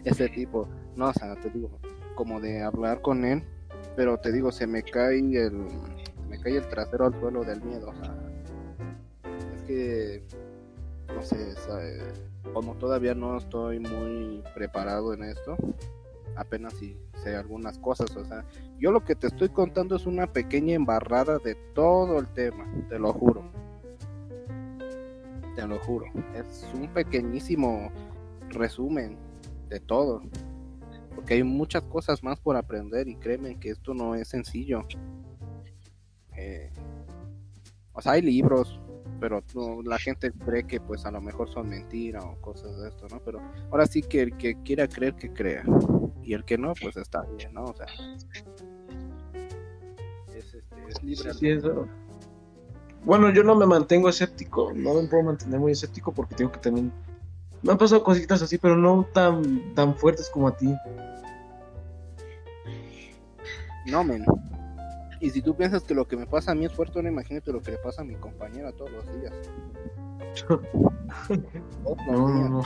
ese 0.04 0.30
tipo, 0.30 0.68
no, 0.96 1.10
o 1.10 1.14
sea, 1.14 1.36
te 1.36 1.50
digo, 1.50 1.72
como 2.16 2.40
de 2.40 2.62
hablar 2.62 3.02
con 3.02 3.26
él, 3.26 3.44
pero 3.96 4.18
te 4.20 4.32
digo, 4.32 4.52
se 4.52 4.68
me 4.68 4.84
cae 4.84 5.20
el, 5.20 5.66
me 6.40 6.44
cae 6.44 6.58
el 6.58 6.68
trasero 6.68 7.06
al 7.06 7.20
suelo 7.20 7.44
del 7.44 7.62
miedo, 7.62 7.90
o 7.90 7.94
sea, 7.94 8.16
es 9.56 9.62
que, 9.64 10.24
no 11.14 11.22
sé, 11.22 11.56
como 12.54 12.76
todavía 12.76 13.14
no 13.14 13.38
estoy 13.38 13.80
muy 13.80 14.44
preparado 14.56 15.14
en 15.14 15.24
esto, 15.24 15.58
apenas 16.36 16.74
si 16.74 16.98
sé 17.24 17.36
algunas 17.36 17.78
cosas, 17.80 18.16
o 18.16 18.24
sea, 18.26 18.46
yo 18.80 18.92
lo 18.92 19.04
que 19.04 19.16
te 19.16 19.28
estoy 19.28 19.50
contando 19.50 19.96
es 19.96 20.06
una 20.06 20.32
pequeña 20.32 20.76
embarrada 20.76 21.38
de 21.40 21.56
todo 21.74 22.18
el 22.20 22.28
tema, 22.28 22.66
te 22.88 22.98
lo 22.98 23.12
juro. 23.14 23.44
Te 25.56 25.68
lo 25.68 25.78
juro. 25.80 26.06
Es 26.34 26.66
un 26.74 26.88
pequeñísimo 26.94 27.92
resumen 28.50 29.18
de 29.68 29.82
todo. 29.82 30.22
Porque 31.14 31.34
hay 31.34 31.44
muchas 31.44 31.84
cosas 31.84 32.24
más 32.24 32.40
por 32.40 32.56
aprender 32.56 33.10
y 33.10 33.16
créeme 33.16 33.60
que 33.60 33.72
esto 33.72 33.94
no 33.94 34.16
es 34.16 34.30
sencillo. 34.30 34.86
Eh, 36.42 36.72
o 37.92 38.02
sea, 38.02 38.14
hay 38.14 38.22
libros, 38.22 38.80
pero 39.20 39.44
no- 39.54 39.82
la 39.84 39.98
gente 40.00 40.32
cree 40.32 40.64
que 40.64 40.80
pues 40.80 41.06
a 41.06 41.12
lo 41.12 41.20
mejor 41.20 41.50
son 41.50 41.68
mentiras 41.68 42.24
o 42.24 42.40
cosas 42.40 42.78
de 42.80 42.88
esto, 42.88 43.08
¿no? 43.12 43.20
Pero 43.26 43.42
ahora 43.72 43.86
sí 43.86 44.02
que 44.02 44.22
el 44.22 44.38
que 44.38 44.56
quiera 44.64 44.88
creer 44.88 45.16
que 45.16 45.34
crea. 45.34 45.64
Y 46.24 46.34
el 46.34 46.46
que 46.46 46.58
no, 46.58 46.74
pues 46.82 46.96
está 46.96 47.24
bien, 47.38 47.54
¿no? 47.54 47.66
O 47.66 47.74
sea, 47.76 47.88
es, 50.36 50.54
este, 50.54 50.76
es 50.88 51.04
libre. 51.04 51.34
Sí, 51.34 51.40
sí, 51.40 51.50
eso. 51.50 51.88
Bueno, 53.04 53.32
yo 53.32 53.44
no 53.44 53.56
me 53.56 53.66
mantengo 53.66 54.08
escéptico, 54.10 54.72
no 54.74 54.94
me 55.02 55.08
puedo 55.08 55.24
mantener 55.24 55.60
muy 55.60 55.72
escéptico 55.72 56.12
porque 56.14 56.36
tengo 56.36 56.52
que 56.52 56.60
también... 56.60 56.92
Me 57.62 57.72
han 57.74 57.78
pasado 57.78 58.04
cositas 58.04 58.42
así, 58.42 58.58
pero 58.58 58.78
no 58.78 59.06
tan, 59.14 59.74
tan 59.74 59.96
fuertes 59.96 60.30
como 60.30 60.48
a 60.48 60.56
ti. 60.56 60.74
No, 63.88 64.04
men. 64.04 64.24
Y 65.22 65.30
si 65.32 65.42
tú 65.42 65.56
piensas 65.56 65.84
que 65.84 65.94
lo 65.94 66.08
que 66.08 66.16
me 66.18 66.26
pasa 66.26 66.52
a 66.52 66.56
mí 66.56 66.66
es 66.66 66.74
fuerte, 66.74 67.02
no 67.04 67.10
imagínate 67.10 67.52
lo 67.52 67.62
que 67.62 67.72
le 67.72 67.78
pasa 67.78 68.02
a 68.02 68.06
mi 68.06 68.16
compañera 68.16 68.72
todos 68.72 68.92
los 68.92 69.06
días. 69.20 69.34
Todos 70.48 70.62
los 70.68 72.08
No, 72.08 72.28
no, 72.30 72.34
días. 72.36 72.50
no. 72.50 72.64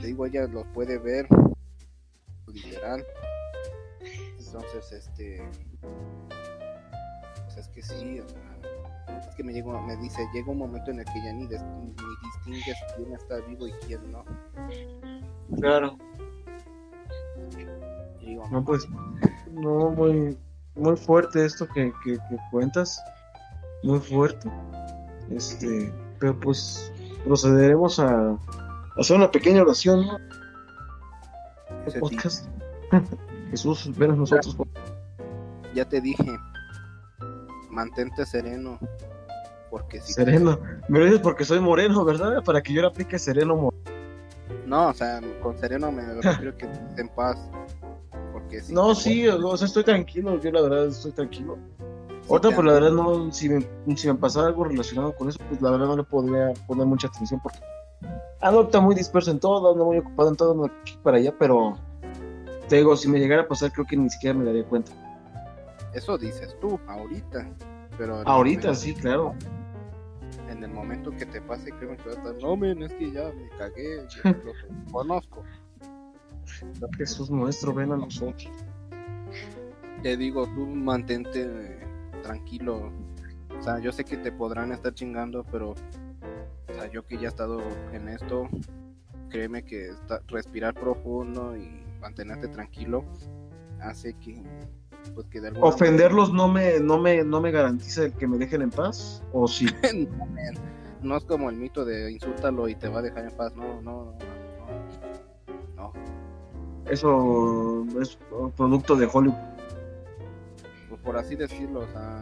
Te 0.00 0.06
digo, 0.06 0.26
ella 0.26 0.46
los 0.46 0.66
puede 0.68 0.98
ver 0.98 1.26
literal. 2.46 3.04
Entonces, 4.38 4.92
este. 4.92 5.42
Pues 7.44 7.56
es 7.56 7.68
que 7.68 7.82
sí, 7.82 8.20
o 8.20 8.28
sea, 8.28 9.18
es 9.28 9.34
que 9.34 9.42
me, 9.44 9.52
llegó, 9.52 9.80
me 9.82 9.96
dice, 9.96 10.26
llega 10.32 10.50
un 10.52 10.58
momento 10.58 10.90
en 10.90 11.00
el 11.00 11.04
que 11.06 11.22
ya 11.24 11.32
ni, 11.32 11.46
des- 11.46 11.62
ni 11.64 11.94
distingues 12.24 12.76
quién 12.96 13.12
está 13.14 13.36
vivo 13.40 13.66
y 13.66 13.72
quién 13.86 14.10
no. 14.12 14.24
Claro. 15.60 15.96
Y 18.20 18.26
digo, 18.26 18.48
No, 18.50 18.64
pues, 18.64 18.86
no, 19.52 19.90
muy, 19.90 20.36
muy 20.74 20.96
fuerte 20.96 21.44
esto 21.44 21.66
que, 21.68 21.92
que, 22.04 22.14
que 22.14 22.36
cuentas. 22.50 23.00
Muy 23.82 23.98
fuerte. 24.00 24.50
Este, 25.30 25.92
pero 26.18 26.38
pues 26.38 26.92
procederemos 27.24 27.98
a 27.98 28.38
hacer 28.98 29.16
una 29.16 29.30
pequeña 29.30 29.62
oración, 29.62 30.06
¿no? 30.06 30.18
Podcast. 32.00 32.46
Jesús, 33.50 33.90
ven 33.96 34.12
a 34.12 34.16
nosotros. 34.16 34.56
ya 35.74 35.84
te 35.84 36.00
dije, 36.00 36.38
mantente 37.70 38.24
sereno. 38.24 38.78
Porque 39.70 40.00
si 40.00 40.12
Sereno. 40.12 40.60
Me 40.88 40.98
lo 40.98 41.06
dices 41.06 41.20
porque 41.20 41.44
soy 41.44 41.60
moreno, 41.60 42.04
¿verdad? 42.04 42.42
Para 42.44 42.62
que 42.62 42.72
yo 42.74 42.82
le 42.82 42.88
aplique 42.88 43.18
sereno 43.18 43.56
moreno. 43.56 43.82
No, 44.66 44.88
o 44.88 44.94
sea, 44.94 45.20
con 45.42 45.56
sereno 45.58 45.90
me 45.90 46.02
refiero 46.14 46.56
que 46.56 46.68
en 46.96 47.08
paz. 47.08 47.38
Porque 48.52 48.72
No, 48.72 48.94
sí, 48.94 49.26
o 49.28 49.56
sea, 49.56 49.66
estoy 49.66 49.84
tranquilo. 49.84 50.38
Yo 50.40 50.50
la 50.50 50.62
verdad 50.62 50.86
estoy 50.86 51.12
tranquilo. 51.12 51.58
Sí, 51.78 52.28
Ahorita, 52.28 52.48
te 52.50 52.54
pues 52.54 52.66
la 52.66 52.72
verdad, 52.74 52.90
no, 52.92 53.32
si 53.32 53.48
me, 53.48 53.66
si 53.96 54.06
me 54.06 54.14
pasara 54.14 54.48
algo 54.48 54.64
relacionado 54.64 55.14
con 55.16 55.28
eso, 55.28 55.38
pues 55.48 55.60
la 55.60 55.70
verdad 55.70 55.86
no 55.86 55.96
le 55.96 56.04
podría 56.04 56.52
poner 56.66 56.86
mucha 56.86 57.08
atención 57.08 57.40
porque 57.42 57.58
ahorita 58.40 58.80
muy 58.80 58.94
disperso 58.94 59.30
en 59.30 59.40
todo, 59.40 59.72
ando 59.72 59.84
muy 59.84 59.98
ocupado 59.98 60.28
en 60.28 60.36
todo, 60.36 60.64
aquí 60.66 60.96
para 61.02 61.16
allá, 61.16 61.34
pero 61.36 61.76
te 62.68 62.76
digo, 62.76 62.96
si 62.96 63.08
me 63.08 63.18
llegara 63.18 63.42
a 63.42 63.48
pasar, 63.48 63.72
creo 63.72 63.86
que 63.86 63.96
ni 63.96 64.08
siquiera 64.08 64.38
me 64.38 64.44
daría 64.44 64.64
cuenta. 64.64 64.92
Eso 65.94 66.16
dices 66.16 66.56
tú, 66.60 66.78
ahorita. 66.86 67.48
Pero 67.98 68.22
Ahorita 68.24 68.68
momento- 68.68 68.74
sí, 68.74 68.94
claro. 68.94 69.34
En 70.48 70.62
el 70.62 70.70
momento 70.70 71.10
que 71.10 71.26
te 71.26 71.40
pase, 71.40 71.70
creo 71.72 71.96
que 71.96 72.08
vas 72.08 72.16
a 72.16 72.30
estar. 72.30 72.34
No, 72.42 72.56
men, 72.56 72.82
es 72.82 72.92
que 72.94 73.10
ya 73.10 73.24
me 73.24 73.48
cagué. 73.58 74.06
yo 74.08 74.30
lo 74.30 74.92
conozco. 74.92 75.42
Jesús 76.96 77.30
nuestro, 77.30 77.72
ven 77.74 77.92
a 77.92 77.96
nosotros. 77.96 78.50
Te 80.02 80.16
digo, 80.16 80.46
tú 80.46 80.66
mantente 80.66 81.42
eh, 81.42 81.86
tranquilo. 82.22 82.90
O 83.58 83.62
sea, 83.62 83.78
yo 83.78 83.92
sé 83.92 84.04
que 84.04 84.16
te 84.16 84.32
podrán 84.32 84.72
estar 84.72 84.94
chingando, 84.94 85.44
pero. 85.50 85.70
O 85.70 86.74
sea, 86.74 86.90
yo 86.90 87.04
que 87.04 87.16
ya 87.16 87.24
he 87.24 87.28
estado 87.28 87.60
en 87.92 88.08
esto, 88.08 88.48
créeme 89.28 89.62
que 89.62 89.90
respirar 90.28 90.74
profundo 90.74 91.56
y 91.56 91.84
mantenerte 92.00 92.48
tranquilo 92.48 93.04
hace 93.80 94.14
que. 94.14 94.42
Pues 95.14 95.26
que 95.26 95.40
de 95.40 95.48
alguna 95.48 95.66
Ofenderlos 95.66 96.32
no 96.32 96.46
me, 96.46 96.78
no 96.78 96.98
me, 96.98 97.24
no 97.24 97.40
me 97.40 97.50
garantiza 97.50 98.04
el 98.04 98.12
que 98.12 98.28
me 98.28 98.38
dejen 98.38 98.62
en 98.62 98.70
paz, 98.70 99.22
o 99.32 99.48
sí. 99.48 99.66
no, 100.16 100.26
no 101.02 101.16
es 101.16 101.24
como 101.24 101.50
el 101.50 101.56
mito 101.56 101.84
de 101.84 102.12
insúltalo 102.12 102.68
y 102.68 102.76
te 102.76 102.88
va 102.88 103.00
a 103.00 103.02
dejar 103.02 103.24
en 103.24 103.36
paz. 103.36 103.54
No. 103.54 103.82
No. 103.82 104.04
no. 104.04 104.31
Eso 106.92 107.86
es 108.02 108.18
producto 108.54 108.94
de 108.96 109.08
Hollywood. 109.10 109.38
pues 110.90 111.00
por 111.00 111.16
así 111.16 111.34
decirlo, 111.36 111.80
o 111.80 111.86
sea, 111.86 112.20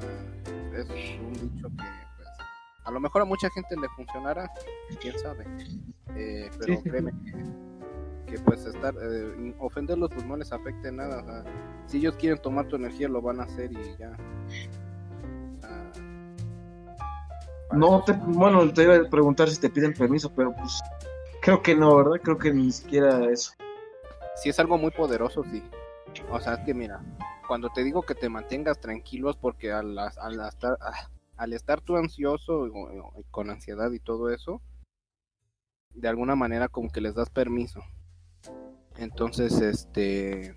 es 0.76 0.88
un 1.18 1.32
dicho 1.32 1.68
que 1.70 1.84
pues, 2.16 2.28
a 2.84 2.90
lo 2.92 3.00
mejor 3.00 3.22
a 3.22 3.24
mucha 3.24 3.50
gente 3.50 3.74
le 3.76 3.88
funcionará, 3.96 4.48
quién 5.00 5.18
sabe, 5.18 5.44
Eh, 6.14 6.48
pero 6.56 6.64
Sí, 6.74 6.76
sí, 6.84 6.88
créeme 6.88 7.10
que, 8.26 8.32
que, 8.32 8.38
pues 8.44 8.64
estar, 8.64 8.94
eh, 9.02 9.54
ofenderlos 9.58 10.08
pues 10.14 10.24
no 10.24 10.36
les 10.36 10.52
afecte 10.52 10.92
nada, 10.92 11.20
o 11.20 11.24
sea, 11.24 11.44
si 11.86 11.98
ellos 11.98 12.14
quieren 12.14 12.40
tomar 12.40 12.66
tu 12.68 12.76
energía 12.76 13.08
lo 13.08 13.20
van 13.20 13.40
a 13.40 13.44
hacer 13.44 13.72
y 13.72 13.96
ya. 13.98 14.16
Ah, 15.64 15.90
No 17.74 18.04
te, 18.04 18.12
bueno, 18.12 18.72
te 18.72 18.84
iba 18.84 18.94
a 18.98 19.10
preguntar 19.10 19.50
si 19.50 19.58
te 19.60 19.68
piden 19.68 19.94
permiso, 19.94 20.30
pero 20.32 20.52
pues 20.54 20.80
creo 21.42 21.60
que 21.60 21.74
no, 21.74 21.96
¿verdad? 21.96 22.20
Creo 22.22 22.38
que 22.38 22.52
ni 22.52 22.70
siquiera 22.70 23.28
eso. 23.30 23.52
Si 24.42 24.48
es 24.48 24.58
algo 24.58 24.78
muy 24.78 24.90
poderoso, 24.90 25.42
sí. 25.44 25.62
O 26.30 26.40
sea, 26.40 26.54
es 26.54 26.60
que 26.60 26.74
mira, 26.74 27.00
cuando 27.46 27.68
te 27.70 27.84
digo 27.84 28.02
que 28.02 28.14
te 28.14 28.28
mantengas 28.28 28.80
tranquilos, 28.80 29.36
porque 29.36 29.72
al, 29.72 29.96
estar, 30.48 30.76
ah, 30.80 31.08
al 31.36 31.52
estar 31.52 31.80
tú 31.80 31.96
ansioso 31.96 32.62
o 32.72 33.24
con 33.30 33.50
ansiedad 33.50 33.90
y 33.92 34.00
todo 34.00 34.30
eso, 34.30 34.60
de 35.94 36.08
alguna 36.08 36.36
manera 36.36 36.68
como 36.68 36.90
que 36.90 37.00
les 37.00 37.14
das 37.14 37.30
permiso. 37.30 37.80
Entonces, 38.96 39.60
este, 39.60 40.56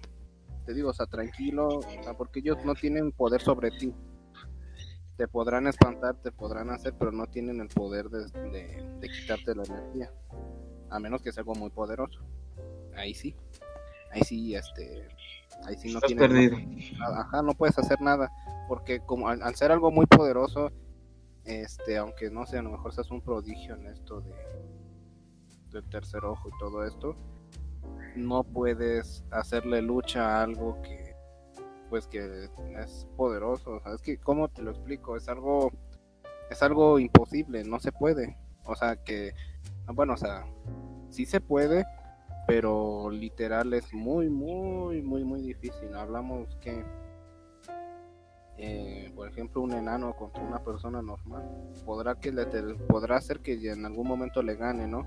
te 0.65 0.73
digo, 0.73 0.89
o 0.89 0.93
sea, 0.93 1.05
tranquilo, 1.05 1.67
o 1.79 1.81
sea, 2.03 2.13
porque 2.15 2.39
ellos 2.39 2.57
no 2.65 2.75
tienen 2.75 3.11
poder 3.11 3.41
sobre 3.41 3.71
ti. 3.71 3.93
Te 5.17 5.27
podrán 5.27 5.67
espantar, 5.67 6.15
te 6.15 6.31
podrán 6.31 6.71
hacer, 6.71 6.95
pero 6.97 7.11
no 7.11 7.27
tienen 7.27 7.61
el 7.61 7.67
poder 7.67 8.09
de, 8.09 8.25
de- 8.49 8.97
de 8.99 9.09
quitarte 9.09 9.53
la 9.55 9.63
energía. 9.63 10.11
A 10.89 10.99
menos 10.99 11.21
que 11.21 11.31
sea 11.31 11.41
algo 11.41 11.53
muy 11.55 11.69
poderoso. 11.69 12.19
Ahí 12.95 13.13
sí. 13.13 13.35
Ahí 14.13 14.21
sí, 14.21 14.55
este. 14.55 15.07
Ahí 15.65 15.75
sí 15.77 15.89
no 15.91 15.99
Estás 15.99 16.07
tienes 16.07 16.27
perdido. 16.27 16.57
nada. 16.99 17.21
Ajá, 17.21 17.41
no 17.41 17.53
puedes 17.53 17.77
hacer 17.77 18.01
nada. 18.01 18.31
Porque 18.67 18.99
como 19.01 19.27
al, 19.27 19.41
al 19.41 19.55
ser 19.55 19.71
algo 19.71 19.91
muy 19.91 20.05
poderoso, 20.05 20.71
este, 21.43 21.97
aunque 21.97 22.29
no 22.29 22.45
sé, 22.45 22.57
a 22.57 22.61
lo 22.61 22.71
mejor 22.71 22.93
seas 22.93 23.11
un 23.11 23.21
prodigio 23.21 23.75
en 23.75 23.87
esto 23.87 24.21
de 24.21 24.33
del 25.71 25.89
tercer 25.89 26.23
ojo 26.23 26.49
y 26.49 26.51
todo 26.59 26.85
esto, 26.85 27.15
no 28.15 28.43
puedes 28.43 29.23
hacerle 29.31 29.81
lucha 29.81 30.37
a 30.37 30.43
algo 30.43 30.79
que 30.83 31.13
pues 31.89 32.07
que 32.07 32.49
es 32.79 33.07
poderoso. 33.17 33.75
O 33.75 33.79
sea, 33.79 33.93
es 33.93 34.01
que, 34.01 34.17
¿cómo 34.17 34.49
te 34.49 34.63
lo 34.63 34.71
explico? 34.71 35.15
Es 35.15 35.27
algo, 35.29 35.71
es 36.49 36.63
algo 36.63 36.97
imposible, 36.97 37.63
no 37.63 37.79
se 37.79 37.91
puede. 37.91 38.35
O 38.65 38.75
sea, 38.75 38.95
que, 38.95 39.33
bueno, 39.93 40.13
o 40.13 40.17
sea, 40.17 40.45
sí 41.09 41.25
se 41.27 41.39
puede, 41.39 41.85
pero 42.45 43.09
literal 43.09 43.73
es 43.73 43.93
muy, 43.93 44.29
muy, 44.29 45.01
muy, 45.01 45.23
muy 45.23 45.41
difícil. 45.41 45.93
Hablamos 45.95 46.55
que, 46.57 46.83
eh, 48.57 49.11
por 49.15 49.29
ejemplo, 49.29 49.61
un 49.61 49.73
enano 49.73 50.15
contra 50.15 50.43
una 50.43 50.63
persona 50.63 51.01
normal, 51.01 51.43
podrá 51.85 52.15
que 52.15 52.31
le 52.31 52.45
podrá 52.87 53.17
hacer 53.17 53.39
que 53.39 53.53
en 53.71 53.85
algún 53.85 54.07
momento 54.07 54.41
le 54.43 54.55
gane, 54.55 54.87
¿no? 54.87 55.05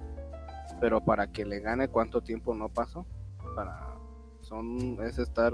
Pero 0.80 1.05
para 1.05 1.26
que 1.28 1.45
le 1.45 1.61
gane, 1.61 1.89
¿cuánto 1.89 2.22
tiempo 2.22 2.55
no 2.55 2.68
pasó? 2.68 3.07
Para, 3.55 3.97
son, 4.41 4.99
es 5.03 5.18
estar 5.18 5.53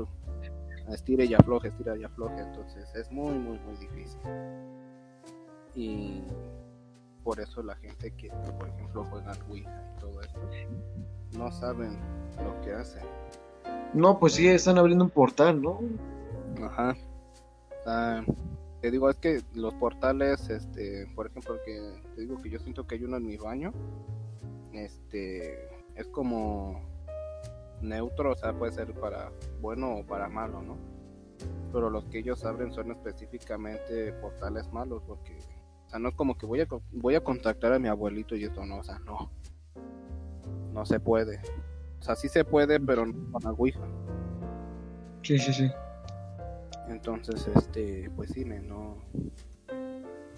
estira 0.90 1.24
y 1.24 1.34
afloje, 1.34 1.68
estira 1.68 1.96
y 1.96 2.04
afloje, 2.04 2.40
entonces 2.40 2.92
es 2.94 3.10
muy, 3.10 3.32
muy, 3.32 3.58
muy 3.58 3.76
difícil. 3.76 4.20
Y 5.74 6.22
por 7.22 7.40
eso 7.40 7.62
la 7.62 7.76
gente 7.76 8.10
que, 8.12 8.30
por 8.58 8.68
ejemplo, 8.68 9.04
juega 9.10 9.32
al 9.32 9.42
Ouija 9.48 9.94
y 9.96 10.00
todo 10.00 10.20
esto, 10.20 10.40
no 11.36 11.50
saben 11.52 11.98
lo 12.42 12.60
que 12.62 12.72
hacen. 12.72 13.02
No, 13.94 14.18
pues 14.18 14.34
sí, 14.34 14.48
están 14.48 14.78
abriendo 14.78 15.04
un 15.04 15.10
portal, 15.10 15.60
¿no? 15.60 15.80
Ajá. 16.62 16.96
Ah, 17.86 18.22
te 18.80 18.90
digo, 18.90 19.10
es 19.10 19.16
que 19.16 19.42
los 19.54 19.74
portales, 19.74 20.48
este, 20.50 21.06
por 21.14 21.26
ejemplo, 21.26 21.56
que 21.64 22.00
te 22.14 22.22
digo 22.22 22.40
que 22.40 22.50
yo 22.50 22.58
siento 22.58 22.86
que 22.86 22.96
hay 22.96 23.04
uno 23.04 23.16
en 23.16 23.26
mi 23.26 23.36
baño, 23.36 23.72
este, 24.72 25.68
es 25.94 26.06
como 26.08 26.80
neutro, 27.80 28.32
o 28.32 28.36
sea, 28.36 28.52
puede 28.52 28.72
ser 28.72 28.92
para 28.94 29.30
bueno 29.60 29.96
o 29.96 30.06
para 30.06 30.28
malo, 30.28 30.62
¿no? 30.62 30.76
Pero 31.72 31.90
los 31.90 32.04
que 32.06 32.18
ellos 32.18 32.44
abren 32.44 32.72
son 32.72 32.90
específicamente 32.90 34.12
portales 34.14 34.72
malos, 34.72 35.02
porque, 35.06 35.38
o 35.86 35.90
sea, 35.90 35.98
no 35.98 36.08
es 36.08 36.14
como 36.14 36.36
que 36.36 36.46
voy 36.46 36.60
a, 36.60 36.66
voy 36.92 37.14
a 37.14 37.22
contactar 37.22 37.72
a 37.72 37.78
mi 37.78 37.88
abuelito 37.88 38.36
y 38.36 38.44
esto 38.44 38.64
no, 38.64 38.78
o 38.78 38.84
sea, 38.84 38.98
no. 39.00 39.30
No 40.72 40.86
se 40.86 40.98
puede. 41.00 41.40
O 42.00 42.02
sea, 42.02 42.16
sí 42.16 42.28
se 42.28 42.44
puede, 42.44 42.80
pero 42.80 43.06
no 43.06 43.32
con 43.32 43.42
la 43.42 43.52
Ouija. 43.52 43.80
Sí, 45.22 45.38
sí, 45.38 45.52
sí. 45.52 45.70
Entonces, 46.88 47.48
este, 47.54 48.10
pues 48.16 48.30
sí, 48.30 48.44
me 48.44 48.60
no. 48.60 48.98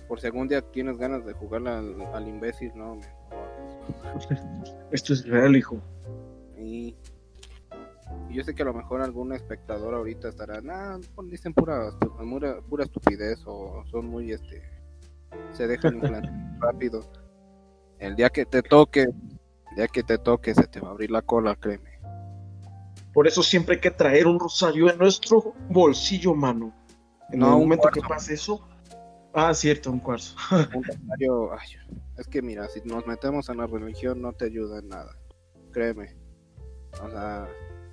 Por 0.09 0.21
si 0.21 0.27
algún 0.27 0.49
día 0.49 0.61
tienes 0.61 0.99
ganas 0.99 1.25
de 1.25 1.33
jugar 1.33 1.67
al, 1.67 2.01
al 2.13 2.29
imbécil, 2.29 2.73
no, 2.75 2.97
me. 2.97 3.07
Esto 4.93 5.15
es 5.15 5.27
real, 5.27 5.57
hijo. 5.57 5.81
Y, 6.59 6.97
y 8.29 8.35
yo 8.35 8.45
sé 8.45 8.55
que 8.55 8.63
a 8.63 8.67
lo 8.67 8.75
mejor 8.75 9.01
algún 9.01 9.33
espectador 9.33 9.95
ahorita 9.95 10.29
estará, 10.29 10.61
nah, 10.61 10.99
pues 11.15 11.31
dicen 11.31 11.55
pura, 11.55 11.91
pura, 11.99 12.61
pura 12.61 12.85
estupidez 12.85 13.43
o 13.47 13.83
son 13.91 14.07
muy, 14.07 14.33
este, 14.33 14.63
se 15.53 15.67
dejan 15.67 15.95
influenciar 16.03 16.33
rápido. 16.61 17.01
El 17.99 18.17
día 18.17 18.29
que 18.29 18.45
te 18.45 18.63
toque, 18.63 19.09
día 19.75 19.89
que 19.89 20.03
te 20.03 20.19
toque, 20.19 20.55
se 20.55 20.67
te 20.67 20.81
va 20.81 20.89
a 20.89 20.91
abrir 20.93 21.11
la 21.11 21.23
cola, 21.23 21.57
créeme. 21.57 21.91
Por 23.13 23.29
eso 23.29 23.43
siempre 23.43 23.77
hay 23.77 23.81
que 23.81 23.91
traer 23.91 24.27
un 24.27 24.41
rosario 24.41 24.91
en 24.91 24.99
nuestro 24.99 25.55
bolsillo, 25.69 26.35
mano. 26.35 26.75
En 27.31 27.39
No, 27.39 27.55
el 27.55 27.61
momento 27.61 27.89
que 27.89 28.01
pase 28.01 28.35
eso. 28.35 28.67
Ah, 29.33 29.53
cierto, 29.55 29.91
un 29.91 30.01
cuarzo. 30.01 30.37
Un 30.51 30.83
rosario, 30.83 31.53
ay, 31.53 31.69
es 32.19 32.27
que 32.27 32.43
mira, 32.43 32.69
si 32.69 32.81
nos 32.83 33.07
metemos 33.07 33.49
en 33.49 33.59
la 33.59 33.67
religión 33.67 34.21
no 34.21 34.33
te 34.33 34.47
ayuda 34.47 34.79
en 34.79 34.89
nada, 34.89 35.17
créeme. 35.73 36.17
O 37.03 37.11
sea, 37.11 37.49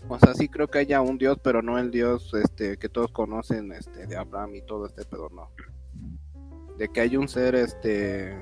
o 0.08 0.20
sea, 0.20 0.34
sí 0.34 0.50
creo 0.50 0.68
que 0.68 0.80
haya 0.80 1.02
un 1.02 1.18
Dios, 1.18 1.38
pero 1.44 1.62
no 1.62 1.78
el 1.78 1.92
Dios 1.92 2.32
este 2.34 2.78
que 2.78 2.90
todos 2.90 3.12
conocen, 3.12 3.72
este, 3.72 4.08
de 4.08 4.18
Abraham 4.18 4.56
y 4.56 4.62
todo 4.64 4.86
este 4.88 5.06
pedo, 5.06 5.30
no. 5.30 5.50
De 6.78 6.90
que 6.90 7.02
hay 7.02 7.18
un 7.18 7.28
ser 7.28 7.56
este 7.56 8.36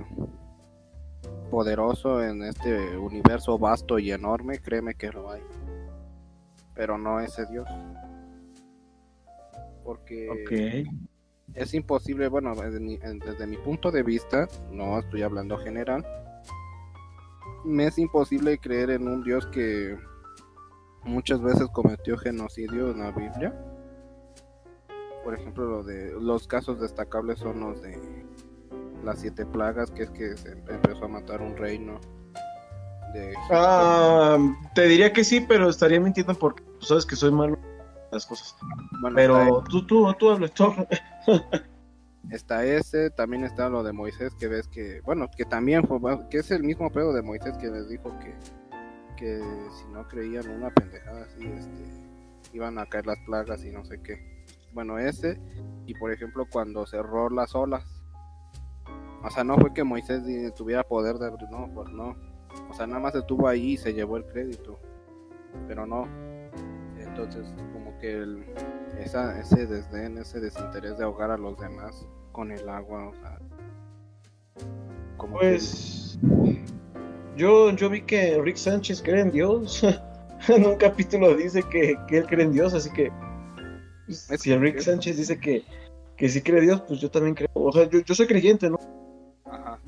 poderoso 1.49 2.23
en 2.23 2.43
este 2.43 2.97
universo 2.97 3.57
vasto 3.57 3.99
y 3.99 4.11
enorme, 4.11 4.59
créeme 4.59 4.95
que 4.95 5.11
lo 5.11 5.31
hay. 5.31 5.41
Pero 6.73 6.97
no 6.97 7.19
ese 7.19 7.45
Dios. 7.47 7.67
Porque 9.83 10.85
es 11.55 11.73
imposible, 11.73 12.27
bueno, 12.27 12.53
desde 12.55 12.79
mi, 12.79 12.97
desde 12.97 13.47
mi 13.47 13.57
punto 13.57 13.91
de 13.91 14.03
vista, 14.03 14.47
no 14.71 14.99
estoy 14.99 15.23
hablando 15.23 15.57
general, 15.57 16.05
me 17.65 17.87
es 17.87 17.97
imposible 17.97 18.57
creer 18.57 18.91
en 18.91 19.07
un 19.07 19.23
Dios 19.23 19.45
que 19.47 19.97
muchas 21.03 21.41
veces 21.41 21.67
cometió 21.73 22.17
genocidio 22.17 22.91
en 22.91 22.99
la 22.99 23.11
Biblia. 23.11 23.53
por 25.23 25.33
ejemplo, 25.35 25.65
lo 25.65 25.83
de 25.83 26.13
los 26.19 26.47
casos 26.47 26.79
destacables 26.79 27.39
son 27.39 27.59
los 27.59 27.81
de 27.81 28.18
las 29.03 29.19
siete 29.19 29.45
plagas, 29.45 29.91
que 29.91 30.03
es 30.03 30.09
que 30.11 30.37
se 30.37 30.51
empezó 30.51 31.05
a 31.05 31.07
matar 31.07 31.41
un 31.41 31.55
reino 31.55 31.99
de. 33.13 33.33
Ah, 33.51 34.37
te 34.75 34.87
diría 34.87 35.13
que 35.13 35.23
sí, 35.23 35.41
pero 35.41 35.69
estaría 35.69 35.99
mintiendo 35.99 36.33
porque 36.35 36.63
tú 36.79 36.85
sabes 36.85 37.05
que 37.05 37.15
soy 37.15 37.31
malo 37.31 37.55
en 37.55 37.99
las 38.11 38.25
cosas. 38.25 38.55
Bueno, 39.01 39.15
Pero 39.15 39.63
tú, 39.69 39.85
tú, 39.85 40.13
tú 40.17 40.29
hablas, 40.29 40.51
tú 40.53 40.73
está 42.31 42.65
ese, 42.65 43.09
también 43.11 43.43
está 43.43 43.69
lo 43.69 43.83
de 43.83 43.93
Moisés, 43.93 44.33
que 44.35 44.47
ves 44.47 44.67
que, 44.67 45.01
bueno, 45.01 45.29
que 45.35 45.45
también 45.45 45.83
fue, 45.87 45.99
que 46.29 46.39
es 46.39 46.51
el 46.51 46.63
mismo 46.63 46.91
pedo 46.91 47.13
de 47.13 47.21
Moisés 47.21 47.57
que 47.57 47.67
les 47.67 47.89
dijo 47.89 48.17
que, 48.19 48.35
que 49.17 49.41
si 49.77 49.91
no 49.91 50.07
creían 50.07 50.49
una 50.49 50.69
pendejada 50.71 51.23
así, 51.23 51.45
este, 51.45 52.09
iban 52.53 52.77
a 52.77 52.85
caer 52.85 53.07
las 53.07 53.19
plagas 53.25 53.63
y 53.63 53.71
no 53.71 53.83
sé 53.85 54.01
qué. 54.01 54.45
Bueno, 54.73 54.99
ese, 54.99 55.39
y 55.87 55.93
por 55.95 56.11
ejemplo 56.11 56.45
cuando 56.49 56.85
cerró 56.85 57.29
las 57.29 57.55
olas, 57.55 57.98
o 59.23 59.29
sea, 59.29 59.43
no 59.43 59.57
fue 59.57 59.73
que 59.73 59.83
Moisés 59.83 60.23
tuviera 60.55 60.83
poder 60.83 61.17
de, 61.17 61.31
no, 61.51 61.69
pues 61.73 61.89
no, 61.89 62.15
o 62.69 62.73
sea, 62.73 62.87
nada 62.87 62.99
más 62.99 63.15
estuvo 63.15 63.47
ahí 63.47 63.73
y 63.73 63.77
se 63.77 63.93
llevó 63.93 64.17
el 64.17 64.25
crédito, 64.25 64.79
pero 65.67 65.85
no, 65.85 66.07
entonces 66.97 67.53
como 67.73 67.97
que 67.99 68.13
el, 68.13 68.45
esa, 68.99 69.39
ese 69.39 69.65
desdén, 69.67 70.17
ese 70.17 70.39
desinterés 70.39 70.97
de 70.97 71.03
ahogar 71.03 71.31
a 71.31 71.37
los 71.37 71.57
demás 71.59 72.05
con 72.31 72.51
el 72.51 72.67
agua, 72.69 73.09
o 73.09 73.13
sea, 73.15 73.39
como 75.17 75.37
Pues 75.37 76.17
yo, 77.35 77.71
yo 77.71 77.89
vi 77.89 78.01
que 78.01 78.41
Rick 78.41 78.57
Sánchez 78.57 79.01
cree 79.01 79.21
en 79.21 79.31
Dios. 79.31 79.83
en 80.47 80.65
un 80.65 80.75
capítulo 80.77 81.35
dice 81.35 81.63
que, 81.63 81.97
que 82.07 82.19
él 82.19 82.25
cree 82.25 82.45
en 82.45 82.53
Dios, 82.53 82.73
así 82.73 82.89
que 82.91 83.11
pues, 84.05 84.29
Es 84.31 84.41
si 84.41 84.55
Rick 84.55 84.79
Sánchez 84.79 85.17
dice 85.17 85.39
que, 85.39 85.63
que 86.15 86.29
sí 86.29 86.41
cree 86.41 86.59
en 86.59 86.65
Dios, 86.65 86.81
pues 86.87 86.99
yo 87.01 87.11
también 87.11 87.35
creo. 87.35 87.49
O 87.53 87.71
sea, 87.71 87.89
yo, 87.89 87.99
yo 87.99 88.15
soy 88.15 88.27
creyente, 88.27 88.69
¿no? 88.69 88.78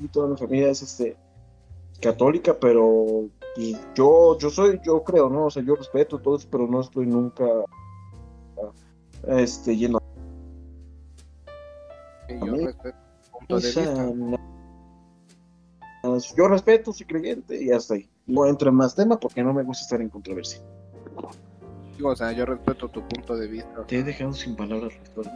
Toda 0.08 0.28
mi 0.28 0.36
familia 0.36 0.70
es 0.70 0.82
este 0.82 1.16
católica, 2.00 2.56
pero 2.58 3.28
pues, 3.54 3.76
yo, 3.94 4.36
yo 4.38 4.50
soy, 4.50 4.80
yo 4.84 5.02
creo, 5.04 5.28
¿no? 5.28 5.46
O 5.46 5.50
sea, 5.50 5.62
yo 5.62 5.74
respeto 5.76 6.18
todo 6.18 6.36
eso, 6.36 6.48
pero 6.50 6.66
no 6.66 6.80
estoy 6.80 7.06
nunca 7.06 7.44
este 9.28 9.76
lleno 9.76 9.98
A 12.28 12.46
yo 12.46 12.54
respeto 12.54 12.96
tu 13.22 13.38
punto 13.38 13.58
de 13.60 13.66
vista, 13.66 14.04
no- 14.14 14.38
yo 16.36 16.48
respeto, 16.48 16.92
soy 16.92 17.06
creyente 17.06 17.62
y 17.62 17.70
hasta 17.70 17.94
ahí. 17.94 18.10
No 18.26 18.46
entro 18.46 18.70
en 18.70 18.74
más 18.76 18.94
tema 18.94 19.18
porque 19.18 19.42
no 19.42 19.52
me 19.52 19.62
gusta 19.62 19.82
estar 19.82 20.00
en 20.00 20.08
controversia. 20.08 20.60
Digo, 21.96 22.10
o 22.10 22.16
sea, 22.16 22.32
yo 22.32 22.44
respeto 22.44 22.88
tu 22.88 23.06
punto 23.06 23.36
de 23.36 23.46
vista, 23.46 23.84
Te 23.86 23.98
he 23.98 24.02
dejado 24.02 24.32
sin 24.32 24.56
palabras, 24.56 24.92
Ricardo. 24.98 25.30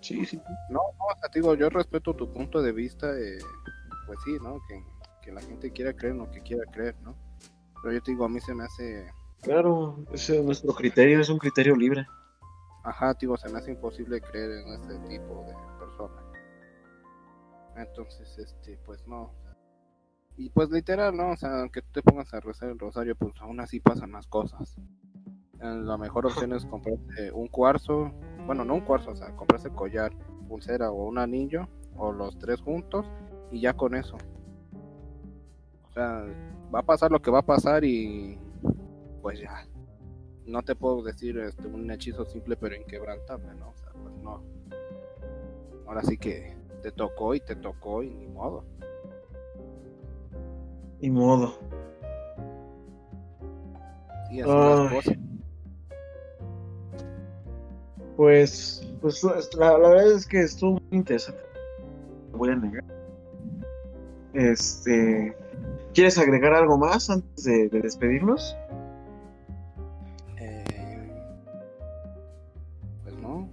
Sí, 0.00 0.24
sí. 0.24 0.40
no, 0.70 0.80
no, 0.80 0.80
o 0.80 1.18
sea, 1.20 1.28
digo, 1.34 1.54
yo 1.54 1.68
respeto 1.70 2.14
tu 2.14 2.32
punto 2.32 2.62
de 2.62 2.72
vista, 2.72 3.08
eh, 3.18 3.38
pues 4.08 4.18
sí, 4.24 4.36
¿no? 4.42 4.60
Que, 4.66 4.82
que 5.22 5.30
la 5.32 5.40
gente 5.42 5.70
quiera 5.70 5.92
creer 5.94 6.16
lo 6.16 6.28
que 6.32 6.40
quiera 6.40 6.64
creer, 6.72 6.96
¿no? 7.02 7.14
Pero 7.80 7.94
yo 7.94 8.02
te 8.02 8.10
digo, 8.10 8.24
a 8.24 8.28
mí 8.28 8.40
se 8.40 8.52
me 8.54 8.64
hace, 8.64 9.06
Claro, 9.42 9.98
ese 10.12 10.38
es 10.40 10.44
nuestro 10.44 10.74
criterio, 10.74 11.20
es 11.20 11.28
un 11.28 11.38
criterio 11.38 11.76
libre. 11.76 12.04
ajá, 12.82 13.14
digo, 13.14 13.36
se 13.36 13.48
me 13.50 13.58
hace 13.58 13.70
imposible 13.70 14.20
creer 14.20 14.50
en 14.50 14.72
este 14.72 14.98
tipo 15.08 15.44
de 15.46 15.54
personas. 15.78 16.24
Entonces, 17.76 18.36
este, 18.38 18.76
pues 18.84 19.06
no. 19.06 19.32
Y 20.36 20.50
pues 20.50 20.70
literal, 20.70 21.16
¿no? 21.16 21.30
O 21.32 21.36
sea, 21.36 21.60
aunque 21.60 21.82
tú 21.82 21.88
te 21.92 22.02
pongas 22.02 22.32
a 22.34 22.40
rezar 22.40 22.70
el 22.70 22.78
rosario, 22.78 23.14
pues 23.16 23.32
aún 23.40 23.60
así 23.60 23.80
pasan 23.80 24.12
las 24.12 24.26
cosas. 24.26 24.76
Eh, 25.60 25.74
La 25.82 25.96
mejor 25.98 26.26
opción 26.26 26.52
es 26.52 26.64
comprarte 26.66 27.30
un 27.32 27.48
cuarzo, 27.48 28.12
bueno, 28.46 28.64
no 28.64 28.74
un 28.74 28.80
cuarzo, 28.82 29.10
o 29.10 29.16
sea, 29.16 29.34
comprarse 29.36 29.70
collar, 29.70 30.12
pulsera 30.48 30.90
o 30.90 31.06
un 31.08 31.18
anillo, 31.18 31.68
o 31.96 32.12
los 32.12 32.38
tres 32.38 32.60
juntos, 32.60 33.06
y 33.50 33.60
ya 33.60 33.74
con 33.74 33.94
eso. 33.94 34.16
O 35.88 35.92
sea, 35.92 36.24
va 36.74 36.80
a 36.80 36.86
pasar 36.86 37.10
lo 37.10 37.20
que 37.20 37.30
va 37.30 37.40
a 37.40 37.46
pasar 37.46 37.84
y 37.84 38.38
pues 39.22 39.40
ya. 39.40 39.66
No 40.46 40.62
te 40.62 40.74
puedo 40.74 41.02
decir 41.02 41.38
este, 41.38 41.66
un 41.66 41.90
hechizo 41.90 42.24
simple 42.24 42.56
pero 42.56 42.74
inquebrantable, 42.74 43.54
¿no? 43.54 43.70
O 43.70 43.76
sea, 43.76 43.92
pues 43.92 44.14
no. 44.22 44.42
Ahora 45.86 46.02
sí 46.02 46.16
que 46.16 46.56
te 46.82 46.90
tocó 46.92 47.34
y 47.34 47.40
te 47.40 47.56
tocó 47.56 48.02
y 48.02 48.10
ni 48.10 48.26
modo. 48.28 48.64
Ni 51.00 51.10
modo. 51.10 51.58
Sí, 54.28 54.40
así 54.40 54.50
las 54.50 54.80
Ay. 54.80 54.96
cosas. 54.96 55.18
Pues, 58.16 58.92
pues 59.00 59.22
la, 59.54 59.78
la 59.78 59.88
verdad 59.88 60.12
es 60.12 60.26
que 60.26 60.40
estuvo 60.40 60.72
muy 60.72 60.82
interesante. 60.90 61.40
Voy 62.32 62.50
a 62.50 62.56
negar. 62.56 62.97
Este, 64.38 65.36
¿quieres 65.94 66.16
agregar 66.16 66.54
algo 66.54 66.78
más 66.78 67.10
antes 67.10 67.42
de, 67.44 67.68
de 67.68 67.80
despedirnos? 67.80 68.56
Eh, 70.38 71.10
pues 73.02 73.16
no. 73.16 73.48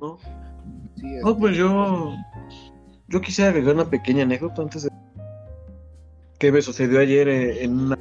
No. 0.00 0.18
Sí, 0.96 1.06
No, 1.22 1.36
pues 1.36 1.54
yo, 1.54 2.14
yo 3.08 3.20
quisiera 3.20 3.50
agregar 3.50 3.74
una 3.74 3.90
pequeña 3.90 4.22
anécdota 4.22 4.62
antes 4.62 4.84
de 4.84 4.90
que 6.38 6.50
me 6.50 6.62
sucedió 6.62 7.00
ayer 7.00 7.28
eh, 7.28 7.64
en 7.64 7.78
una. 7.78 7.98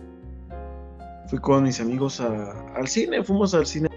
Fui 1.28 1.40
con 1.40 1.64
mis 1.64 1.82
amigos 1.82 2.22
a- 2.22 2.52
al 2.76 2.88
cine, 2.88 3.22
fuimos 3.26 3.54
al 3.54 3.66
cine, 3.66 3.90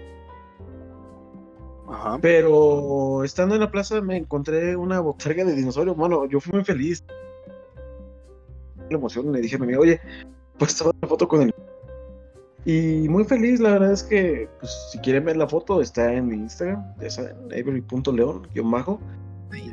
Ajá. 1.89 2.17
pero 2.21 3.23
estando 3.23 3.55
en 3.55 3.61
la 3.61 3.71
plaza 3.71 4.01
me 4.01 4.17
encontré 4.17 4.75
una 4.75 4.99
botarga 4.99 5.45
de 5.45 5.55
dinosaurio. 5.55 5.95
Bueno, 5.95 6.25
yo 6.25 6.41
fui 6.41 6.51
muy 6.51 6.65
feliz. 6.65 7.05
La 8.91 8.97
emoción, 8.97 9.31
le 9.31 9.41
dije 9.41 9.55
a 9.55 9.59
mi 9.59 9.65
amigo, 9.65 9.81
oye, 9.81 9.99
pues 10.57 10.75
tomar 10.75 10.93
una 10.99 11.07
foto 11.07 11.27
con 11.27 11.41
él. 11.43 11.55
Y 12.65 13.09
muy 13.09 13.23
feliz, 13.23 13.59
la 13.59 13.71
verdad 13.71 13.91
es 13.91 14.03
que, 14.03 14.47
pues, 14.59 14.71
si 14.91 14.99
quieren 14.99 15.25
ver 15.25 15.37
la 15.37 15.47
foto, 15.47 15.81
está 15.81 16.13
en 16.13 16.27
mi 16.27 16.35
Instagram, 16.35 16.83
ya 16.99 17.09
saben, 17.09 17.35
avery.león, 17.45 18.47
guion 18.53 18.69
bajo. 18.69 18.99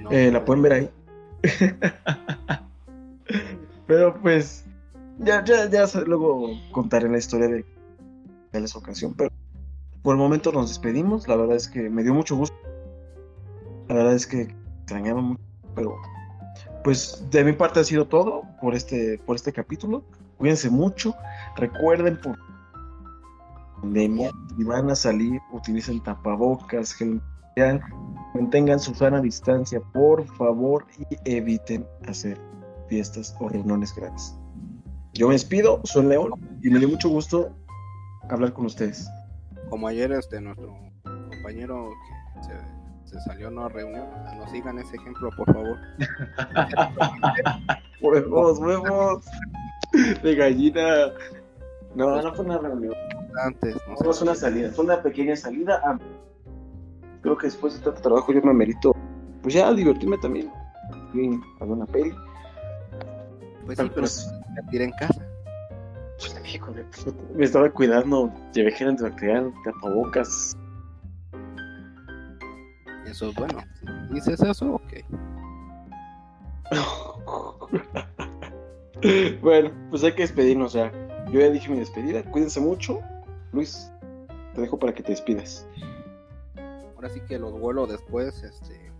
No. 0.02 0.10
Eh, 0.10 0.30
la 0.32 0.44
pueden 0.44 0.62
ver 0.62 0.72
ahí. 0.72 0.90
Pero 3.86 4.18
pues, 4.20 4.64
ya, 5.18 5.44
ya, 5.44 5.68
ya 5.68 5.86
luego 6.06 6.50
contaré 6.72 7.08
la 7.08 7.18
historia 7.18 7.48
de, 7.48 7.64
de 8.52 8.64
esa 8.64 8.78
ocasión. 8.78 9.14
Pero 9.14 9.30
por 10.02 10.14
el 10.14 10.18
momento 10.18 10.52
nos 10.52 10.68
despedimos. 10.68 11.28
La 11.28 11.36
verdad 11.36 11.56
es 11.56 11.68
que 11.68 11.88
me 11.90 12.02
dio 12.02 12.14
mucho 12.14 12.36
gusto. 12.36 12.56
La 13.88 13.96
verdad 13.96 14.14
es 14.14 14.26
que 14.26 14.54
extrañaba 14.80 15.20
mucho. 15.20 15.42
Pero 15.74 15.96
pues 16.88 17.22
de 17.30 17.44
mi 17.44 17.52
parte 17.52 17.80
ha 17.80 17.84
sido 17.84 18.06
todo 18.06 18.44
por 18.62 18.74
este, 18.74 19.20
por 19.26 19.36
este 19.36 19.52
capítulo. 19.52 20.02
Cuídense 20.38 20.70
mucho. 20.70 21.14
Recuerden 21.54 22.18
por 22.18 22.38
pandemia, 23.82 24.30
si 24.56 24.64
van 24.64 24.88
a 24.88 24.96
salir, 24.96 25.38
utilicen 25.52 26.02
tapabocas, 26.02 26.94
gel 26.94 27.20
mantengan 28.32 28.80
su 28.80 28.94
sana 28.94 29.20
distancia, 29.20 29.82
por 29.92 30.24
favor, 30.38 30.86
y 30.98 31.18
eviten 31.30 31.86
hacer 32.08 32.40
fiestas 32.88 33.36
o 33.38 33.50
reuniones 33.50 33.94
grandes. 33.94 34.34
Yo 35.12 35.28
me 35.28 35.34
despido, 35.34 35.82
soy 35.84 36.06
León 36.06 36.30
y 36.62 36.70
me 36.70 36.78
dio 36.78 36.88
mucho 36.88 37.10
gusto 37.10 37.54
hablar 38.30 38.54
con 38.54 38.64
ustedes. 38.64 39.06
Como 39.68 39.88
ayer 39.88 40.10
este 40.12 40.40
nuestro 40.40 40.74
compañero 41.02 41.90
que 42.38 42.44
se, 42.44 42.52
se 43.08 43.20
salió 43.20 43.48
a 43.48 43.50
una 43.50 43.68
reunión, 43.68 44.06
o 44.06 44.28
sea, 44.28 44.34
no 44.38 44.48
sigan 44.48 44.78
ese 44.78 44.96
ejemplo, 44.96 45.30
por 45.36 45.52
favor. 45.52 45.78
Huevos, 48.00 48.58
huevos 48.58 49.24
de 50.22 50.34
gallina. 50.34 51.12
No, 51.94 52.20
no 52.22 52.34
fue 52.34 52.44
una 52.44 52.58
reunión. 52.58 52.94
Antes, 53.44 53.76
no 53.88 53.96
sé. 53.96 54.04
No, 54.04 54.10
es 54.10 54.22
una 54.22 54.34
salida, 54.34 54.70
fue 54.70 54.84
una 54.84 55.02
pequeña 55.02 55.34
salida. 55.36 55.80
a- 55.84 55.98
Creo 57.22 57.36
que 57.36 57.46
después 57.48 57.74
de 57.74 57.80
tanto 57.84 58.00
trabajo 58.00 58.32
yo 58.32 58.40
me 58.42 58.52
merito, 58.54 58.94
pues 59.42 59.54
ya 59.54 59.72
divertirme 59.72 60.18
también. 60.18 60.50
Y 61.14 61.34
a 61.60 61.64
ver 61.64 61.70
una 61.72 61.86
peli. 61.86 62.14
Pues 63.66 63.78
sí, 63.78 63.84
pero 63.88 64.02
pues- 64.02 64.32
divertir 64.50 64.82
en 64.82 64.90
casa. 64.92 65.20
Pues, 66.18 66.34
pues, 67.04 67.14
me 67.34 67.44
estaba 67.44 67.70
cuidando, 67.70 68.32
llevé 68.52 68.72
gel 68.72 68.88
antibacterial, 68.88 69.52
tapabocas. 69.64 70.56
Eso 73.10 73.30
es 73.30 73.34
bueno. 73.34 73.58
¿Dices 74.10 74.40
eso? 74.40 74.74
Ok. 74.74 74.92
bueno, 79.42 79.70
pues 79.90 80.04
hay 80.04 80.12
que 80.12 80.22
despedirnos 80.22 80.74
ya. 80.74 80.92
Yo 81.30 81.40
ya 81.40 81.50
dije 81.50 81.70
mi 81.70 81.78
despedida, 81.78 82.22
cuídense 82.30 82.60
mucho. 82.60 83.00
Luis, 83.52 83.90
te 84.54 84.60
dejo 84.60 84.78
para 84.78 84.94
que 84.94 85.02
te 85.02 85.12
despidas. 85.12 85.66
Ahora 86.96 87.08
sí 87.08 87.20
que 87.28 87.38
los 87.38 87.58
vuelo 87.58 87.86
después, 87.86 88.42
este. 88.42 88.92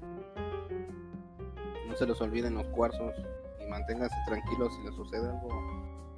No 1.87 1.97
se 1.97 2.07
les 2.07 2.21
olviden 2.21 2.55
los 2.55 2.67
cuarzos 2.69 3.15
y 3.61 3.69
manténganse 3.69 4.17
tranquilos 4.27 4.73
si 4.75 4.83
les 4.85 4.95
sucede 4.95 5.29
algo 5.29 5.49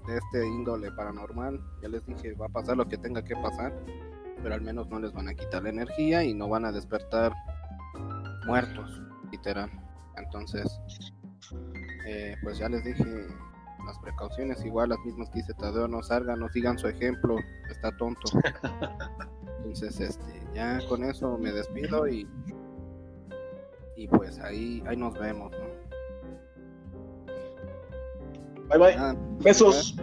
de 0.06 0.18
este 0.18 0.46
índole 0.46 0.90
paranormal. 0.92 1.60
Ya 1.82 1.88
les 1.88 2.04
dije, 2.06 2.34
va 2.34 2.46
a 2.46 2.50
pasar 2.50 2.76
lo 2.76 2.88
que 2.88 2.98
tenga 2.98 3.24
que 3.24 3.34
pasar, 3.36 3.72
pero 4.42 4.54
al 4.54 4.60
menos 4.60 4.88
no 4.88 5.00
les 5.00 5.12
van 5.12 5.28
a 5.28 5.34
quitar 5.34 5.62
la 5.62 5.70
energía 5.70 6.22
y 6.22 6.34
no 6.34 6.48
van 6.48 6.64
a 6.64 6.72
despertar 6.72 7.32
muertos, 8.46 9.02
literal. 9.30 9.70
Entonces, 10.16 10.80
eh, 12.06 12.36
pues 12.42 12.58
ya 12.58 12.68
les 12.68 12.84
dije 12.84 13.04
las 13.86 13.98
precauciones, 13.98 14.64
igual 14.64 14.90
las 14.90 14.98
mismas 15.04 15.30
que 15.30 15.38
dice 15.38 15.54
Tadeo, 15.54 15.88
no 15.88 16.02
salgan, 16.02 16.40
no 16.40 16.48
sigan 16.48 16.78
su 16.78 16.88
ejemplo, 16.88 17.36
está 17.68 17.90
tonto. 17.96 18.20
Entonces, 19.58 20.00
este, 20.00 20.42
ya 20.54 20.80
con 20.88 21.04
eso 21.04 21.38
me 21.38 21.52
despido 21.52 22.08
y 22.08 22.26
y 24.00 24.08
pues 24.08 24.38
ahí 24.38 24.82
ahí 24.86 24.96
nos 24.96 25.12
vemos, 25.18 25.52
¿no? 25.52 25.58
Bye 28.68 28.78
bye. 28.78 28.96
Nada, 28.96 29.14
Besos. 29.40 29.94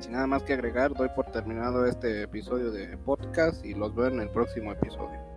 sin 0.00 0.12
nada 0.12 0.26
más 0.26 0.42
que 0.42 0.54
agregar, 0.54 0.92
doy 0.92 1.08
por 1.10 1.26
terminado 1.26 1.86
este 1.86 2.22
episodio 2.22 2.72
de 2.72 2.96
podcast 2.98 3.64
y 3.64 3.74
los 3.74 3.94
veo 3.94 4.08
en 4.08 4.18
el 4.18 4.30
próximo 4.30 4.72
episodio. 4.72 5.27